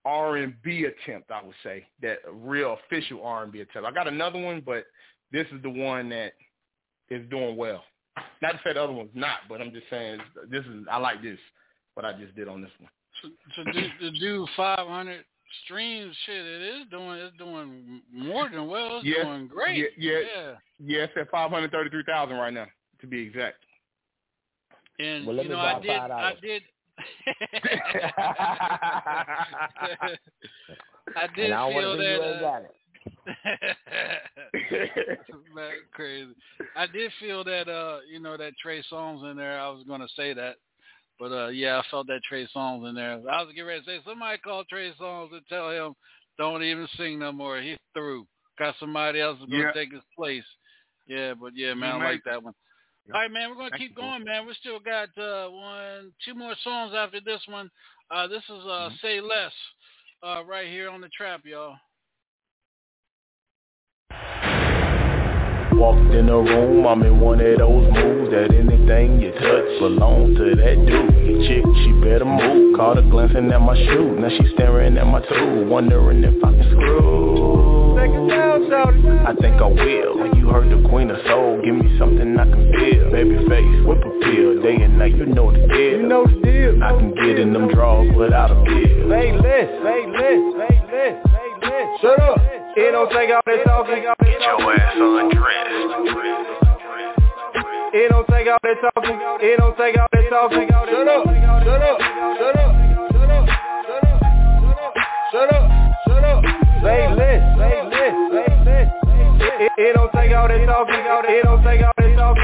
[0.06, 3.88] R and B attempt, I would say, that real official R and B attempt.
[3.88, 4.86] I got another one, but
[5.32, 6.34] this is the one that
[7.10, 7.84] is doing well.
[8.42, 10.20] Not to say the other one's not, but I'm just saying
[10.50, 11.40] this is I like this,
[11.96, 12.90] what I just did on this one.
[13.22, 15.24] So, so to do 500
[15.66, 18.98] streams, shit, it is doing it's doing more than well.
[18.98, 19.78] It's yeah, doing great.
[19.78, 20.52] Yeah, yeah, yeah.
[20.80, 21.04] yeah.
[21.04, 22.68] It's at 533,000 right now,
[23.02, 23.64] to be exact.
[25.00, 26.64] And Well, let you me know, I buy did, five I did.
[31.16, 32.26] I did and I don't feel want to you that.
[32.26, 32.72] ain't uh, got it.
[35.56, 36.32] Man, crazy.
[36.76, 39.60] I did feel that uh, you know, that Trey Songz in there.
[39.60, 40.56] I was gonna say that.
[41.20, 43.14] But uh yeah, I felt that Trey Songz in there.
[43.32, 45.94] I was getting ready to say somebody call Trey Songz and tell him
[46.38, 47.60] don't even sing no more.
[47.62, 48.26] He's through.
[48.58, 49.72] Got somebody else who's gonna Yeah.
[49.74, 50.44] take his place.
[51.08, 52.54] Yeah, but yeah, He man, I might- like that one.
[53.12, 54.48] All right, man, we're gonna keep going, man.
[54.48, 57.70] We still got uh one two more songs after this one.
[58.10, 58.96] Uh this is uh Mm-hmm.
[59.02, 59.52] Say Less,
[60.24, 61.76] uh right here on the trap, y'all.
[65.74, 70.38] Walked in the room, I'm in one of those moves that anything you touch belongs
[70.38, 71.10] to that dude.
[71.12, 72.78] The chick, she better move.
[72.78, 76.52] Caught her glancing at my shoe, now she staring at my tool, wondering if I
[76.54, 77.74] can screw.
[79.26, 80.20] I think I will.
[80.20, 82.93] When you heard the queen of soul, give me something I can feel.
[85.12, 85.92] Pill, day and night, you know the deal.
[85.92, 86.84] You know the deal.
[86.84, 89.10] I can get in them drawers without a bill.
[89.10, 92.02] Say less, say less, say less, say less.
[92.02, 92.38] Shut up.
[92.76, 94.02] It don't take all that talking.
[94.02, 95.74] Get your ass undressed.
[97.94, 99.20] It don't take all that talking.
[99.42, 100.68] It don't take all that talking.
[100.70, 101.24] Shut up.
[101.64, 102.00] Shut up.
[102.38, 102.72] Shut up.
[103.14, 103.50] Shut up.
[105.32, 105.66] Shut up.
[106.08, 106.44] Shut up.
[106.82, 107.42] Say less.
[107.58, 108.14] Say less.
[108.34, 108.88] Say less.
[109.44, 110.96] It, it, it don't take all that talking.
[110.96, 111.93] It don't take all that talking.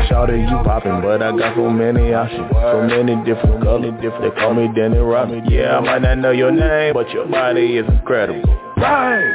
[0.10, 2.52] Shawty, you poppin', but I got so many options.
[2.52, 5.46] So many different colors, different They call me Danny Robin.
[5.50, 8.44] Yeah, I might not know your name But your body is incredible.
[8.78, 9.34] Right,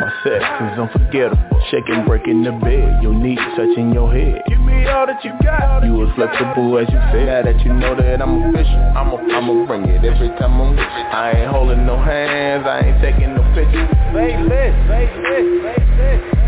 [0.00, 1.60] My sex is unforgettable.
[1.70, 4.42] Shaking, breaking the bed Your knees touching your head.
[4.48, 5.84] Give me all that you got.
[5.84, 9.66] You as flexible as you say Now that you know that I'm official I'ma, I'ma
[9.66, 10.84] bring it every time I'm with you.
[10.86, 13.88] I ain't holding no hands I ain't taking no pictures.
[14.14, 14.74] Say less.
[14.88, 16.39] Say less.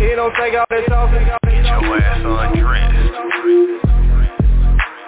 [0.00, 1.24] It don't take all that talking.
[1.44, 3.93] Get your ass undressed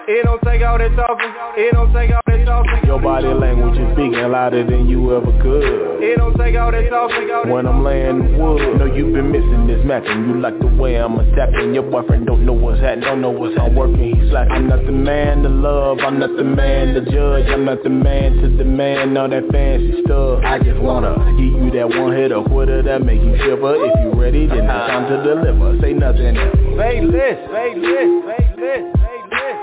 [0.09, 1.35] It don't take all that talking.
[1.59, 2.87] It don't take all that talking.
[2.87, 6.89] Your body language is speaking louder than you ever could It don't take all that
[6.89, 7.51] talking.
[7.51, 10.69] When I'm laying in the wood Know you've been missing this macking You like the
[10.69, 14.31] way I'm attacking Your boyfriend don't know what's happening Don't know what's I'm working, he's
[14.31, 17.83] like, I'm not the man to love I'm not the man to judge I'm not
[17.83, 22.15] the man to demand All that fancy stuff I just wanna give you that one
[22.15, 25.81] hit or quitter That make you shiver If you ready then it's time to deliver
[25.83, 27.39] Say nothing else Say less.
[27.51, 28.11] Say less.
[28.23, 28.97] Say less.
[29.03, 29.16] Say.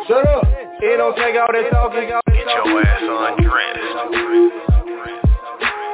[0.07, 0.43] Shut up.
[0.84, 2.11] It don't take all that talking.
[2.11, 3.80] Get your ass undressed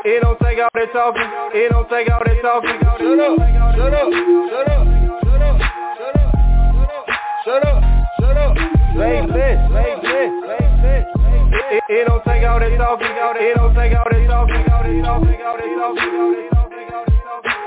[0.03, 1.29] It don't take all that talking.
[1.53, 2.73] It don't take all that talking.
[2.81, 3.37] Shut up.
[3.77, 4.09] Shut up.
[4.49, 4.89] Shut up.
[5.21, 5.61] Shut up.
[5.93, 7.05] Shut up.
[7.45, 7.77] Shut up.
[8.17, 8.57] Shut up.
[8.97, 9.61] Say less.
[9.69, 10.33] Say less.
[10.41, 11.05] Say less.
[11.53, 13.13] It, it, it don't take all that talking.
[13.13, 14.65] It don't take all that talking.
[14.73, 15.37] All that talking.
[15.37, 16.17] All that talking.
[16.17, 16.89] All that talking.
[16.89, 17.61] All that talking.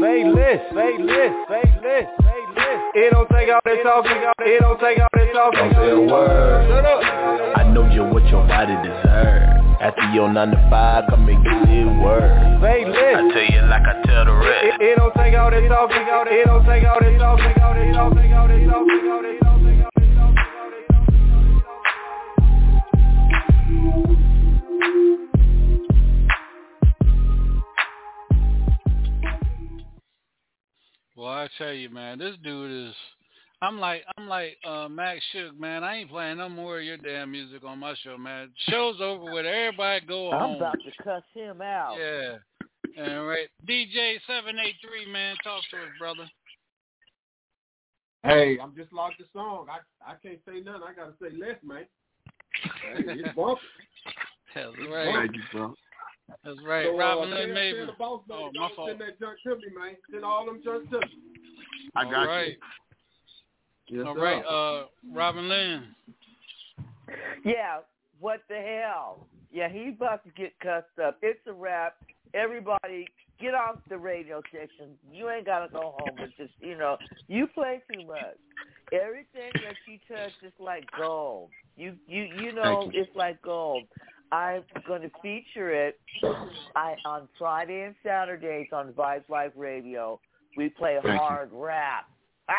[0.00, 0.64] Say less.
[0.72, 1.32] Say less.
[1.44, 2.08] Say less.
[2.24, 2.37] Say.
[2.94, 4.16] It don't take all that talking.
[4.40, 5.60] It don't take all that talking.
[5.60, 7.02] Don't say a word Shut up.
[7.58, 9.42] I know you what your body deserve
[9.80, 13.16] After your 9 to 5, come and get it word Say less.
[13.16, 16.00] I tell you like I tell the rest It, it don't take all that talking.
[16.00, 17.62] It don't take all that talking.
[17.62, 18.32] All that talking.
[18.32, 19.10] All that talking.
[19.10, 19.82] All that talking.
[19.84, 20.88] All that
[23.84, 24.27] talking.
[31.18, 32.94] Well, I tell you, man, this dude is.
[33.60, 35.82] I'm like, I'm like uh, Max Shook, man.
[35.82, 38.50] I ain't playing no more of your damn music on my show, man.
[38.68, 39.44] Show's over with.
[39.44, 40.56] Everybody go I'm home.
[40.58, 41.96] about to cuss him out.
[41.98, 42.36] Yeah.
[43.00, 45.34] All right, DJ seven eight three, man.
[45.42, 46.30] Talk to us, brother.
[48.22, 49.66] Hey, I'm just locked the song.
[49.68, 49.78] I
[50.08, 50.82] I can't say nothing.
[50.88, 51.84] I gotta say less, man.
[52.62, 53.56] Hey, it's bumping.
[54.54, 55.14] That's It's right.
[55.14, 55.42] bumping.
[55.52, 55.74] bro.
[56.44, 56.84] That's right.
[56.86, 57.86] So, uh, Robin tell- Lynn Maven.
[57.86, 58.88] the boss man, Oh, my fault.
[58.90, 59.96] Send that junk to me, man.
[60.10, 61.06] Send all them junk to me.
[61.96, 62.56] I got right.
[63.86, 63.98] you.
[63.98, 64.20] Yes, All sir.
[64.22, 65.94] right, uh, Robin Lynn.
[67.44, 67.78] Yeah,
[68.20, 69.26] what the hell?
[69.50, 71.16] Yeah, he's about to get cussed up.
[71.22, 71.96] It's a wrap.
[72.34, 73.06] Everybody,
[73.40, 74.92] get off the radio station.
[75.10, 76.98] You ain't gotta go home, but just you know,
[77.28, 78.36] you play too much.
[78.92, 81.48] Everything that you touch is like gold.
[81.76, 83.00] You you you know you.
[83.02, 83.84] it's like gold.
[84.32, 85.98] I'm going to feature it
[86.76, 90.20] I on Friday and Saturdays on Vibe Live Radio
[90.56, 91.18] We play Thank you.
[91.18, 92.06] hard rap.
[92.48, 92.54] Ah,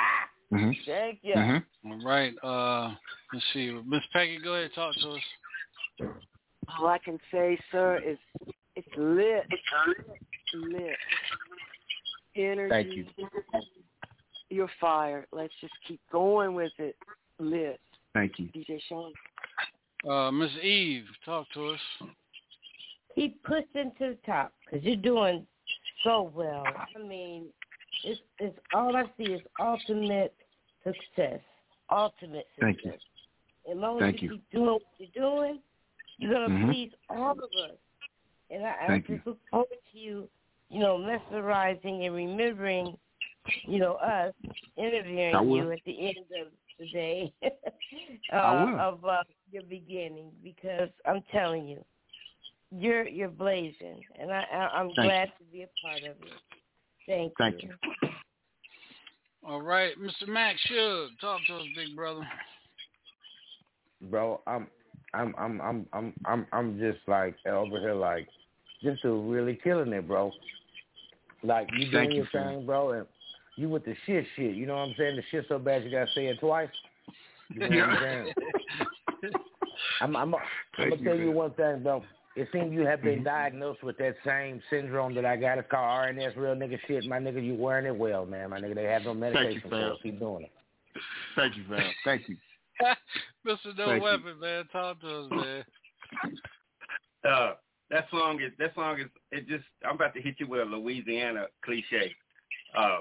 [0.52, 0.72] Mm-hmm.
[0.88, 1.36] thank you.
[1.86, 2.34] All right.
[2.44, 2.96] Uh,
[3.32, 3.72] let's see.
[3.86, 4.64] Miss Peggy, go ahead.
[4.66, 6.12] And talk to us.
[6.80, 8.18] All I can say, sir, is
[8.76, 9.44] it's lit.
[9.52, 10.96] It's lit.
[12.36, 12.70] Energy.
[12.70, 13.06] Thank you.
[14.50, 15.28] You're fired.
[15.32, 16.96] Let's just keep going with it.
[17.38, 17.80] Lit.
[18.16, 18.46] Thank you.
[18.48, 19.14] DJ Sean.
[20.08, 21.80] Uh, Miss Eve, talk to us.
[23.16, 25.46] Keep pushing to the top because you're doing
[26.04, 26.66] so well.
[26.96, 27.48] I mean,
[28.04, 30.34] it's it's all I see is ultimate
[30.84, 31.42] success.
[31.92, 32.62] Ultimate success.
[32.62, 33.00] Thank success.
[33.66, 33.74] you.
[33.74, 34.36] As long Thank as you, you.
[34.36, 35.60] keep doing what you're doing,
[36.18, 36.70] you're gonna Mhm.
[36.72, 37.78] please all of us.
[38.50, 40.30] And I, I Thank just look forward to you,
[40.70, 42.98] you know, mesmerizing and remembering,
[43.64, 44.34] you know, us
[44.78, 46.48] interviewing you at the end of
[46.80, 47.34] the day
[48.32, 48.80] uh, I will.
[48.80, 51.84] of uh, your beginning because I'm telling you,
[52.72, 56.34] you're you're blazing, and I, I I'm Thank glad to be a part of it.
[57.08, 57.72] Thank, Thank you.
[59.44, 60.28] All right, Mr.
[60.28, 62.28] Max Shug, talk to us, big brother.
[64.02, 64.42] bro.
[64.46, 64.68] I'm,
[65.14, 68.28] I'm, I'm, I'm, I'm, I'm, I'm just like over here, like,
[68.84, 70.32] just to really killing it, bro.
[71.42, 73.08] Like you doing Thank you, your thing, bro, and
[73.56, 74.56] you with the shit, shit.
[74.56, 75.16] You know what I'm saying?
[75.16, 76.70] The shit so bad you gotta say it twice.
[77.54, 78.02] You know what
[80.02, 80.16] I'm?
[80.16, 80.36] I'm, I'm,
[80.78, 81.36] I'm gonna tell you man.
[81.36, 82.04] one thing, though.
[82.36, 83.26] It seems you have been Mhm.
[83.26, 85.58] diagnosed with that same syndrome that I got.
[85.58, 87.06] It's called RNS, real nigga shit.
[87.06, 88.52] My nigga, you wearing it well, man.
[88.52, 89.92] My nigga, they have no medication for fam.
[89.92, 89.98] it.
[90.04, 90.52] Keep doing it.
[91.36, 91.92] Thank you, fam.
[92.06, 92.38] Thank you.
[93.46, 93.76] Mr.
[93.78, 94.04] No Thank you.
[94.04, 95.66] Weapon, man, talk to us, man.
[97.28, 97.52] Uh,
[97.90, 100.66] that song is that song is it just I'm about to hit you with a
[100.66, 102.16] Louisiana cliche.
[102.74, 103.00] Uh,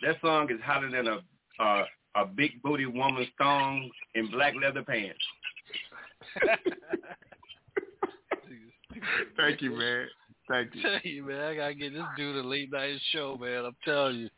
[0.00, 1.84] that song is hotter than a uh,
[2.16, 5.20] a big booty woman's thong in black leather pants.
[9.36, 10.06] Thank you, man.
[10.48, 10.82] Thank you.
[10.82, 13.64] tell you, man, I gotta get this dude a late night show, man.
[13.64, 14.28] I'm telling you.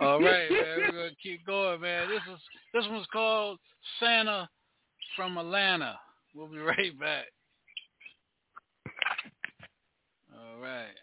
[0.00, 2.08] All right, man, we're gonna keep going, man.
[2.08, 2.40] This is
[2.74, 3.58] this one's called
[3.98, 4.48] Santa
[5.16, 5.98] from Atlanta.
[6.34, 7.24] We'll be right back.
[10.32, 10.94] All right.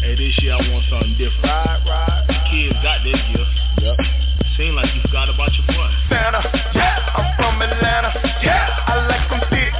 [0.00, 1.44] Hey, this year I want something different.
[1.44, 2.26] Ride, ride.
[2.50, 3.50] Kids got this gift.
[3.82, 3.96] Yep.
[4.56, 5.90] Seem like you forgot about your boy.
[6.08, 6.40] Santa,
[6.74, 8.12] yeah, I'm from Atlanta,
[8.42, 9.74] yeah, I like them thick,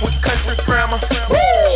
[0.00, 1.00] with country grammar.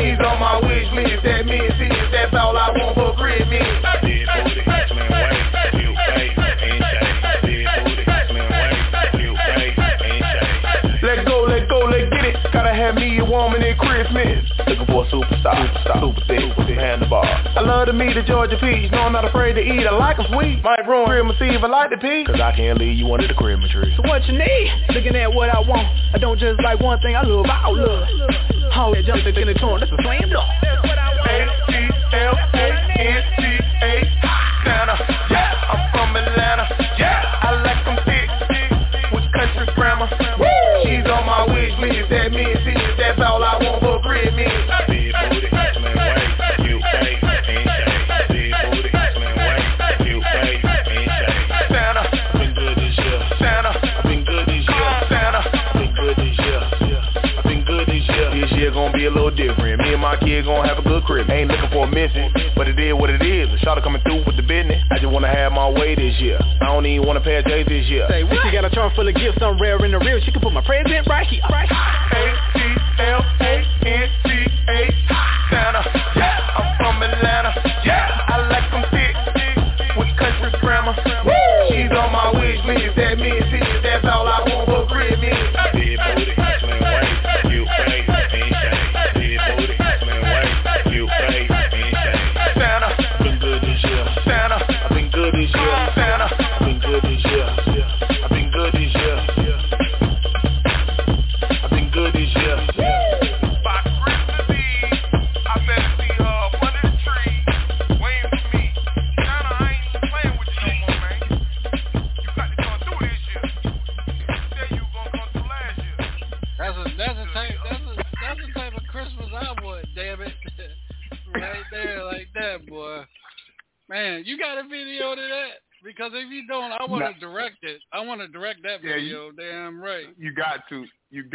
[0.01, 4.50] She's on my wish list, that means this, that's all I want for Christmas.
[13.31, 14.43] Woman at Christmas.
[14.67, 17.25] Looking for a superstar, superstar, super thick, super handlebar.
[17.57, 18.91] I love to meet a Georgia peach.
[18.91, 19.87] No, I'm not afraid to eat.
[19.87, 20.63] I like 'em sweet.
[20.63, 21.63] Might ruin Christmas Eve.
[21.63, 22.27] I like the peach.
[22.27, 23.95] Cause I can't leave you under the Christmas tree.
[23.97, 24.73] So what you need?
[24.91, 25.87] Looking at what I want.
[26.13, 27.15] I don't just like one thing.
[27.15, 28.09] I love all love.
[28.75, 29.81] All that jump in the torn.
[29.81, 30.49] That's a slam dunk.
[32.91, 33.93] A-T-L-A-N-T-A.
[34.65, 34.97] Santa,
[35.31, 36.65] yeah, I'm from Atlanta.
[36.99, 38.71] Yeah, I like 'em thick, thick,
[39.13, 40.09] with country grammar.
[40.83, 42.09] She's on my wish list.
[42.11, 42.59] That means
[59.01, 59.81] be a little different.
[59.81, 61.31] Me and my kid gonna have a good crib.
[61.31, 63.49] Ain't looking for a missing, but it is what it is.
[63.49, 64.83] A shot coming through with the business.
[64.91, 66.39] I just wanna have my way this year.
[66.61, 68.07] I don't even wanna pay a day this year.
[68.11, 68.43] Say, what?
[68.45, 69.39] She got a trunk full of gifts.
[69.41, 70.21] I'm rare in the real.
[70.21, 71.41] She can put my present right here.
[71.49, 72.37] Right here.
[72.59, 74.40] A-T-L-A-N-T-A.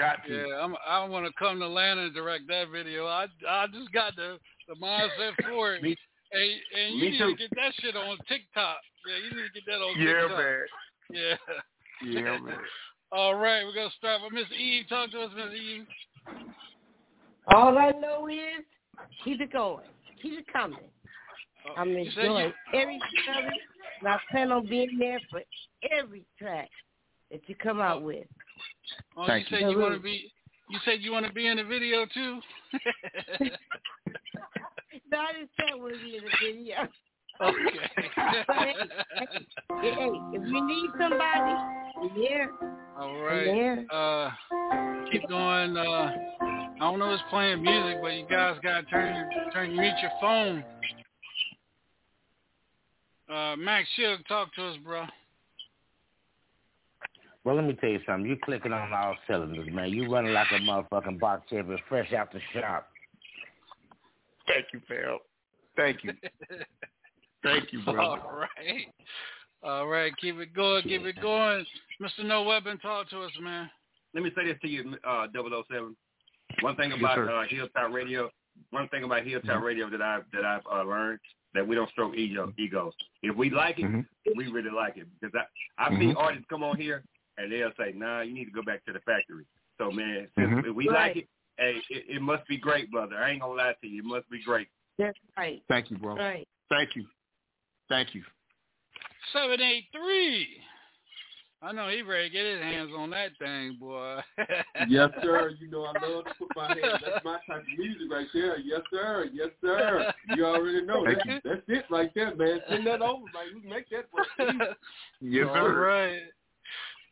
[0.06, 0.48] Got to.
[0.48, 3.06] Yeah, I'm, I want to come to Atlanta and direct that video.
[3.08, 4.38] I I just got the
[4.68, 5.84] the mindset for it.
[5.84, 5.96] Me-
[6.32, 7.32] and, and you me need too.
[7.32, 8.78] to get that shit on TikTok.
[9.08, 10.38] Yeah, you need to get that on Yeah, TikTok.
[10.38, 10.66] man.
[11.12, 12.22] Yeah.
[12.22, 12.58] Yeah, man.
[13.12, 14.86] All right, we're gonna start with Miss Eve.
[14.90, 15.86] Talk to us, Miss Eve.
[17.54, 18.66] All I know is
[19.24, 19.86] keep it going.
[20.22, 20.80] Keep it coming.
[21.70, 23.52] Oh, I'm you said enjoying every service,
[24.00, 25.42] and I plan on being there for
[25.92, 26.70] every track
[27.32, 28.28] that you come out with.
[29.18, 29.64] Oh, Thank you you.
[29.64, 30.32] said you want to be.
[30.70, 32.40] You said you want to be in the video too.
[35.12, 36.76] No, I didn't say want to be in the video.
[37.42, 38.44] okay.
[38.48, 38.74] But hey,
[39.18, 41.54] hey, hey, if you need somebody,
[42.02, 42.52] we're here.
[42.98, 43.46] All I'm right.
[43.46, 43.86] there.
[43.92, 44.32] Uh,
[45.12, 45.78] keep going.
[45.78, 46.12] Uh,
[46.42, 50.12] I don't know who's playing music, but you guys gotta turn your turn mute your
[50.20, 50.64] phone.
[53.30, 55.04] Uh, Max Shug, talk to us, bro.
[57.46, 58.28] Well, let me tell you something.
[58.28, 59.92] You clicking on all cylinders, man.
[59.92, 62.88] You running like a motherfucking box champion fresh out the shop.
[64.48, 65.20] Thank you, pal.
[65.78, 66.14] Thank you.
[67.44, 68.00] Thank you, brother.
[68.00, 68.88] All right.
[69.62, 70.12] All right.
[70.20, 70.84] Keep it going.
[70.84, 71.64] Keep it going.
[72.02, 72.26] Mr.
[72.26, 73.70] No Weapon, talk to us, man.
[74.16, 75.96] Let me say this to you, uh, 007.
[76.62, 77.30] One thing about sir.
[77.30, 78.30] uh, Hilltop Radio,
[78.72, 81.20] one thing about Hilltop Radio that I've that I've uh, learned
[81.54, 82.94] that we don't stroke ego, egos.
[83.24, 84.06] If we like it,
[84.36, 85.08] we really like it.
[85.20, 85.40] Because
[85.80, 86.18] I I see Mhm.
[86.18, 87.04] artists come on here
[87.38, 89.46] and they'll say, "Nah, you need to go back to the factory."
[89.78, 91.08] So man, since if we Right.
[91.08, 93.16] like it, hey, it, it must be great, brother.
[93.18, 94.68] I ain't gonna lie to you, it must be great.
[94.98, 95.62] That's right.
[95.68, 96.16] Thank you, bro.
[96.16, 96.48] Right.
[96.70, 97.06] Thank you.
[97.90, 98.24] Thank you.
[99.34, 100.48] Seven eight three.
[101.62, 104.20] I know he ready to get his hands on that thing, boy.
[104.88, 105.52] yes, sir.
[105.60, 107.02] You know I love to put my hands.
[107.04, 108.60] That's my type of music right there.
[108.60, 109.28] Yes, sir.
[109.34, 110.14] Yes, sir.
[110.36, 111.04] You already know.
[111.06, 111.18] that.
[111.26, 112.60] That's, that's it right there, man.
[112.70, 113.56] Send that over, man.
[113.56, 114.28] We can make that work.
[115.22, 115.80] Yes, sir.
[115.80, 116.20] right.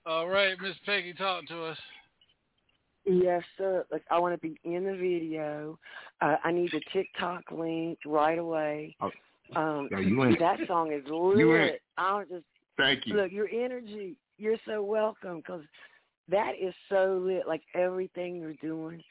[0.05, 1.77] All right, Miss Peggy, talk to us.
[3.05, 3.85] Yes, sir.
[3.91, 5.77] Like I want to be in the video.
[6.21, 8.95] Uh, I need the TikTok link right away.
[9.01, 9.11] Oh,
[9.55, 10.37] Um, you in.
[10.39, 11.11] that song is You
[11.55, 11.61] in.
[11.63, 11.81] lit.
[11.97, 12.45] I'll just
[12.77, 13.15] Thank you.
[13.15, 14.15] look your energy.
[14.37, 15.63] You're so welcome because
[16.29, 17.47] that is so lit.
[17.47, 19.03] Like everything you're doing,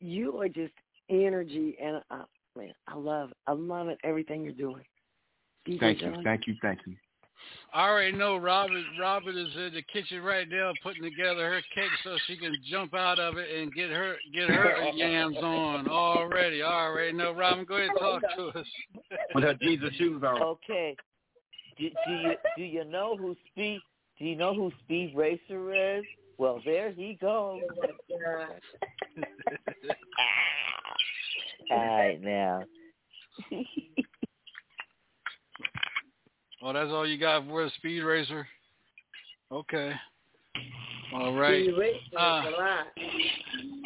[0.00, 0.72] you are just
[1.10, 2.24] energy, and uh,
[2.56, 3.98] man, I love, I love it.
[4.02, 4.84] Everything you're doing.
[5.66, 6.12] DJ Thank you.
[6.12, 6.24] John.
[6.24, 6.54] Thank you.
[6.62, 6.96] Thank you.
[7.72, 8.84] I already know Robert.
[8.98, 12.94] Robert is in the kitchen right now putting together her cake so she can jump
[12.94, 16.62] out of it and get her get her yams on already.
[16.62, 17.32] I already know.
[17.32, 18.66] Robin, go ahead and talk to us.
[19.34, 20.40] With her Jesus shoes on.
[20.42, 20.96] Okay.
[21.78, 23.80] Do, do you do you know who Speed?
[24.18, 26.04] Do you know who Speed Racer is?
[26.38, 27.60] Well, there he goes.
[31.70, 32.62] All right now.
[36.62, 38.46] Oh, that's all you got for a speed racer?
[39.52, 39.92] Okay.
[41.14, 41.64] All right.
[41.64, 42.86] Speed racer uh, a lot.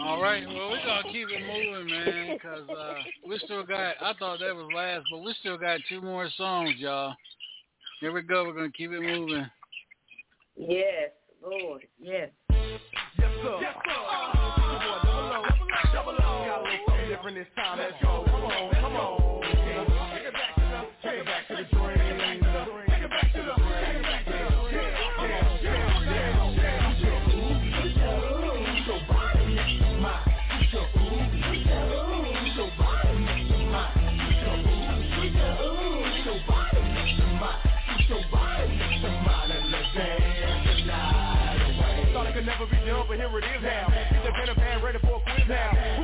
[0.01, 0.47] All right.
[0.47, 2.95] Well, we're gonna keep it moving, man, because uh,
[3.29, 3.97] we still got.
[4.01, 7.15] I thought that was last, but we still got two more songs, y'all.
[8.01, 8.45] Here we go.
[8.45, 9.47] We're gonna keep it moving.
[10.57, 11.11] Yes,
[11.45, 11.83] Lord.
[12.01, 12.31] Yes.
[12.51, 12.81] Yes,
[13.19, 13.59] sir.
[13.61, 13.93] Yes, sir.
[13.93, 14.33] Double O,
[14.73, 15.45] double O,
[15.93, 16.47] double O.
[16.47, 17.79] Got a little something different this time.
[17.79, 18.25] Let's go.
[18.27, 19.60] Come on, come on.
[21.03, 21.97] Take it back to the dream.
[22.89, 23.71] Take it back to the dream.
[42.13, 43.89] Thought it could never be done, but here it is now.
[43.89, 46.00] Get the pen and pad ready for a quiz now.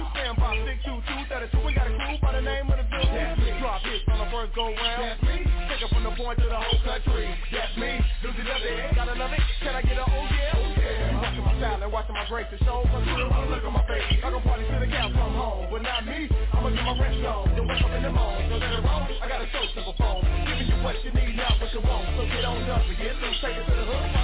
[4.57, 5.21] Go round.
[5.21, 7.29] Take it from the point to the whole country.
[7.53, 8.01] That's me.
[8.25, 8.97] Do you love it?
[8.97, 9.45] Gotta love it.
[9.61, 10.57] Can I get a oh yeah?
[10.57, 11.21] Oh yeah.
[11.21, 12.49] Watching my style and watching my grace.
[12.49, 13.29] The show my crew.
[13.53, 14.25] Look at my face.
[14.25, 16.33] I can party till the cows come home, but not me.
[16.57, 17.53] I'ma get my rest on.
[17.53, 18.49] Then wake up in the morning.
[18.49, 19.05] So that it wrong.
[19.21, 20.25] I got a show simple phone.
[20.49, 22.09] Giving you what you need, not what you want.
[22.17, 23.37] So get on up and get loose.
[23.45, 24.16] Take it to the hook.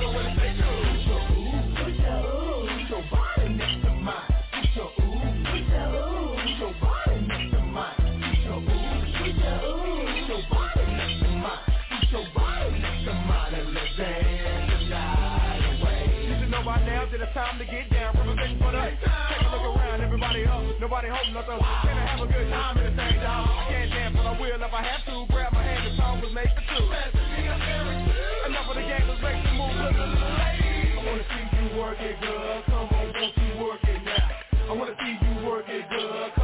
[17.65, 18.17] To get down.
[18.17, 20.63] Representing for the Take a look around, everybody up.
[20.81, 21.59] Nobody holding nothing.
[21.59, 23.47] Can I have a good time in the same time?
[23.47, 25.27] I can't dance, but I will if I have to.
[25.31, 26.87] Grab my hand, the song was made for two.
[28.51, 29.79] Enough of the game, let's make the move.
[29.79, 30.11] Look, look,
[30.43, 30.99] ladies.
[30.99, 32.65] I wanna see you work it good.
[32.67, 34.27] Come on, won't you work it now?
[34.67, 36.42] I wanna see you work it good.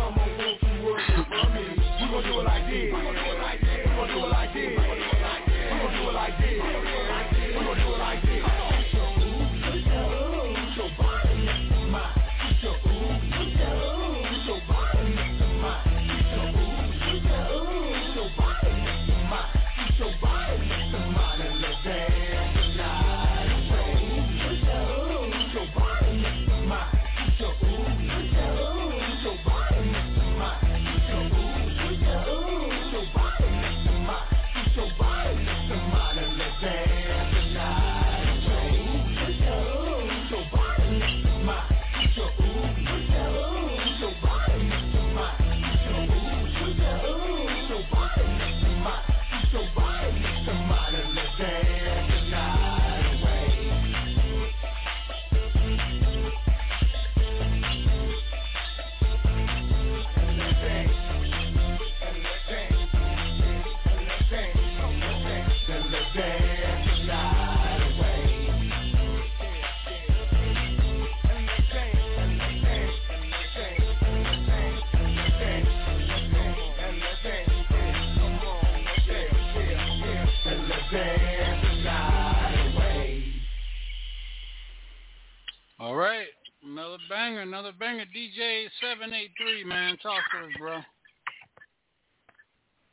[87.09, 88.05] Banger, another banger.
[88.15, 90.81] DJ seven eight three, man, talk to us, bro.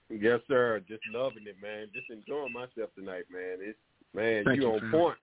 [0.10, 0.82] Yes, sir.
[0.88, 1.88] Just loving it, man.
[1.94, 3.58] Just enjoying myself tonight, man.
[3.60, 3.78] It's
[4.14, 4.92] man, Thank you you, on fam.
[4.92, 5.18] point.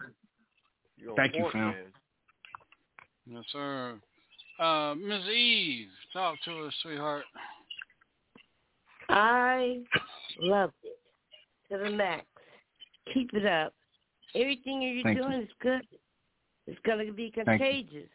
[0.97, 1.71] You on Thank you, point, fam.
[1.71, 1.85] man.
[3.27, 3.95] Yes, sir.
[4.59, 5.29] Uh, Ms.
[5.29, 7.25] Eve, talk to us, sweetheart.
[9.09, 9.83] I
[10.41, 10.99] loved it
[11.73, 12.25] to the max.
[13.13, 13.73] Keep it up.
[14.35, 15.43] Everything you're Thank doing you.
[15.43, 15.83] is good.
[16.67, 18.09] It's going to be contagious.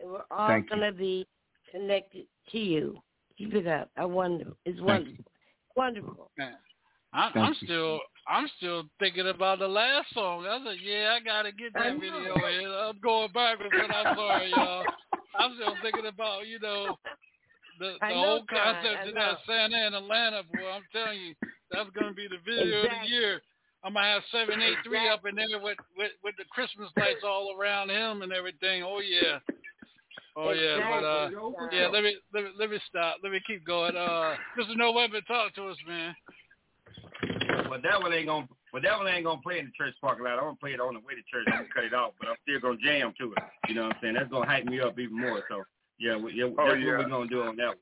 [0.00, 0.76] And we're all Thank you.
[0.76, 1.26] going to be
[1.70, 2.98] connected to you.
[3.38, 3.90] Keep it up.
[3.96, 4.52] I wonder.
[4.64, 5.24] It's wonderful.
[5.76, 6.30] Wonderful.
[7.14, 10.46] I, Thank I'm still, I'm still thinking about the last song.
[10.46, 12.66] I said, yeah, I gotta get that video in.
[12.70, 14.84] I'm going backwards, but I'm sorry, y'all.
[15.38, 16.96] I'm still thinking about, you know,
[17.78, 20.68] the the know, whole concept of that Santa in Atlanta, boy.
[20.72, 21.34] I'm telling you,
[21.70, 23.40] that's gonna be the video of the year.
[23.84, 27.24] I'm gonna have seven eight three up in there with, with with the Christmas lights
[27.24, 28.82] all around him and everything.
[28.82, 29.38] Oh yeah.
[30.36, 31.78] Oh yeah, but uh Exactly.
[31.78, 33.16] yeah, let me let me let me stop.
[33.22, 33.96] Let me keep going.
[33.96, 34.76] Uh Mr.
[34.76, 36.14] No Weapon, talk to us, man.
[37.68, 38.48] But that one ain't gonna.
[38.72, 40.38] But that one ain't gonna play in the church parking lot.
[40.38, 41.44] I'm gonna play it on the way to church.
[41.48, 43.38] I'm gonna cut it off, but I'm still gonna jam to it.
[43.68, 44.14] You know what I'm saying?
[44.14, 45.42] That's gonna hype me up even more.
[45.48, 45.64] So
[45.98, 46.96] yeah, we, yeah Oh, that's yeah.
[46.96, 47.76] what we're gonna do on that one.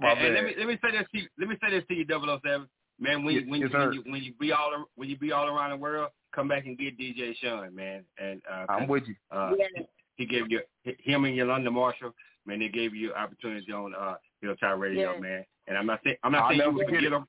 [0.00, 1.84] My and, and let me let me say this to you, let me say this
[1.88, 2.68] to you, 007.
[3.00, 5.30] Man, when you when yes, you, when you when you be all when you be
[5.32, 8.02] all around the world, come back and get DJ Sean, man.
[8.20, 9.14] And uh, I'm with you.
[9.30, 9.52] uh,
[10.16, 10.60] he gave you
[11.04, 12.12] him and Yolanda Marshall,
[12.44, 12.58] man.
[12.58, 15.20] They gave you opportunity on uh, Hilltop Radio, Yeah.
[15.20, 15.44] man.
[15.68, 17.28] And I'm not saying I'm not I'll saying you never will forget forget them.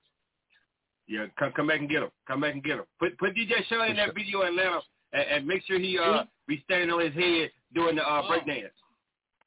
[1.08, 2.10] Yeah, come come back and get him.
[2.28, 2.86] Come back and get him.
[3.00, 4.82] Put put DJ Sean in that video in Atlanta,
[5.14, 8.30] and, and make sure he uh be standing on his head doing the uh, Oh.
[8.32, 8.70] breakdance.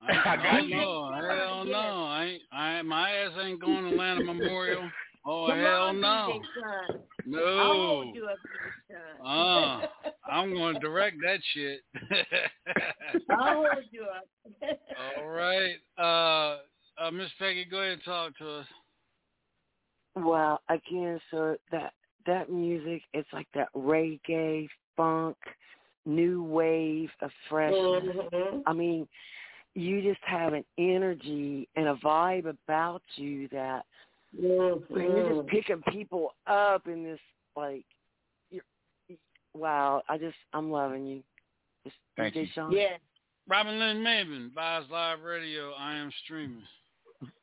[0.03, 0.77] I, I got you.
[0.77, 2.05] no, hell no.
[2.07, 4.89] I ain't I my ass ain't going to Atlanta Memorial.
[5.25, 6.07] Oh Come hell on, no.
[6.07, 6.99] DJ Sean.
[7.35, 8.03] I'll No.
[8.03, 8.39] hold you up,
[8.91, 9.87] DJ Uh,
[10.31, 11.81] I'm going to direct that shit.
[13.31, 14.27] I'll hold you up.
[15.19, 15.77] All right.
[15.99, 16.59] Uh,
[17.01, 18.67] uh, Miss Peggy, go ahead and talk to us.
[20.17, 21.93] Well, again, sir, that
[22.27, 25.37] that music, it's like that reggae, funk,
[26.05, 28.05] new wave of freshness.
[28.33, 28.63] Mhm.
[28.67, 29.09] I mean,
[29.75, 33.87] you just have an energy and a vibe about you that
[34.37, 35.37] when you're Mhm.
[35.37, 37.21] just picking people up in this
[37.57, 37.85] like,
[38.51, 38.65] you're,
[39.55, 40.03] wow!
[40.09, 41.23] I just I'm loving you.
[41.85, 42.47] Just Thank DJ you.
[42.55, 42.73] Sean.
[42.73, 42.97] Yeah.
[43.49, 45.73] Robin Lynn Maven, Bias Live Radio.
[45.73, 46.63] I am streaming.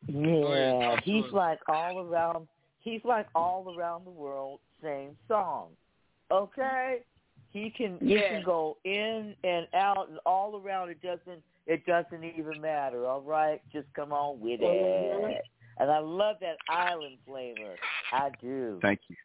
[0.07, 1.31] Yeah, talk he's us.
[1.31, 2.47] like all around.
[2.81, 5.67] He's like all around the world, same song.
[6.31, 7.01] Okay,
[7.51, 8.29] he can he Yeah.
[8.29, 10.89] can go in and out and all around.
[10.89, 13.05] It doesn't it doesn't even matter.
[13.05, 15.45] All right, just come on with it.
[15.79, 17.75] And I love that island flavor.
[18.11, 18.79] I do.
[18.81, 19.15] Thank you.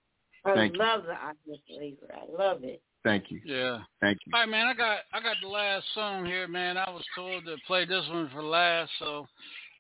[0.44, 0.78] I Thank you.
[0.78, 2.14] love the island flavor.
[2.14, 2.80] I love it.
[3.02, 3.40] Thank you.
[3.44, 3.78] Yeah.
[4.00, 4.32] Thank you.
[4.34, 4.66] All right, man.
[4.66, 6.76] I got I got the last song here, man.
[6.76, 9.26] I was told to play this one for last, so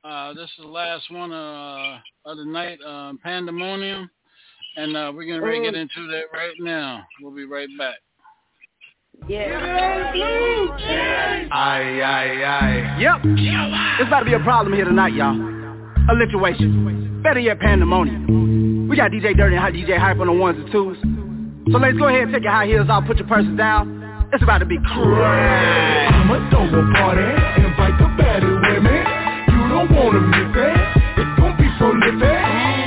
[0.04, 4.10] uh, this is the last one uh, of the night, um, Pandemonium,
[4.76, 7.02] and uh, we're gonna ready to get into that right now.
[7.22, 7.96] We'll be right back.
[9.28, 10.12] Yeah.
[11.50, 12.98] Aye, aye, aye.
[13.00, 13.20] Yep.
[14.00, 15.53] It's about to be a problem here tonight, y'all.
[16.08, 17.22] Alliteration.
[17.22, 18.88] Better yet, pandemonium.
[18.88, 20.98] We got DJ Dirty and Hot DJ Hype on the ones and twos.
[21.72, 24.02] So let's go ahead and take your high heels off, put your purses down.
[24.32, 25.04] It's about to be crazy.
[26.50, 27.22] Throw a party,
[27.64, 29.06] invite the better women.
[29.48, 30.76] You don't wanna miss it.
[31.16, 32.20] It's gonna be prolific.
[32.20, 32.83] If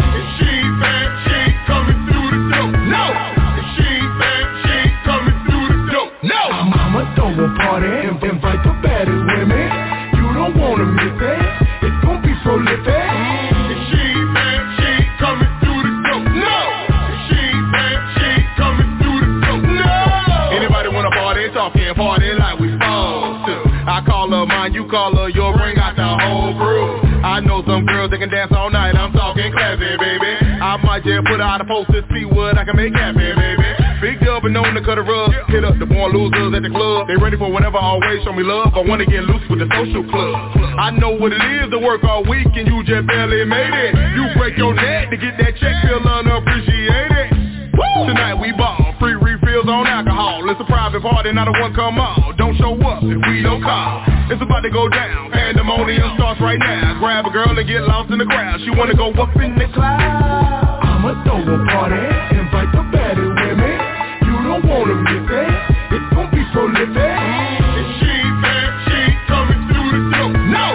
[31.07, 33.63] Just put out a post to see what I can make happen, baby.
[34.03, 35.31] Big dub and known to cut a rug.
[35.47, 37.07] Hit up the born losers at the club.
[37.07, 38.75] They ready for whenever, always show me love.
[38.75, 40.35] I wanna get loose with the social club.
[40.75, 43.95] I know what it is to work all week and you just barely made it.
[44.19, 47.71] You break your neck to get that check, feel unappreciated.
[48.03, 50.43] Tonight we ball, free refills on alcohol.
[50.51, 52.35] It's a private party, not a one come on.
[52.35, 54.03] Don't show up if we don't call.
[54.27, 55.31] It's about to go down.
[55.31, 56.99] Pandemonium starts right now.
[56.99, 58.59] Grab a girl and get lost in the crowd.
[58.67, 60.66] She wanna go up in the cloud.
[60.97, 62.01] I'ma throw a party,
[62.33, 63.77] invite the better women.
[64.25, 65.49] You don't wanna miss it.
[65.93, 66.97] It's gonna be prolific.
[66.97, 70.33] If she ain't bad, she ain't coming through the door.
[70.49, 70.65] No.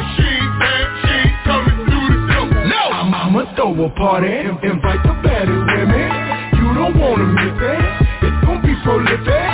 [0.00, 2.48] If she ain't bad, she ain't coming through the door.
[2.72, 2.82] No.
[2.88, 6.08] I'm, I'ma throw a party, invite the better women.
[6.56, 7.80] You don't wanna miss it.
[8.24, 9.45] It's gonna be prolific.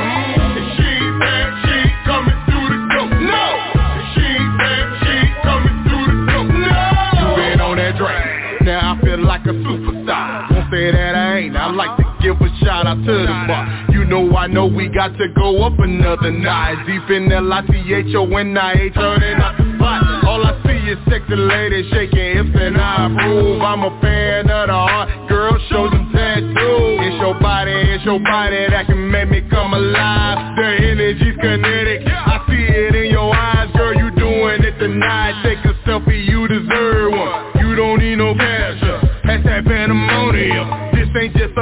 [10.73, 11.57] say that I ain't.
[11.57, 13.93] I like to give a shout out to the bar.
[13.93, 16.87] You know I know we got to go up another night.
[16.89, 20.25] Deep in L-I-T-H-O-N-I-A, turning up the spot.
[20.25, 23.61] All I see is sexy ladies shaking hips and I move.
[23.61, 25.29] I'm a fan of the art.
[25.29, 27.05] Girl, show them tattoos.
[27.05, 30.57] It's your body, it's your body that can make me come alive.
[30.57, 32.09] The energy's kinetic.
[32.09, 33.93] I see it in your eyes, girl.
[33.93, 35.37] You doing it tonight.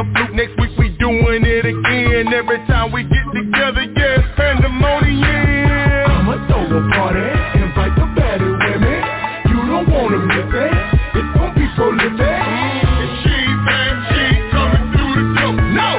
[0.01, 0.33] Ain't just.
[0.35, 2.33] Next week we doing it again.
[2.33, 6.11] Every time we get together, yeah, it's pandemonium.
[6.11, 7.27] I'ma throw a party,
[7.61, 9.01] invite the better women.
[9.51, 10.73] You don't wanna miss it.
[11.17, 12.21] It's gonna be prolific.
[12.21, 15.55] If she bad, she coming through the door.
[15.77, 15.91] No.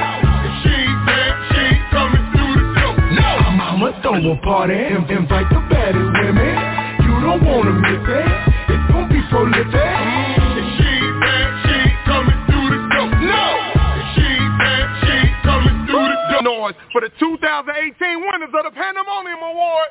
[0.46, 0.76] If she
[1.06, 2.94] bad, she coming through the door.
[3.20, 3.30] No.
[3.48, 6.54] I'ma throw a party, in- invite the better women.
[7.06, 8.51] You don't wanna miss it.
[16.92, 19.88] For the 2018 winners of the Pandemonium Award.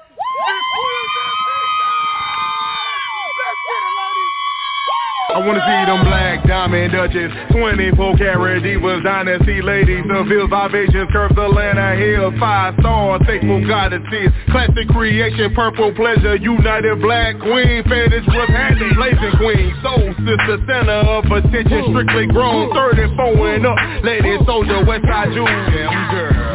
[5.31, 11.07] I wanna see them black diamond Dutches 24 karat divas, dynasty ladies The hills, vibrations,
[11.09, 18.27] curves, Atlanta hills Five stars, faithful goddesses Classic creation, purple pleasure United black queen, fetish
[18.27, 24.35] was handy Blazing queen, soul sister, center of attention Strictly grown, 34 and up Lady
[24.45, 25.47] soldier, west side Jew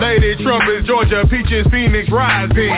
[0.01, 2.68] Lady trumpets, Georgia, peaches, Phoenix, rising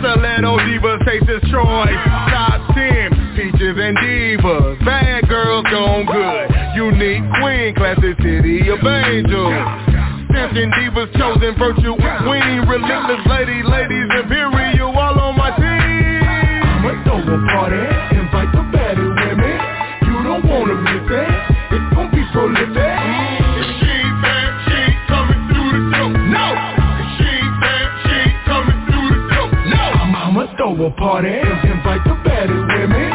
[0.00, 1.86] Stiletto divas, Texas, Troy.
[2.32, 4.84] Top 10, peaches and divas.
[4.84, 6.48] Bad girls gone good.
[6.76, 9.52] Unique queen, classic city of angels.
[10.32, 13.20] Simpson divas, chosen virtue Queen, relentless.
[13.28, 15.76] Lady, ladies, imperial All on my team.
[17.04, 17.84] Throw a party,
[18.16, 19.58] invite the better women.
[20.08, 21.35] You don't wanna miss it
[30.80, 33.10] a party, invite the better women.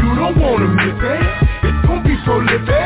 [0.00, 1.22] You don't wanna miss it.
[1.64, 2.85] It's gonna be prolific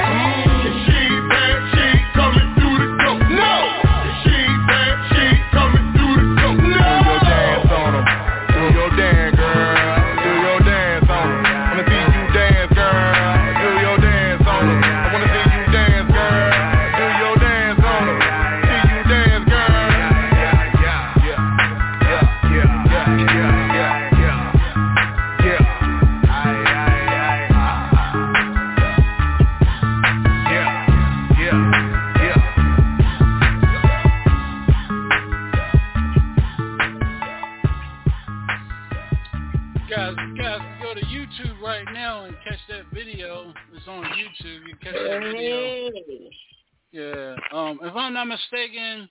[47.71, 49.09] Um, if I'm not mistaken,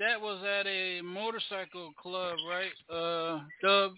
[0.00, 2.72] that was at a motorcycle club, right?
[2.90, 3.92] Uh, Dub,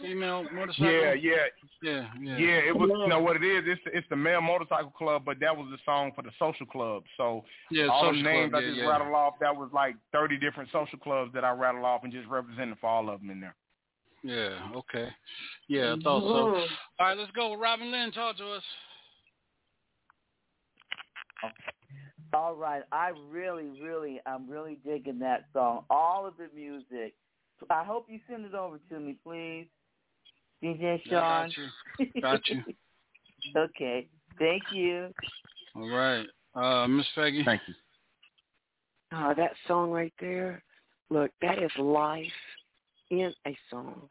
[0.00, 0.90] female motorcycle.
[0.90, 1.36] Yeah, yeah,
[1.82, 2.38] yeah, yeah.
[2.38, 2.68] yeah.
[2.68, 3.64] It was you know what it is.
[3.66, 7.02] It's it's the male motorcycle club, but that was the song for the social club.
[7.16, 8.88] So Yeah, all the names club, I yeah, just yeah.
[8.88, 12.28] rattled off, that was like thirty different social clubs that I rattled off and just
[12.28, 13.56] represented for all of them in there.
[14.22, 14.68] Yeah.
[14.76, 15.08] Okay.
[15.68, 16.46] Yeah, I thought so.
[16.46, 16.68] Mhm.
[16.98, 18.12] All right, let's go with Robin Lynn.
[18.12, 18.62] Talk to us.
[22.32, 25.84] All right, I really, really, I'm really digging that song.
[25.90, 27.14] All of the music.
[27.68, 29.66] I hope you send it over to me, please,
[30.62, 31.48] DJ Yeah, I Sean.
[31.48, 32.20] got you.
[32.22, 32.62] Got you.
[33.56, 34.08] okay,
[34.38, 35.12] thank you.
[35.76, 36.26] All right.
[36.54, 37.42] Uh, Miss Peggy.
[37.44, 37.74] Thank you.
[39.12, 40.62] Oh, that song right there.
[41.10, 42.26] Look, that is life
[43.10, 44.08] in a song.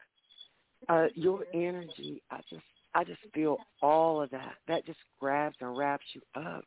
[0.88, 2.62] Uh, your energy, I just,
[2.94, 4.54] I just feel all of that.
[4.68, 6.64] That just grabs and wraps you up.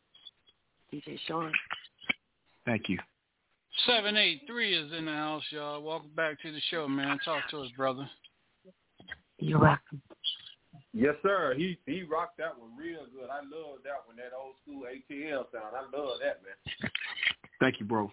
[0.93, 1.51] DJ Sean.
[2.65, 2.99] Thank you.
[3.87, 5.81] Seven eight three is in the house, y'all.
[5.81, 7.17] Welcome back to the show, man.
[7.25, 8.07] Talk to us, brother.
[9.39, 10.01] You're welcome.
[10.93, 11.55] Yes, sir.
[11.57, 13.29] He he rocked that one real good.
[13.31, 14.15] I love that one.
[14.17, 15.75] That old school ATL sound.
[15.75, 16.91] I love that man.
[17.59, 18.11] Thank you, bro.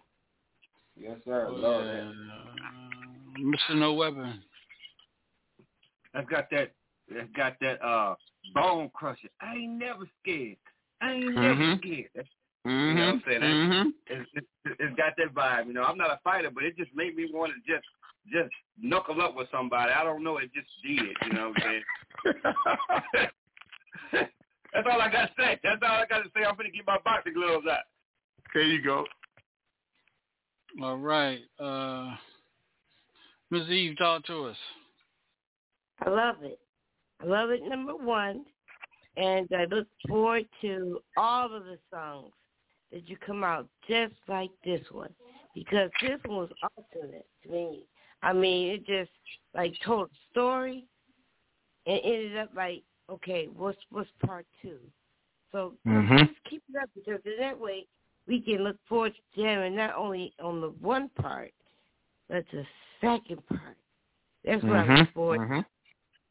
[0.99, 1.49] Yes, sir.
[1.51, 1.93] Oh, love yeah.
[1.93, 3.43] that.
[3.43, 3.79] Mr.
[3.79, 4.43] No Weapon.
[6.15, 6.73] That's got that.
[7.21, 8.15] I've got that uh
[8.55, 9.29] bone crusher.
[9.43, 10.57] I ain't never scared.
[11.03, 11.63] I ain't never Mm-hmm.
[11.63, 11.79] Mhm.
[11.81, 12.11] scared.
[12.15, 12.29] That's,
[12.65, 13.41] You know what I'm saying?
[13.41, 13.93] Mhm.
[14.09, 14.47] It's, it's,
[14.79, 15.67] it's got that vibe.
[15.69, 17.87] You know, I'm not a fighter, but it just made me want to just
[18.31, 19.93] just knuckle up with somebody.
[19.93, 20.37] I don't know.
[20.37, 21.17] It just did.
[21.27, 21.83] You know what I'm
[22.43, 23.29] saying?
[24.73, 25.59] That's all I got to say.
[25.65, 26.45] That's all I got to say.
[26.45, 27.81] I'm gonna get my boxing gloves out.
[28.53, 29.07] There you go.
[30.83, 31.41] All right.
[31.59, 32.15] Uh,
[33.51, 33.69] Ms.
[33.71, 34.57] Eve, talk to us.
[36.05, 36.59] I love it.
[37.23, 38.45] I love it, number one.
[39.17, 42.33] And I look forward to all of the songs
[42.93, 45.15] that you come out just like this one.
[45.55, 47.85] because this one was alternate to me.
[48.23, 49.11] I mean, it just
[49.55, 50.87] like told a story
[51.87, 54.79] and ended up like, okay, what's what's part two?
[55.53, 56.29] So Mhm.
[56.29, 57.87] just keep it up because in that way
[58.27, 61.53] we can look forward to jamming not only on the one part,
[62.29, 62.65] but the
[63.01, 63.77] second part.
[64.45, 65.41] That's what I'm look forward.
[65.41, 65.65] Mhm.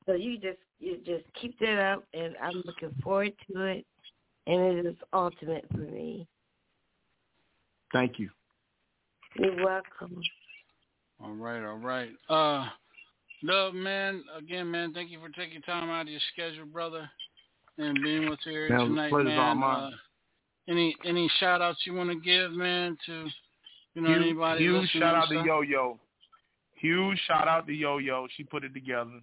[0.06, 3.86] So you just you just keep that up, and I'm looking forward to it,
[4.48, 6.26] and it is ultimate for me.
[7.91, 8.29] Thank you.
[9.35, 10.21] You're welcome.
[11.23, 12.09] All right, all right.
[12.29, 12.67] Uh,
[13.41, 14.23] Love, man.
[14.37, 17.09] Again, man, thank you for taking time out of your schedule, brother,
[17.77, 19.57] and being with us here Man, tonight, pleasure's all man.
[19.57, 19.93] mine.
[19.93, 19.97] Uh,
[20.71, 23.27] any any shout outs you want to give, man, to
[23.95, 25.35] you know huge, anybody huge shout and out to?
[25.47, 25.99] Yo Yo.
[26.75, 28.27] Huge shout out to Yo Yo.
[28.35, 29.19] She put it together.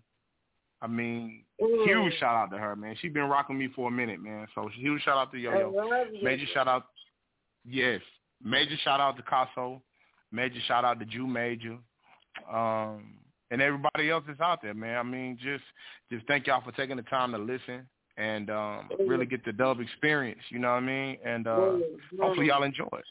[0.83, 1.85] I mean, Mm.
[1.87, 2.97] huge shout out to her, man.
[3.01, 4.47] She's been rocking me for a minute, man.
[4.55, 6.11] So huge shout out to Yo Yo.
[6.23, 6.87] Major shout out.
[7.67, 8.01] Yes.
[8.43, 9.81] Major shout out to Casso.
[10.33, 11.79] Major shout out to Jew Major.
[12.53, 13.19] Um,
[13.51, 14.99] and everybody else that's out there, man.
[14.99, 15.65] I mean, just
[16.11, 19.81] just thank y'all for taking the time to listen and um really get the dub
[19.81, 21.19] experience, you know what I mean?
[21.25, 21.73] And uh
[22.21, 23.05] hopefully y'all enjoy it.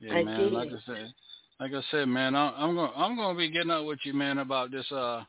[0.00, 0.40] Yeah, I man.
[0.40, 0.52] did.
[0.52, 1.14] Like I said,
[1.60, 4.38] like I said, man, I, I'm gonna I'm gonna be getting up with you, man,
[4.38, 5.22] about this uh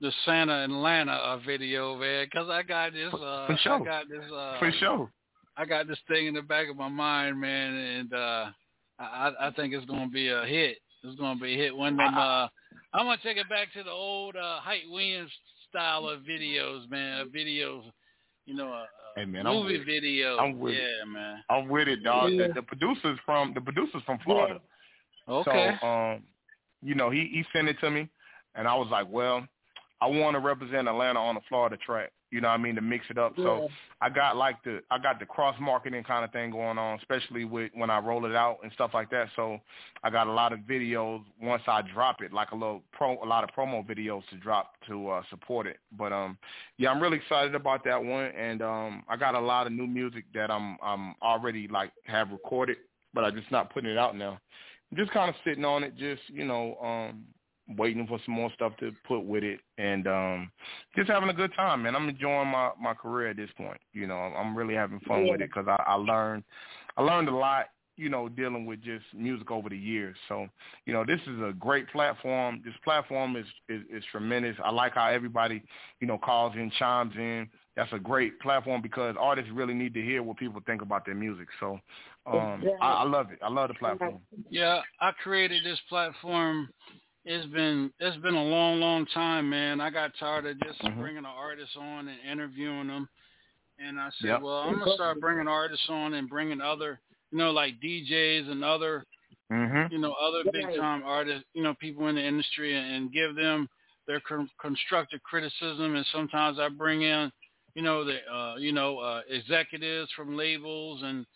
[0.00, 3.82] the Santa Atlanta uh, video, man, 'cause I got this uh For sure.
[3.82, 5.12] I got this uh For sure.
[5.56, 8.46] I got this thing in the back of my mind, man, and uh
[8.98, 10.78] I I think it's gonna be a hit.
[11.02, 11.76] It's gonna be a hit.
[11.76, 12.48] One of them uh
[12.92, 15.30] I'm gonna take it back to the old uh Hype Williams
[15.68, 17.20] style of videos, man.
[17.20, 17.82] Of videos,
[18.46, 18.86] you know, a,
[19.16, 20.00] Hey man, a I'm movie with it.
[20.00, 20.36] video.
[20.38, 20.80] I'm with it.
[20.80, 21.42] yeah, man.
[21.50, 22.30] I'm with it, dog.
[22.32, 22.48] Yeah.
[22.48, 24.60] The, the producers from the producers from Florida.
[25.28, 25.76] Okay.
[25.80, 26.22] So, um,
[26.82, 28.08] you know, he he sent it to me,
[28.54, 29.46] and I was like, well,
[30.00, 32.12] I want to represent Atlanta on the Florida track.
[32.30, 33.32] You know what I mean to mix it up.
[33.36, 33.68] So
[34.00, 37.44] I got like the I got the cross marketing kind of thing going on, especially
[37.44, 39.28] with when I roll it out and stuff like that.
[39.34, 39.58] So
[40.04, 43.26] I got a lot of videos once I drop it, like a little pro a
[43.26, 45.78] lot of promo videos to drop to uh support it.
[45.98, 46.38] But um
[46.78, 49.86] yeah, I'm really excited about that one and um I got a lot of new
[49.86, 52.76] music that I'm I'm already like have recorded,
[53.12, 54.38] but I'm just not putting it out now.
[54.90, 57.24] I'm just kind of sitting on it, just, you know, um
[57.76, 59.60] waiting for some more stuff to put with it.
[59.78, 60.50] And um
[60.96, 61.96] just having a good time man.
[61.96, 64.14] I'm enjoying my my career at this point you know.
[64.14, 66.44] I'm really having fun with it because I, I learned
[66.96, 67.66] i learned a lot
[68.00, 70.16] you know dealing with just music over the years.
[70.28, 70.48] So
[70.86, 72.62] you know this is a great platform.
[72.64, 74.56] This platform is is, is tremendous.
[74.64, 75.62] I like how everybody
[76.00, 77.48] you know calls in chimes in.
[77.76, 81.14] That's a great platform because artists really need to hear what people think about their
[81.14, 81.48] music.
[81.60, 81.78] So
[82.26, 83.38] um I, I love it.
[83.42, 84.18] I love the platform.
[84.48, 86.70] Yeah, I created this platform.
[87.24, 89.80] It's been it's been a long, long time, man.
[89.80, 90.98] I got tired of just Mhm.
[90.98, 93.08] bringing an artist on and interviewing them,
[93.78, 94.42] and I said, Yep.
[94.42, 98.64] well, I'm gonna start bringing artists on and bringing other, you know, like DJs and
[98.64, 99.04] other,
[99.52, 103.12] mhm you know, other big time artists, you know, people in the industry, and, and
[103.12, 103.68] give them
[104.06, 105.96] their con- constructive criticism.
[105.96, 107.30] And sometimes I bring in,
[107.74, 111.26] you know, the uh, you know uh, executives from labels and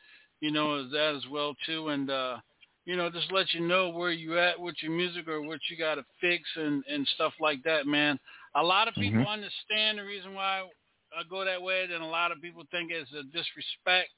[0.40, 2.38] you know that as well too, and uh,
[2.84, 5.76] you know just let you know where you at with your music or what you
[5.76, 8.18] got to fix and and stuff like that, man.
[8.56, 9.28] A lot of people Mhm.
[9.28, 10.68] understand the reason why
[11.16, 14.10] I go that way, then a lot of people think it's a disrespect.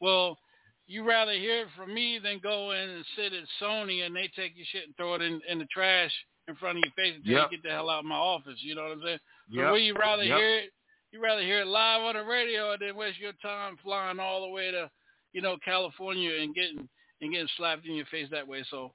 [0.00, 0.38] Well,
[0.86, 4.28] you rather hear it from me than go in and sit at Sony and they
[4.36, 6.12] take your shit and throw it in, in the trash
[6.46, 7.50] in front of your face and tell Yep.
[7.50, 8.58] you get the hell out of my office.
[8.58, 9.18] You know what I'm saying?
[9.54, 9.70] So Yep.
[9.70, 10.36] where you rather Yep.
[10.38, 10.72] hear it,
[11.10, 14.42] you rather hear it live on the radio and then waste your time flying all
[14.42, 14.88] the way to,
[15.32, 16.88] you know, California and getting
[17.20, 18.64] and getting slapped in your face that way.
[18.70, 18.92] So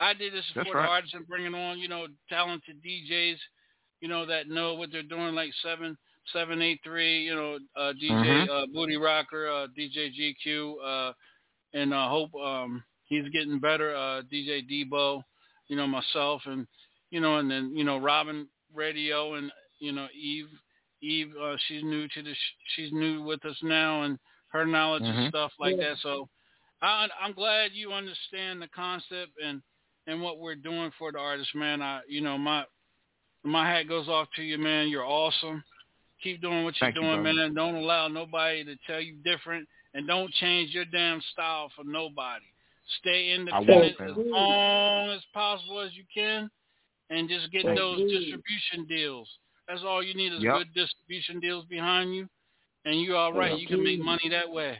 [0.00, 0.84] I did this That's for right.
[0.84, 3.36] the artists and bringing on, you know, talented DJs,
[4.00, 5.96] you know, that know what they're doing, like seven
[6.32, 8.48] seven eight three, you know, uh, DJ Mhm.
[8.48, 11.12] uh, Booty Rocker, uh, DJ GQ, uh,
[11.74, 13.94] and I hope um, he's getting better.
[13.94, 15.22] Uh, DJ Debo,
[15.68, 16.66] you know, myself, and
[17.10, 20.48] you know, and then you know, Robin Radio, and you know, Eve.
[21.02, 22.32] Eve, uh, she's new to the.
[22.32, 24.18] Sh- she's new with us now, and
[24.48, 25.18] her knowledge Mhm.
[25.24, 25.90] and stuff like Yeah.
[25.90, 25.98] that.
[25.98, 26.28] So,
[26.84, 29.62] I, I'm glad you understand the concept and
[30.06, 31.80] and what we're doing for the artist, man.
[31.80, 32.64] I, you know, my
[33.42, 34.88] my hat goes off to you, man.
[34.88, 35.64] You're awesome.
[36.22, 37.34] Keep doing what you're Thank doing, brother.
[37.34, 37.54] man.
[37.54, 42.44] Don't allow nobody to tell you different, and don't change your damn style for nobody.
[43.00, 44.10] Stay independent man.
[44.10, 46.50] as long as possible as you can,
[47.10, 48.08] and just get Thank those you.
[48.08, 49.28] distribution deals.
[49.68, 50.54] That's all you need is Yep.
[50.54, 52.28] good distribution deals behind you,
[52.84, 53.50] and you're all right.
[53.50, 54.78] Thank You can make money that way.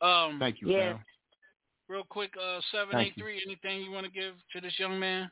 [0.00, 0.94] Um, thank you Yes.
[0.96, 1.04] fam.
[1.92, 3.42] Real quick, uh, seven eight three.
[3.46, 5.30] Anything you want to give to this young man?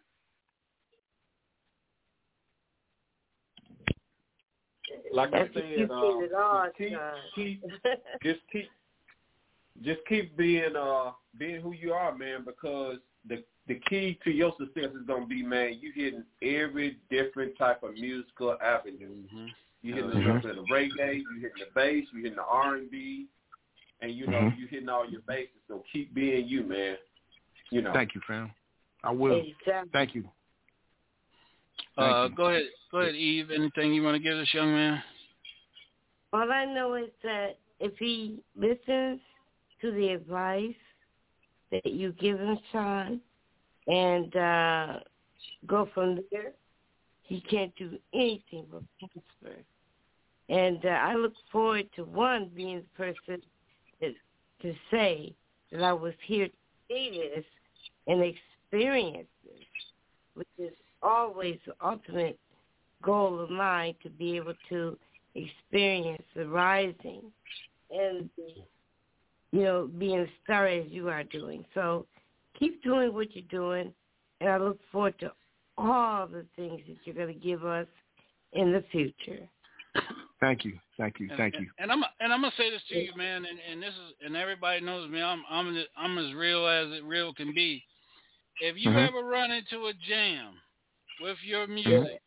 [5.13, 6.99] Like I said, uh, said it all, just keep,
[7.35, 7.65] keep,
[8.23, 8.71] just keep,
[9.83, 12.45] just keep being, uh, being who you are, man.
[12.45, 17.57] Because the the key to your success is gonna be, man, you hitting every different
[17.57, 19.17] type of musical avenue.
[19.83, 20.43] You hitting Mhm.
[20.43, 23.27] the, the reggae, you hitting the bass, you hitting the R and B,
[24.03, 24.59] and you know Mhm.
[24.59, 25.61] you hitting all your bases.
[25.69, 26.99] So keep being you, man.
[27.71, 27.93] You know.
[27.93, 28.53] Thank you, fam.
[29.03, 29.45] I will.
[29.93, 30.29] Thank you.
[31.97, 32.37] Uh, you.
[32.37, 33.51] go ahead, go ahead, Eve.
[33.51, 35.03] Anything you want to give this young man?
[36.33, 39.21] All I know is that if he listens
[39.81, 40.75] to the advice
[41.71, 43.21] that you give him, Sean,
[43.87, 45.01] and uh,
[45.67, 46.53] go from there,
[47.23, 49.57] he can't do anything but prosper.
[50.49, 53.41] And uh, I look forward to one being the person that,
[54.63, 55.35] to say
[55.73, 56.53] that I was here to
[56.89, 57.45] see this
[58.07, 59.65] and experience this,
[60.35, 60.73] which is
[61.03, 62.39] always the ultimate
[63.03, 64.99] goal of mine to be able to
[65.35, 67.23] experience the rising
[67.91, 68.29] and
[69.53, 71.65] you know, being a star as you are doing.
[71.75, 72.07] So
[72.59, 73.93] keep doing what you're doing,
[74.41, 75.33] and I look forward to
[75.77, 77.87] all the things that you're going to give us
[78.53, 79.49] in the future.
[80.41, 80.79] Thank you.
[81.01, 81.29] Thank you.
[81.31, 81.67] And, Thank you.
[81.79, 83.47] And I'm and I'm gonna say this to you, man.
[83.47, 85.23] And, and this is and everybody knows me.
[85.23, 87.83] I'm I'm I'm as real as it real can be.
[88.61, 89.09] If you Mhm.
[89.09, 90.61] ever run into a jam
[91.23, 92.21] with your music,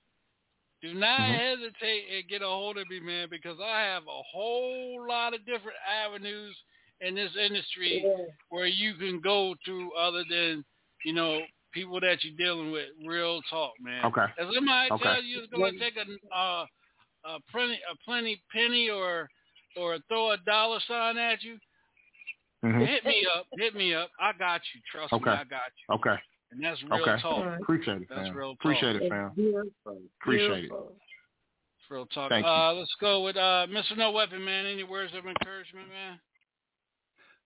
[0.82, 1.38] do not Mhm.
[1.38, 5.46] hesitate and get a hold of me, man, because I have a whole lot of
[5.46, 6.60] different avenues
[7.02, 8.04] in this industry
[8.50, 10.66] where you can go to other than
[11.06, 12.90] you know people that you're dealing with.
[13.06, 14.04] Real talk, man.
[14.06, 14.26] Okay.
[14.40, 15.04] As somebody Okay.
[15.04, 16.66] tells you it's gonna take a uh,
[17.26, 19.30] a plenty a plenty penny or
[19.76, 21.58] or throw a dollar sign at you,
[22.64, 22.86] Mhm.
[22.86, 23.48] hit me up.
[23.58, 24.12] Hit me up.
[24.20, 24.82] I got you.
[24.92, 25.32] Trust me, Okay.
[25.32, 25.96] I got you.
[25.96, 26.22] Okay.
[26.52, 27.22] And that's real Okay.
[27.22, 27.60] talk.
[27.60, 28.38] Appreciate it, That's fam.
[28.38, 28.60] real talk.
[28.60, 29.32] Appreciate it, fam.
[30.22, 30.72] Appreciate it.
[30.72, 32.30] It's real talk.
[32.30, 32.52] Thank you.
[32.52, 33.98] uh, let's go with uh, Mr.
[33.98, 34.66] No Weapon, man.
[34.68, 36.20] Any words of encouragement, man?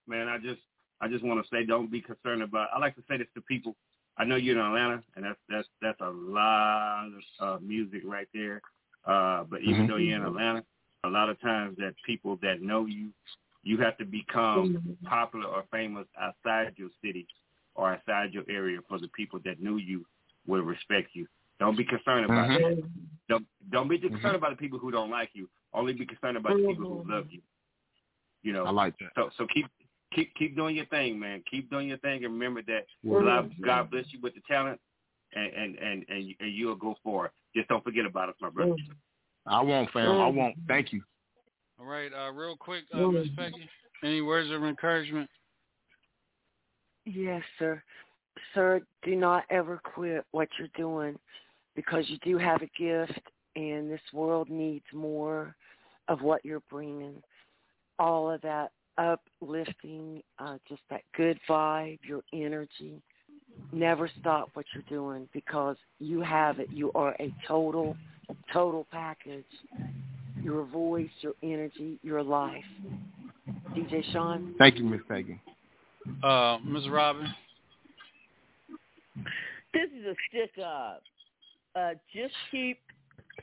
[0.08, 0.62] man, I just
[0.99, 2.70] I just want to say don't be concerned about.
[2.74, 3.76] I like to say this to people.
[4.18, 7.08] I know you're in Atlanta, and that's that's that's a lot
[7.40, 8.62] of uh, music right there.
[9.08, 9.88] Uh, but even Mhm.
[9.88, 10.66] though you're in Atlanta,
[11.04, 13.14] a lot of times that people that know you,
[13.64, 17.26] you have to become popular or famous outside your city
[17.76, 20.06] or outside your area for the people that knew you
[20.46, 21.28] will respect you.
[21.60, 22.60] Don't be concerned about Mhm.
[22.60, 22.90] that.
[23.30, 25.50] Don't don't be concerned about the people who don't like you.
[25.74, 27.42] Only be concerned about the people who love you.
[28.44, 28.66] You know.
[28.66, 29.12] I like that.
[29.16, 29.68] So so keep
[30.12, 31.44] keep keep doing your thing, man.
[31.50, 33.56] Keep doing your thing, and remember that God.
[33.62, 34.80] God bless you with the talent,
[35.34, 37.32] and and and and, you- and you'll go for it.
[37.56, 38.76] Just don't forget about us, my brother.
[39.45, 40.10] I won't, fam.
[40.10, 40.56] I won't.
[40.68, 41.02] Thank you.
[41.80, 43.70] All right, uh, real quick, uh, Miss Peggy.
[44.04, 45.30] Any words of encouragement?
[47.06, 47.82] Yes, sir.
[48.54, 51.18] Sir, do not ever quit what you're doing
[51.76, 53.20] because you do have a gift
[53.56, 55.56] and this world needs more
[56.08, 57.22] of what you're bringing.
[57.98, 63.02] All of that uplifting, uh, just that good vibe, your energy.
[63.72, 66.70] Never stop what you're doing because you have it.
[66.72, 67.96] You are a total,
[68.54, 69.46] total package.
[70.42, 72.64] Your voice, your energy, your life.
[73.76, 74.56] DJ Sean?
[74.58, 75.42] Thank you, Miss Peggy.
[76.24, 76.90] Uh, Ms.
[76.90, 77.28] Robin.
[79.74, 81.04] This is a stick up.
[81.76, 82.80] Uh, just keep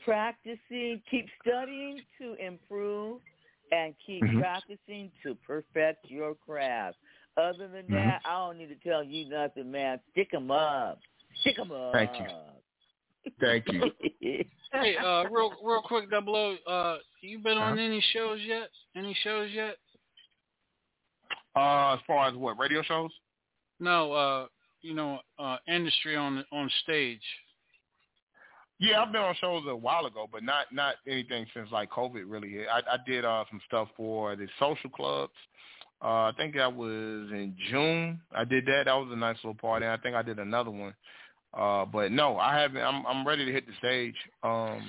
[0.04, 3.20] practicing, keep studying to improve,
[3.70, 4.40] and keep Mhm.
[4.40, 6.98] practicing to perfect your craft.
[7.36, 7.90] Other than Mhm.
[7.90, 10.00] that, I don't need to tell you nothing, man.
[10.12, 11.00] Stick 'em up.
[11.40, 11.92] Stick 'em up.
[11.92, 12.26] Thank you.
[13.40, 13.64] Thank
[14.20, 14.44] you.
[14.72, 16.54] Hey, uh, real real quick, Double O.
[16.70, 18.70] Uh, you been on any shows yet?
[18.94, 19.78] Any shows yet?
[21.56, 23.10] Uh, as far as what radio shows?
[23.80, 24.46] No, uh,
[24.82, 27.22] you know, uh, industry on on stage.
[28.80, 32.24] Yeah, I've been on shows a while ago, but not not anything since like COVID
[32.26, 32.66] really.
[32.68, 35.32] I, I did uh some stuff for the social clubs.
[36.04, 38.20] Uh, I think that was in June.
[38.36, 38.84] I did that.
[38.84, 39.86] That was a nice little party.
[39.86, 40.94] I think I did another one.
[41.56, 42.82] Uh, but no, I haven't.
[42.82, 44.14] I'm I'm ready to hit the stage.
[44.42, 44.82] Um,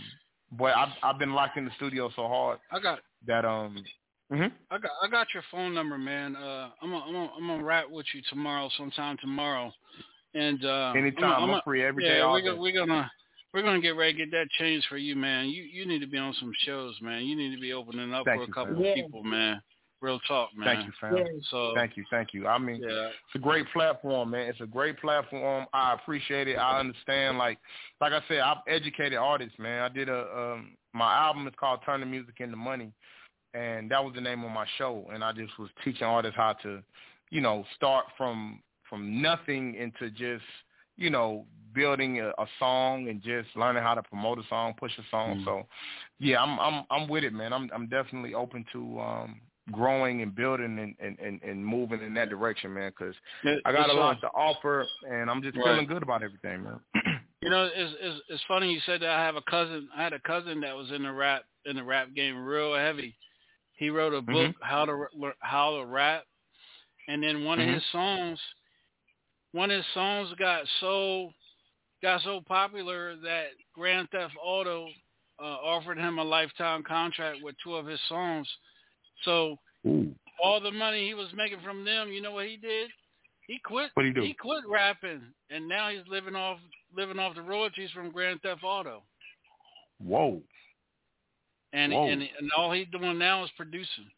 [0.52, 3.84] but I've I've been locked in the studio so hard I got that um.
[4.32, 4.52] mhm.
[4.70, 6.36] I got I got your phone number, man.
[6.36, 9.72] Uh, I'm gonna, I'm gonna, I'm gonna rap with you tomorrow, sometime tomorrow.
[10.34, 11.50] And uh, Anytime.
[11.50, 12.48] I'm free every day, yeah, we're day.
[12.48, 13.12] gonna, we're gonna
[13.54, 15.48] we're gonna get ready to get that changed for you, man.
[15.48, 17.24] You you need to be on some shows, man.
[17.24, 18.86] You need to be opening up Thank for a couple fam.
[18.86, 19.62] of people, man.
[20.06, 20.68] Real talk, man.
[20.68, 21.42] Thank you, fam.
[21.50, 22.46] So Thank you, thank you.
[22.46, 23.08] I mean, Yeah.
[23.08, 24.48] it's a great platform, man.
[24.48, 25.66] It's a great platform.
[25.74, 26.58] I appreciate it.
[26.58, 27.40] I understand.
[27.40, 27.58] Like,
[28.00, 29.82] like I said, I've educated artists, man.
[29.82, 32.92] I did a um, my album is called Turn the Music into Money,
[33.56, 35.10] and that was the name of my show.
[35.12, 36.84] And I just was teaching artists how to,
[37.32, 40.46] you know, start from from nothing into just,
[40.98, 44.96] you know, building a, a song and just learning how to promote a song, push
[45.00, 45.42] a song.
[45.46, 45.64] So,
[46.20, 47.54] yeah, I'm I'm I'm with it, man.
[47.54, 52.14] I'm I'm definitely open to um growing and building and, and, and, and moving in
[52.14, 52.92] that direction, man.
[52.98, 53.16] Because
[53.66, 55.66] I got a lot uh, to offer, and I'm just Right.
[55.66, 56.80] feeling good about everything, man.
[57.42, 59.10] You know, it's, it's it's funny you said that.
[59.10, 59.88] I have a cousin.
[59.96, 63.16] I had a cousin that was in the rap in the rap game real heavy.
[63.74, 64.56] He wrote a book Mhm.
[64.62, 65.06] how to
[65.42, 66.24] how to rap,
[67.08, 67.68] and then one Mhm.
[67.68, 68.40] of his songs,
[69.52, 71.32] one of his songs got so
[72.02, 74.90] got so popular that Grand Theft Auto
[75.40, 78.50] uh, offered him a lifetime contract with two of his songs.
[79.24, 79.58] So
[80.44, 82.90] all the money he was making from them, you know what he did?
[83.48, 83.92] He quit.
[83.94, 84.26] What'd he do?
[84.26, 86.58] He quit rapping, and now he's living off
[86.96, 89.04] living off the royalties from Grand Theft Auto.
[90.00, 90.42] Whoa.
[91.74, 92.08] And Whoa.
[92.08, 94.10] and and all he's doing now is producing,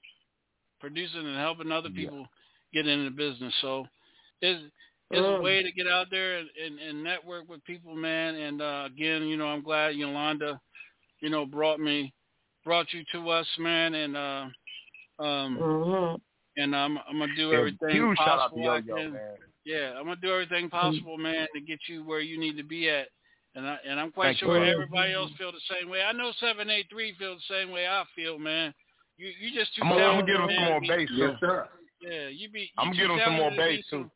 [0.80, 2.28] producing and helping other people
[2.74, 3.54] get into the business.
[3.62, 3.86] So
[4.42, 4.64] it's
[5.12, 5.44] it's a Um.
[5.44, 8.36] way to get out there and, and, and network with people, man.
[8.36, 10.60] And uh, again, you know, I'm glad Yolanda,
[11.22, 12.14] you know, brought me
[12.64, 13.94] brought you to us, man.
[13.94, 14.46] And uh,
[15.20, 16.22] um, Mhm.
[16.58, 19.14] and I'm I'm gonna do everything huge shout out to possible Yo-Yo, can.
[19.14, 19.38] man.
[19.66, 22.90] Yeah, I'm gonna do everything possible, man, to get you where you need to be
[22.90, 23.10] at.
[23.56, 24.72] And I and I'm quite Thank sure brother.
[24.72, 26.04] everybody else feel the same way.
[26.04, 28.74] I know seven eight three feel the same way I feel, man.
[29.18, 31.36] You you just too I'm gonna, I'm gonna give him some more to bass too.
[31.40, 31.70] sir.
[32.02, 32.62] Yeah, you be.
[32.62, 34.12] You I'm gonna give him some more talented bass too.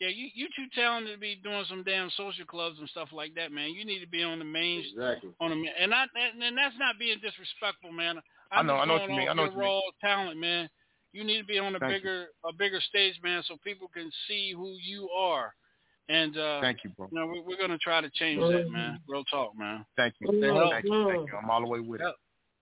[0.00, 3.34] Yeah, you you too talented to be doing some damn social clubs and stuff like
[3.34, 3.74] that, man.
[3.74, 5.30] You need to be on the main Exactly.
[5.40, 8.22] on the ma- and I and, and that's not being disrespectful, man.
[8.52, 9.28] I know- I know what going you mean.
[9.28, 9.68] I know your what you mean.
[9.68, 10.68] raw talent, man.
[11.12, 11.98] You need to be on a Thank you.
[11.98, 15.52] bigger a bigger stage, man, so people can see who you are.
[16.08, 17.08] And uh Thank you, bro.
[17.10, 19.00] you know, we, we're gonna try to change that, man.
[19.08, 19.84] Real talk, man.
[19.96, 20.28] Thank you.
[20.28, 20.70] Mhm.
[20.70, 21.04] Thank you.
[21.08, 21.36] Thank you.
[21.36, 22.04] I'm all the way with it.
[22.04, 22.14] Hell,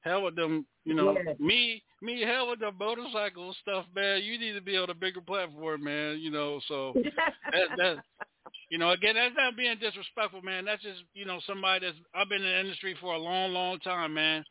[0.02, 1.35] hell with them, you know, Yeah.
[1.39, 4.23] me, me, hell with the motorcycle stuff, man.
[4.23, 6.19] You need to be on a bigger platform, man.
[6.20, 7.97] You know, so that, that,
[8.70, 10.65] you know, again, that's not being disrespectful, man.
[10.65, 13.78] That's just, you know, somebody that's I've been in the industry for a long, long
[13.81, 14.43] time, man.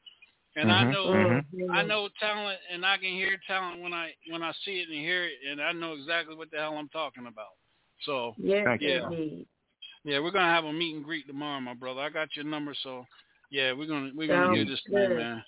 [0.55, 1.73] And I Mhm, know, mhm.
[1.73, 4.97] I know talent, and I can hear talent when I when I see it and
[4.97, 7.53] hear it, and I know exactly what the hell I'm talking about.
[8.03, 9.47] So Yes, yeah, indeed.
[10.03, 12.01] yeah, we're gonna have a meet and greet tomorrow, my brother.
[12.01, 13.05] I got your number, so
[13.51, 15.09] yeah, we're gonna we're gonna Sounds do this good.
[15.09, 15.43] thing, man.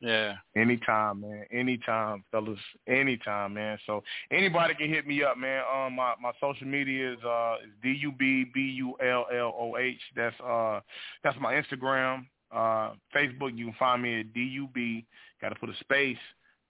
[0.00, 0.34] Yeah.
[0.56, 1.44] Anytime, man.
[1.52, 2.58] Anytime, fellas.
[2.86, 3.78] Anytime, man.
[3.84, 5.62] So anybody can hit me up, man.
[5.72, 9.54] Um, my my social media is uh is d u b b u l l
[9.58, 10.00] o h.
[10.14, 10.80] That's uh
[11.24, 12.26] that's my Instagram.
[12.50, 13.56] Uh, Facebook.
[13.56, 15.04] You can find me at d u b.
[15.40, 16.16] Got to put a space,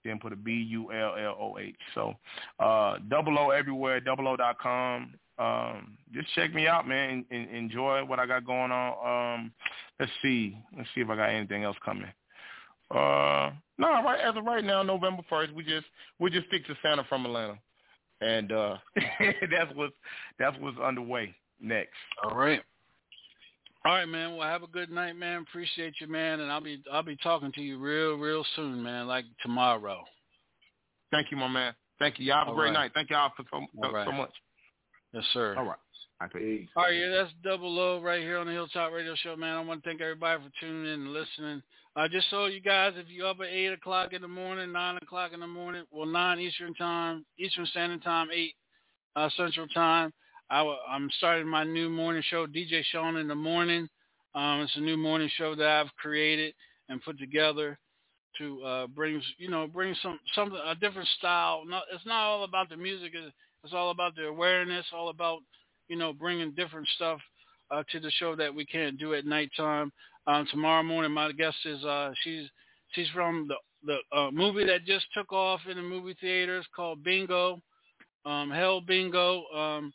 [0.05, 1.75] then put a b u l l o h.
[1.95, 2.15] So
[2.59, 4.01] uh, double o everywhere.
[4.01, 5.15] Double o dot com.
[5.39, 7.25] Um, just check me out, man.
[7.31, 9.37] And, and enjoy what I got going on.
[9.37, 9.53] Um,
[10.01, 10.57] let's see.
[10.77, 12.11] Let's see if I got anything else coming.
[12.91, 15.87] Uh, no, right as of right now, November first, we just
[16.19, 17.59] we just stick to Santa from Atlanta,
[18.21, 18.77] and uh,
[19.51, 19.95] that's what's
[20.39, 21.93] that's what's underway next.
[22.25, 22.63] All right.
[23.85, 24.37] All right, man.
[24.37, 25.45] Well, have a good night, man.
[25.49, 29.07] Appreciate you, man, and I'll be I'll be talking to you real real soon, man.
[29.07, 30.05] Like tomorrow.
[31.11, 31.75] Thank you, my man.
[31.99, 32.27] Thank you.
[32.27, 32.75] Y'all have a great right.
[32.75, 32.91] night.
[32.95, 34.07] Thank y'all for so, All so, right.
[34.07, 34.33] so much.
[35.13, 35.57] Yes, sir.
[35.57, 35.79] All right.
[36.35, 36.69] Peace.
[36.75, 39.57] All right, yeah, that's Double O right here on the Hilltop Radio Show, man.
[39.57, 41.63] I want to thank everybody for tuning in and listening.
[41.95, 44.97] Uh, just so you guys, if you're up at 8 o'clock in the morning, 9
[44.97, 48.55] o'clock in the morning, well, 9 Eastern Time, Eastern Standard Time, 8
[49.15, 50.13] uh, Central Time,
[50.51, 53.89] I, w- I'm starting my new morning show, DJ Sean in the Morning.
[54.35, 56.55] Um, it's a new morning show that I've created
[56.89, 57.79] and put together
[58.39, 61.65] to uh, bring, you know, bring some something a different style.
[61.67, 63.13] No, it's not all about the music.
[63.15, 63.35] It's,
[63.65, 64.87] it's all about the awareness.
[64.93, 65.41] All about
[65.89, 67.19] you know, bringing different stuff
[67.71, 69.91] uh, to the show that we can't do at nighttime.
[70.27, 72.47] Um, tomorrow morning, my guest is uh, she's
[72.93, 73.55] she's from the
[73.85, 77.61] the uh, movie that just took off in the movie theaters called Bingo,
[78.27, 79.45] um, Hell Bingo.
[79.55, 79.93] Um,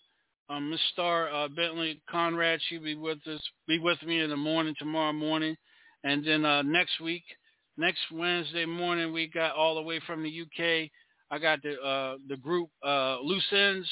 [0.53, 4.38] um, Miss Star uh, Bentley Conrad, she'll be with us, be with me in the
[4.38, 5.55] morning tomorrow morning,
[6.03, 7.23] and then uh, next week,
[7.77, 10.89] next Wednesday morning, we got all the way from the UK.
[11.31, 13.88] I got the uh, the group uh, Loose Ends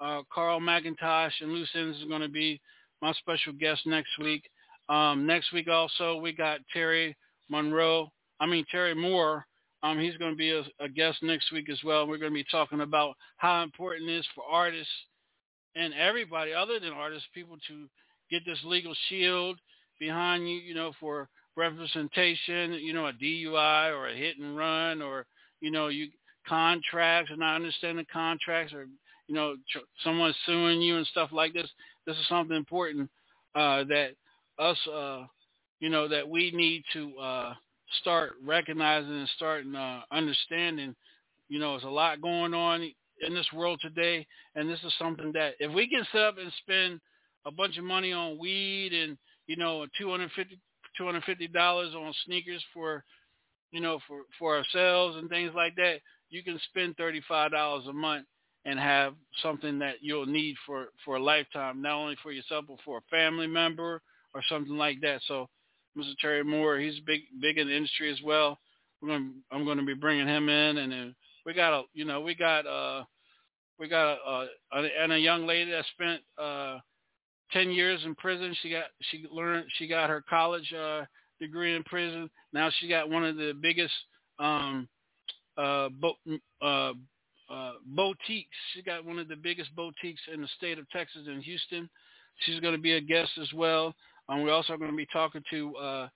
[0.00, 2.60] uh, Carl McIntosh and Loose Ends is going to be
[3.02, 4.42] my special guest next week.
[4.88, 7.16] Um, next week also we got Terry
[7.48, 8.08] Monroe.
[8.40, 9.44] I mean Terry Moore.
[9.82, 12.06] Um, he's going to be a, a guest next week as well.
[12.06, 14.92] We're going to be talking about how important it is for artists
[15.76, 17.86] and everybody other than artists, people to
[18.30, 19.58] get this legal shield
[20.00, 25.00] behind you, you know, for representation, you know, a DUI or a hit and run
[25.02, 25.26] or,
[25.60, 26.08] you know, you
[26.48, 28.86] contracts and not understanding contracts or
[29.28, 31.68] you know, tr- someone suing you and stuff like this.
[32.06, 33.10] This is something important
[33.54, 34.10] uh, that
[34.58, 35.24] us, uh,
[35.80, 37.54] you know, that we need to uh,
[38.00, 40.94] start recognizing and starting uh, understanding.
[41.48, 42.90] You know, there's a lot going on
[43.26, 46.52] in this world today, and this is something that if we can set up and
[46.62, 47.00] spend
[47.46, 49.16] a bunch of money on weed and
[49.46, 50.58] you know, 250
[51.00, 53.04] $250 on sneakers for,
[53.70, 55.96] you know, for for ourselves and things like that,
[56.30, 58.26] you can spend thirty five dollars a month
[58.64, 62.78] and have something that you'll need for for a lifetime, not only for yourself but
[62.84, 64.00] for a family member
[64.34, 65.20] or something like that.
[65.28, 65.48] So,
[65.96, 66.14] Mr.
[66.20, 68.58] Terry Moore, he's big big in the industry as well.
[69.02, 71.14] We're going I'm going to be bringing him in, and then
[71.46, 73.04] we got a you know we got uh
[73.78, 76.78] we got a, a and a young lady that spent uh
[77.52, 78.54] ten years in prison.
[78.62, 81.04] She got she learned she got her college uh
[81.40, 82.28] degree in prison.
[82.52, 83.94] Now she got one of the biggest
[84.38, 84.88] um
[85.56, 86.18] uh, bo-
[86.60, 86.92] uh
[87.48, 88.56] uh, boutiques.
[88.74, 91.88] She got one of the biggest boutiques in the state of Texas in Houston.
[92.40, 93.94] She's going to be a guest as well.
[94.28, 96.08] Um, we're also going to be talking to uh,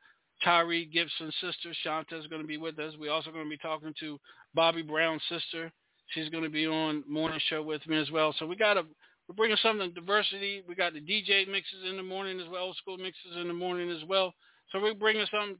[0.46, 1.72] Tyrese Gibson's sister.
[1.82, 2.94] Shanta is going to be with us.
[2.98, 4.18] We're also going to be talking to
[4.54, 5.70] Bobby Brown's sister.
[6.08, 8.34] She's going to be on morning show with me as well.
[8.38, 8.82] So we got a
[9.28, 10.64] we're bringing something diversity.
[10.66, 13.54] We got the DJ mixes in the morning as well, old school mixes in the
[13.54, 14.34] morning as well.
[14.72, 15.56] So we're bringing some.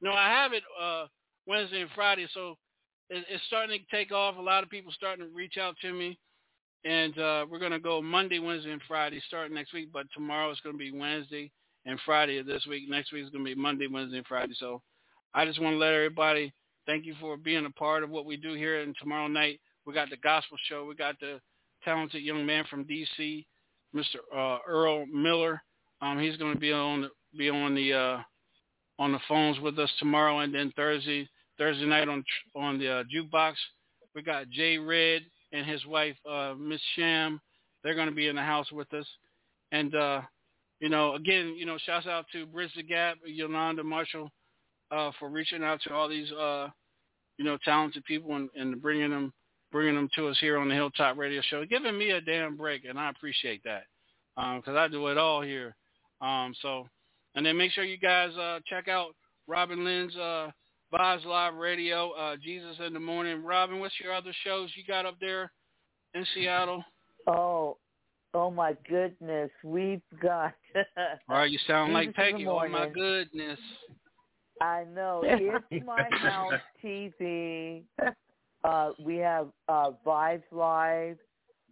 [0.00, 1.06] You know, I have it uh,
[1.46, 2.56] Wednesday and Friday, so
[3.10, 4.36] it's starting to take off.
[4.38, 6.18] A lot of people starting to reach out to me,
[6.84, 9.90] and uh, we're going to go Monday, Wednesday, and Friday starting next week.
[9.92, 11.52] But tomorrow is going to be Wednesday
[11.86, 12.88] and Friday of this week.
[12.88, 14.54] Next week is going to be Monday, Wednesday, and Friday.
[14.58, 14.82] So
[15.34, 16.52] I just want to let everybody
[16.86, 18.80] thank you for being a part of what we do here.
[18.80, 20.84] And tomorrow night we got the gospel show.
[20.84, 21.40] We got the
[21.84, 23.46] talented young man from D.C.,
[23.94, 24.16] Mr.
[24.34, 25.62] Uh, Earl Miller.
[26.00, 28.18] Um, he's going to be on the, be on the uh,
[28.98, 31.28] on the phones with us tomorrow, and then Thursday
[31.58, 32.24] Thursday night on
[32.56, 33.54] on the uh, jukebox.
[34.14, 35.22] We got Jay Red
[35.52, 37.40] and his wife uh, Miss Sham.
[37.82, 39.06] They're going to be in the house with us,
[39.72, 40.22] and uh,
[40.82, 44.28] you know, again, you know, shouts out to Bridge the Gap, Yolanda Marshall,
[44.90, 46.68] uh, for reaching out to all these, uh,
[47.38, 49.32] you know, talented people and, and bringing them
[49.70, 52.84] bringing them to us here on the Hilltop Radio Show, giving me a damn break,
[52.84, 53.84] and I appreciate that
[54.36, 55.74] because um, I do it all here.
[56.20, 56.88] Um, so,
[57.36, 59.14] and then make sure you guys uh, check out
[59.46, 60.50] Robin Lynn's uh,
[60.92, 63.42] Vibes Live Radio, uh, Jesus in the Morning.
[63.44, 65.50] Robin, what's your other shows you got up there
[66.12, 66.84] in Seattle?
[67.28, 67.78] Oh,
[68.34, 70.54] oh my goodness, we've got.
[71.28, 72.46] All right, you sound like Peggy.
[72.46, 73.58] Oh my goodness.
[74.60, 75.22] I know.
[75.24, 76.52] It's my house
[76.84, 77.82] TV.
[78.64, 81.16] Uh, we have uh, Vibes Live,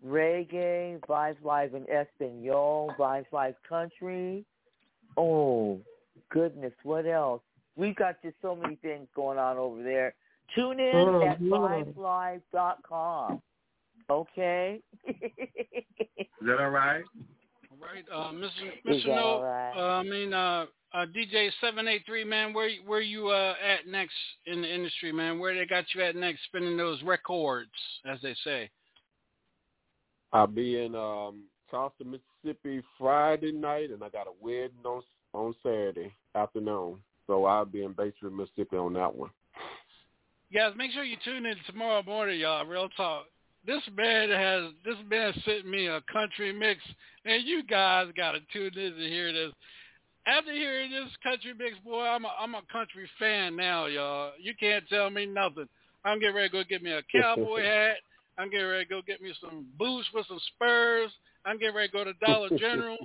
[0.04, 4.44] reggae, Vibes Live in Espanol, Vibes Live country.
[5.16, 5.78] Oh
[6.30, 7.42] goodness, what else?
[7.76, 10.14] We've got just so many things going on over there.
[10.54, 13.40] Tune in oh, at vibeslive.com.
[14.10, 14.80] Okay?
[15.06, 15.16] Is
[16.42, 17.04] that all right?
[17.70, 18.50] All right, uh, Mr.
[18.86, 19.06] Mr.
[19.06, 19.72] No, right?
[19.76, 22.52] uh, I mean, uh, uh, DJ seven eight three, man.
[22.52, 24.14] Where where you uh, at next
[24.46, 25.38] in the industry, man?
[25.38, 27.70] Where they got you at next, spinning those records,
[28.04, 28.68] as they say?
[30.32, 35.54] I'll be in um, Charleston, Mississippi Friday night, and I got a wedding on on
[35.62, 36.96] Saturday afternoon.
[37.26, 39.30] So I'll be in Batesville, Mississippi on that one.
[40.52, 42.66] Guys, make sure you tune in tomorrow morning, y'all.
[42.66, 43.26] Real talk.
[43.66, 46.80] This man has this man sent me a country mix,
[47.24, 49.52] and you guys got to tune in to hear this.
[50.26, 54.32] After hearing this country mix, boy, I'm a, I'm a country fan now, y'all.
[54.40, 55.66] You can't tell me nothing.
[56.04, 57.96] I'm getting ready to go get me a cowboy hat.
[58.38, 61.10] I'm getting ready to go get me some boots with some spurs.
[61.44, 62.96] I'm getting ready to go to Dollar General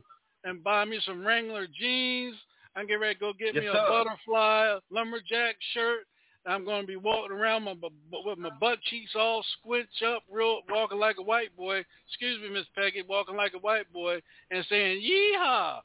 [0.44, 2.36] and buy me some Wrangler jeans.
[2.76, 3.86] I'm getting ready to go get yes, me a sir.
[3.88, 6.08] butterfly lumberjack shirt.
[6.48, 7.74] I'm going to be walking around my,
[8.12, 11.84] with my butt cheeks all squinch up, real walking like a white boy.
[12.08, 15.80] Excuse me, Miss Peggy, walking like a white boy and saying "Yeehaw!"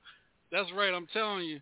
[0.52, 0.92] That's right.
[0.92, 1.60] I'm telling you,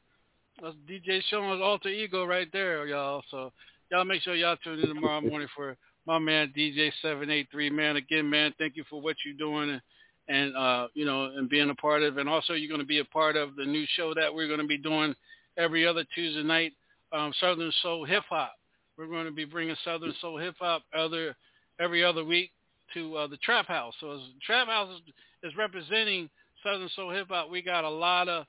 [0.60, 3.22] that's DJ Sean's alter ego right there, y'all.
[3.30, 3.52] So
[3.90, 5.76] y'all make sure y'all tune in tomorrow morning for
[6.06, 7.70] my man DJ Seven Eight Three.
[7.70, 9.70] Man, again, man, thank you for what you're doing.
[9.70, 9.80] And,
[10.28, 12.98] and uh, you know, and being a part of, and also you're going to be
[12.98, 15.14] a part of the new show that we're going to be doing
[15.56, 16.72] every other Tuesday night,
[17.12, 18.57] um, Southern Soul Hip Hop.
[18.98, 21.36] We're going to be bringing Southern Soul Hip Hop other
[21.80, 22.50] every other week
[22.94, 23.94] to uh, the Trap House.
[24.00, 26.28] So as Trap House is, is representing
[26.64, 28.44] Southern Soul Hip Hop, we got a lot of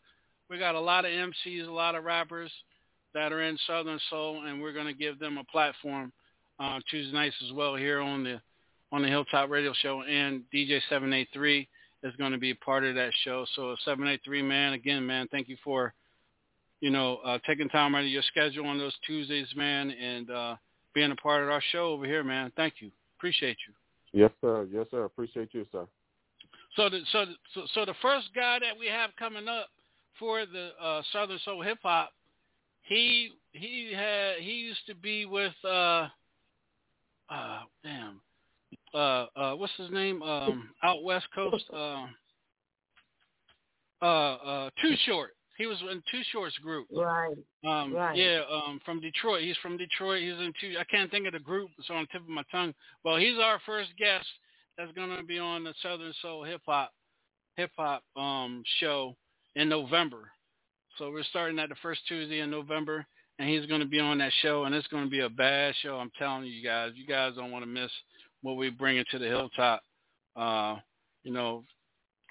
[0.50, 2.52] we got a lot of MCs, a lot of rappers
[3.14, 6.12] that are in Southern Soul, and we're going to give them a platform
[6.60, 8.42] uh, Tuesday nights as well here on the
[8.92, 11.68] on the Hilltop Radio Show, and DJ 783
[12.04, 13.46] is going to be a part of that show.
[13.56, 15.94] So 783, man, again, man, thank you for,
[16.82, 20.56] you know, uh, taking time out of your schedule on those Tuesdays, man, and uh,
[20.94, 22.52] being a part of our show over here, man.
[22.56, 22.92] Thank you.
[23.18, 23.74] Appreciate you.
[24.20, 24.68] Yes, sir.
[24.72, 25.04] Yes, sir.
[25.04, 25.86] Appreciate you, sir.
[26.76, 29.68] So the so so, so the first guy that we have coming up
[30.18, 32.12] for the uh, Southern Soul Hip Hop,
[32.84, 36.08] he he had he used to be with uh
[37.30, 38.22] uh damn
[38.94, 40.22] uh, uh, what's his name?
[40.22, 42.06] Um, out West Coast, uh,
[44.02, 45.32] uh, uh, Too Short.
[45.60, 46.88] He was in Too Short's group.
[46.90, 47.36] Right.
[47.68, 48.16] Um, Right.
[48.18, 49.44] Yeah, um, from Detroit.
[49.44, 50.22] He's from Detroit.
[50.22, 50.76] He's in two.
[50.80, 51.70] I can't think of the group.
[51.78, 52.74] It's on the tip of my tongue.
[53.04, 54.26] Well, he's our first guest
[54.78, 56.92] that's going to be on the Southern Soul Hip Hop
[57.58, 59.18] Hip Hop um, show
[59.56, 60.32] in November.
[60.98, 63.06] So we're starting at the first Tuesday in November,
[63.38, 65.76] and he's going to be on that show, and it's going to be a bad
[65.82, 65.98] show.
[65.98, 66.92] I'm telling you guys.
[66.96, 67.92] You guys don't want to miss
[68.44, 69.82] what we bring it to the hilltop.
[70.38, 70.78] Uh,
[71.24, 71.66] you know,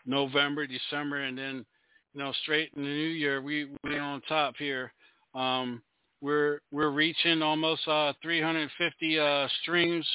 [0.06, 1.66] November, December, and then
[2.14, 4.93] you know straight in the new year we we on top here.
[5.35, 5.82] Um,
[6.20, 10.06] we're we're reaching almost uh, 350 uh, streams.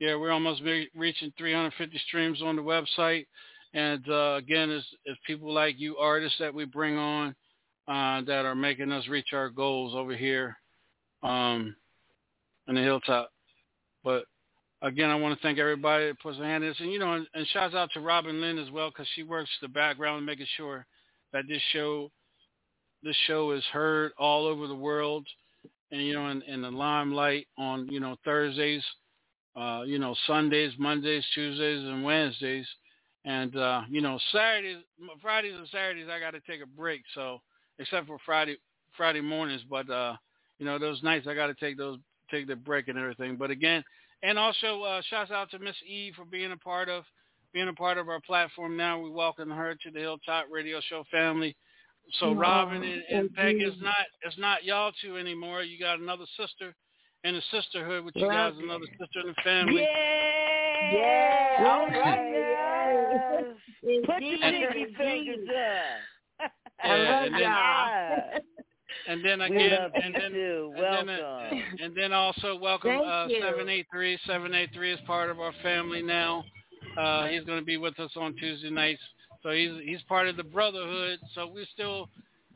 [0.00, 3.26] Yeah, we're almost re- reaching 350 streams on the website.
[3.74, 7.34] And uh, again, it's, it's people like you artists that we bring on
[7.88, 10.56] uh, that are making us reach our goals over here
[11.22, 11.74] um,
[12.68, 13.30] in the hilltop.
[14.04, 14.24] But
[14.82, 16.80] again, I want to thank everybody that puts a hand in this.
[16.80, 19.50] And, you know, and, and shouts out to Robin Lynn as well because she works
[19.62, 20.84] the background making sure
[21.32, 22.10] that this show
[23.02, 25.26] this show is heard all over the world
[25.90, 28.82] and, you know, in, in the limelight on, you know, Thursdays,
[29.56, 32.66] uh, you know, Sundays, Mondays, Tuesdays, and Wednesdays.
[33.24, 34.78] And, uh, you know, Saturdays,
[35.20, 37.02] Fridays and Saturdays, I got to take a break.
[37.14, 37.40] So,
[37.78, 38.56] except for Friday,
[38.96, 40.16] Friday mornings, but, uh,
[40.58, 41.98] you know, those nights I got to take those,
[42.30, 43.36] take the break and everything.
[43.36, 43.84] But again,
[44.22, 47.04] and also, uh, shouts out to Miss Eve for being a part of,
[47.52, 48.98] being a part of our platform now.
[49.00, 51.54] We welcome her to the Hilltop Radio Show family.
[52.18, 55.62] So Robin and, and Peg is not, it's not y'all two anymore.
[55.62, 56.74] You got another sister
[57.24, 58.50] in the sisterhood with you Right.
[58.52, 59.82] guys, another sister in the family.
[59.82, 61.66] Yeah.
[61.70, 62.00] All Yes.
[62.04, 62.30] right.
[62.32, 63.44] Yes.
[64.06, 64.68] Put your Indeed.
[64.72, 66.50] pinky fingers up.
[66.82, 67.40] I Yeah, love and then-
[68.32, 68.40] y'all.
[69.08, 70.72] And then again, love and then, too.
[70.76, 71.62] and then, uh, Welcome.
[71.80, 74.18] and then also welcome Thank uh, 783.
[74.26, 76.44] 783 is part of our family now.
[76.96, 79.02] Uh, he's going to be with us on Tuesday nights.
[79.42, 81.18] So he's he's part of the brotherhood.
[81.34, 82.08] So we're still,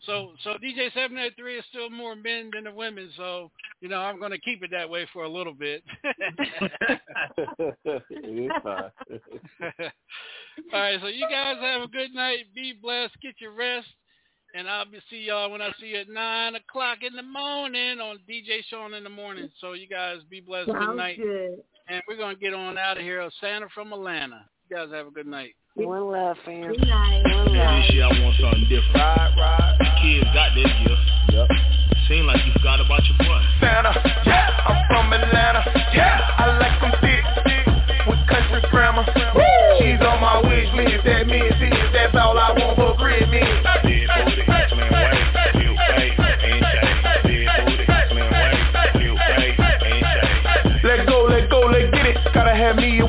[0.05, 3.11] so so DJ 783 is still more men than the women.
[3.17, 3.51] So
[3.81, 5.83] you know I'm going to keep it that way for a little bit.
[6.05, 6.15] it's
[8.63, 8.91] fine.
[10.73, 12.45] All right, so you guys have a good night.
[12.55, 13.21] Be blessed.
[13.23, 13.89] Get your rest.
[14.55, 18.01] And I'll be see y'all when I see you at nine o'clock in the morning
[18.01, 19.51] on DJ Sean in the morning.
[19.61, 20.69] So you guys be blessed.
[20.69, 21.19] Good night.
[21.19, 21.59] good.
[21.89, 23.23] And we're gonna get on out of here.
[23.41, 24.43] Santa from Atlanta.
[24.69, 25.55] You guys have a good night.
[25.75, 26.73] One love, fam.
[26.73, 27.23] Good night.
[27.23, 27.79] One love.
[27.79, 28.95] this year I want something different.
[28.97, 29.79] Ride, ride.
[30.03, 30.99] Kids got this year.
[31.31, 31.49] Yep.
[32.09, 33.41] Seem like you forgot about your boy.
[33.61, 33.95] Santa,
[34.27, 35.63] yeah, I'm from Atlanta,
[35.95, 39.03] yeah, I like some thick, thick, with country grammar.
[39.79, 43.46] She's on my wish list, that means this, that's all I want for Christmas.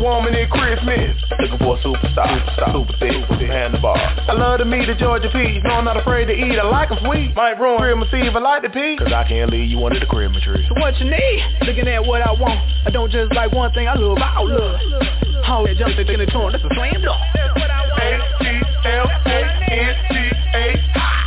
[0.08, 1.20] Woman at Christmas.
[1.40, 4.00] Looking for a superstar, superstar, super thick, with the handlebar.
[4.00, 5.62] I love to meet a Georgia peach.
[5.64, 6.58] No, I'm not afraid to eat.
[6.58, 7.36] I like like 'em sweet.
[7.36, 8.36] Might ruin Christmas Eve.
[8.36, 9.00] I like the peach.
[9.00, 10.66] Cause I can't leave you under the Christmas tree.
[10.68, 11.44] So what you need?
[11.66, 12.60] Looking at what I want.
[12.86, 13.88] I don't just like one thing.
[13.88, 14.80] I love all love.
[15.48, 16.52] All that jump in the torn.
[16.54, 17.22] That's a slam dunk.
[19.38, 20.64] A-T-L-A-N-T-A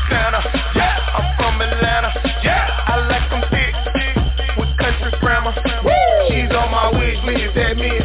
[0.09, 0.41] Santa,
[0.75, 2.11] yeah, I'm from Atlanta,
[2.43, 4.17] yeah, I like 'em thick, thick,
[4.57, 5.55] with country grammar.
[6.29, 8.00] She's on my wish list, that means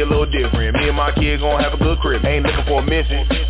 [0.00, 0.74] a little different.
[0.76, 2.24] Me and my kid have a good crib.
[2.24, 2.82] Ain't looking for a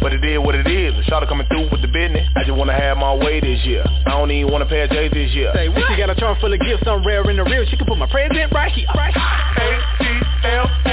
[0.01, 0.95] but it is what it is.
[1.29, 2.27] Coming through with the business.
[2.35, 3.85] I just wanna have my way this year.
[4.07, 4.63] I don't even want
[5.09, 5.53] this year.
[5.55, 7.65] She got a trunk full of gifts, some rare in the real.
[7.67, 8.89] She can put my present right here.
[8.95, 9.23] Right here.
[9.61, 10.90] A-T-L-A-N-T-A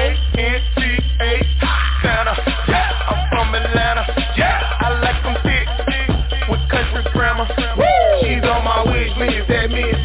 [9.18, 9.97] please, that means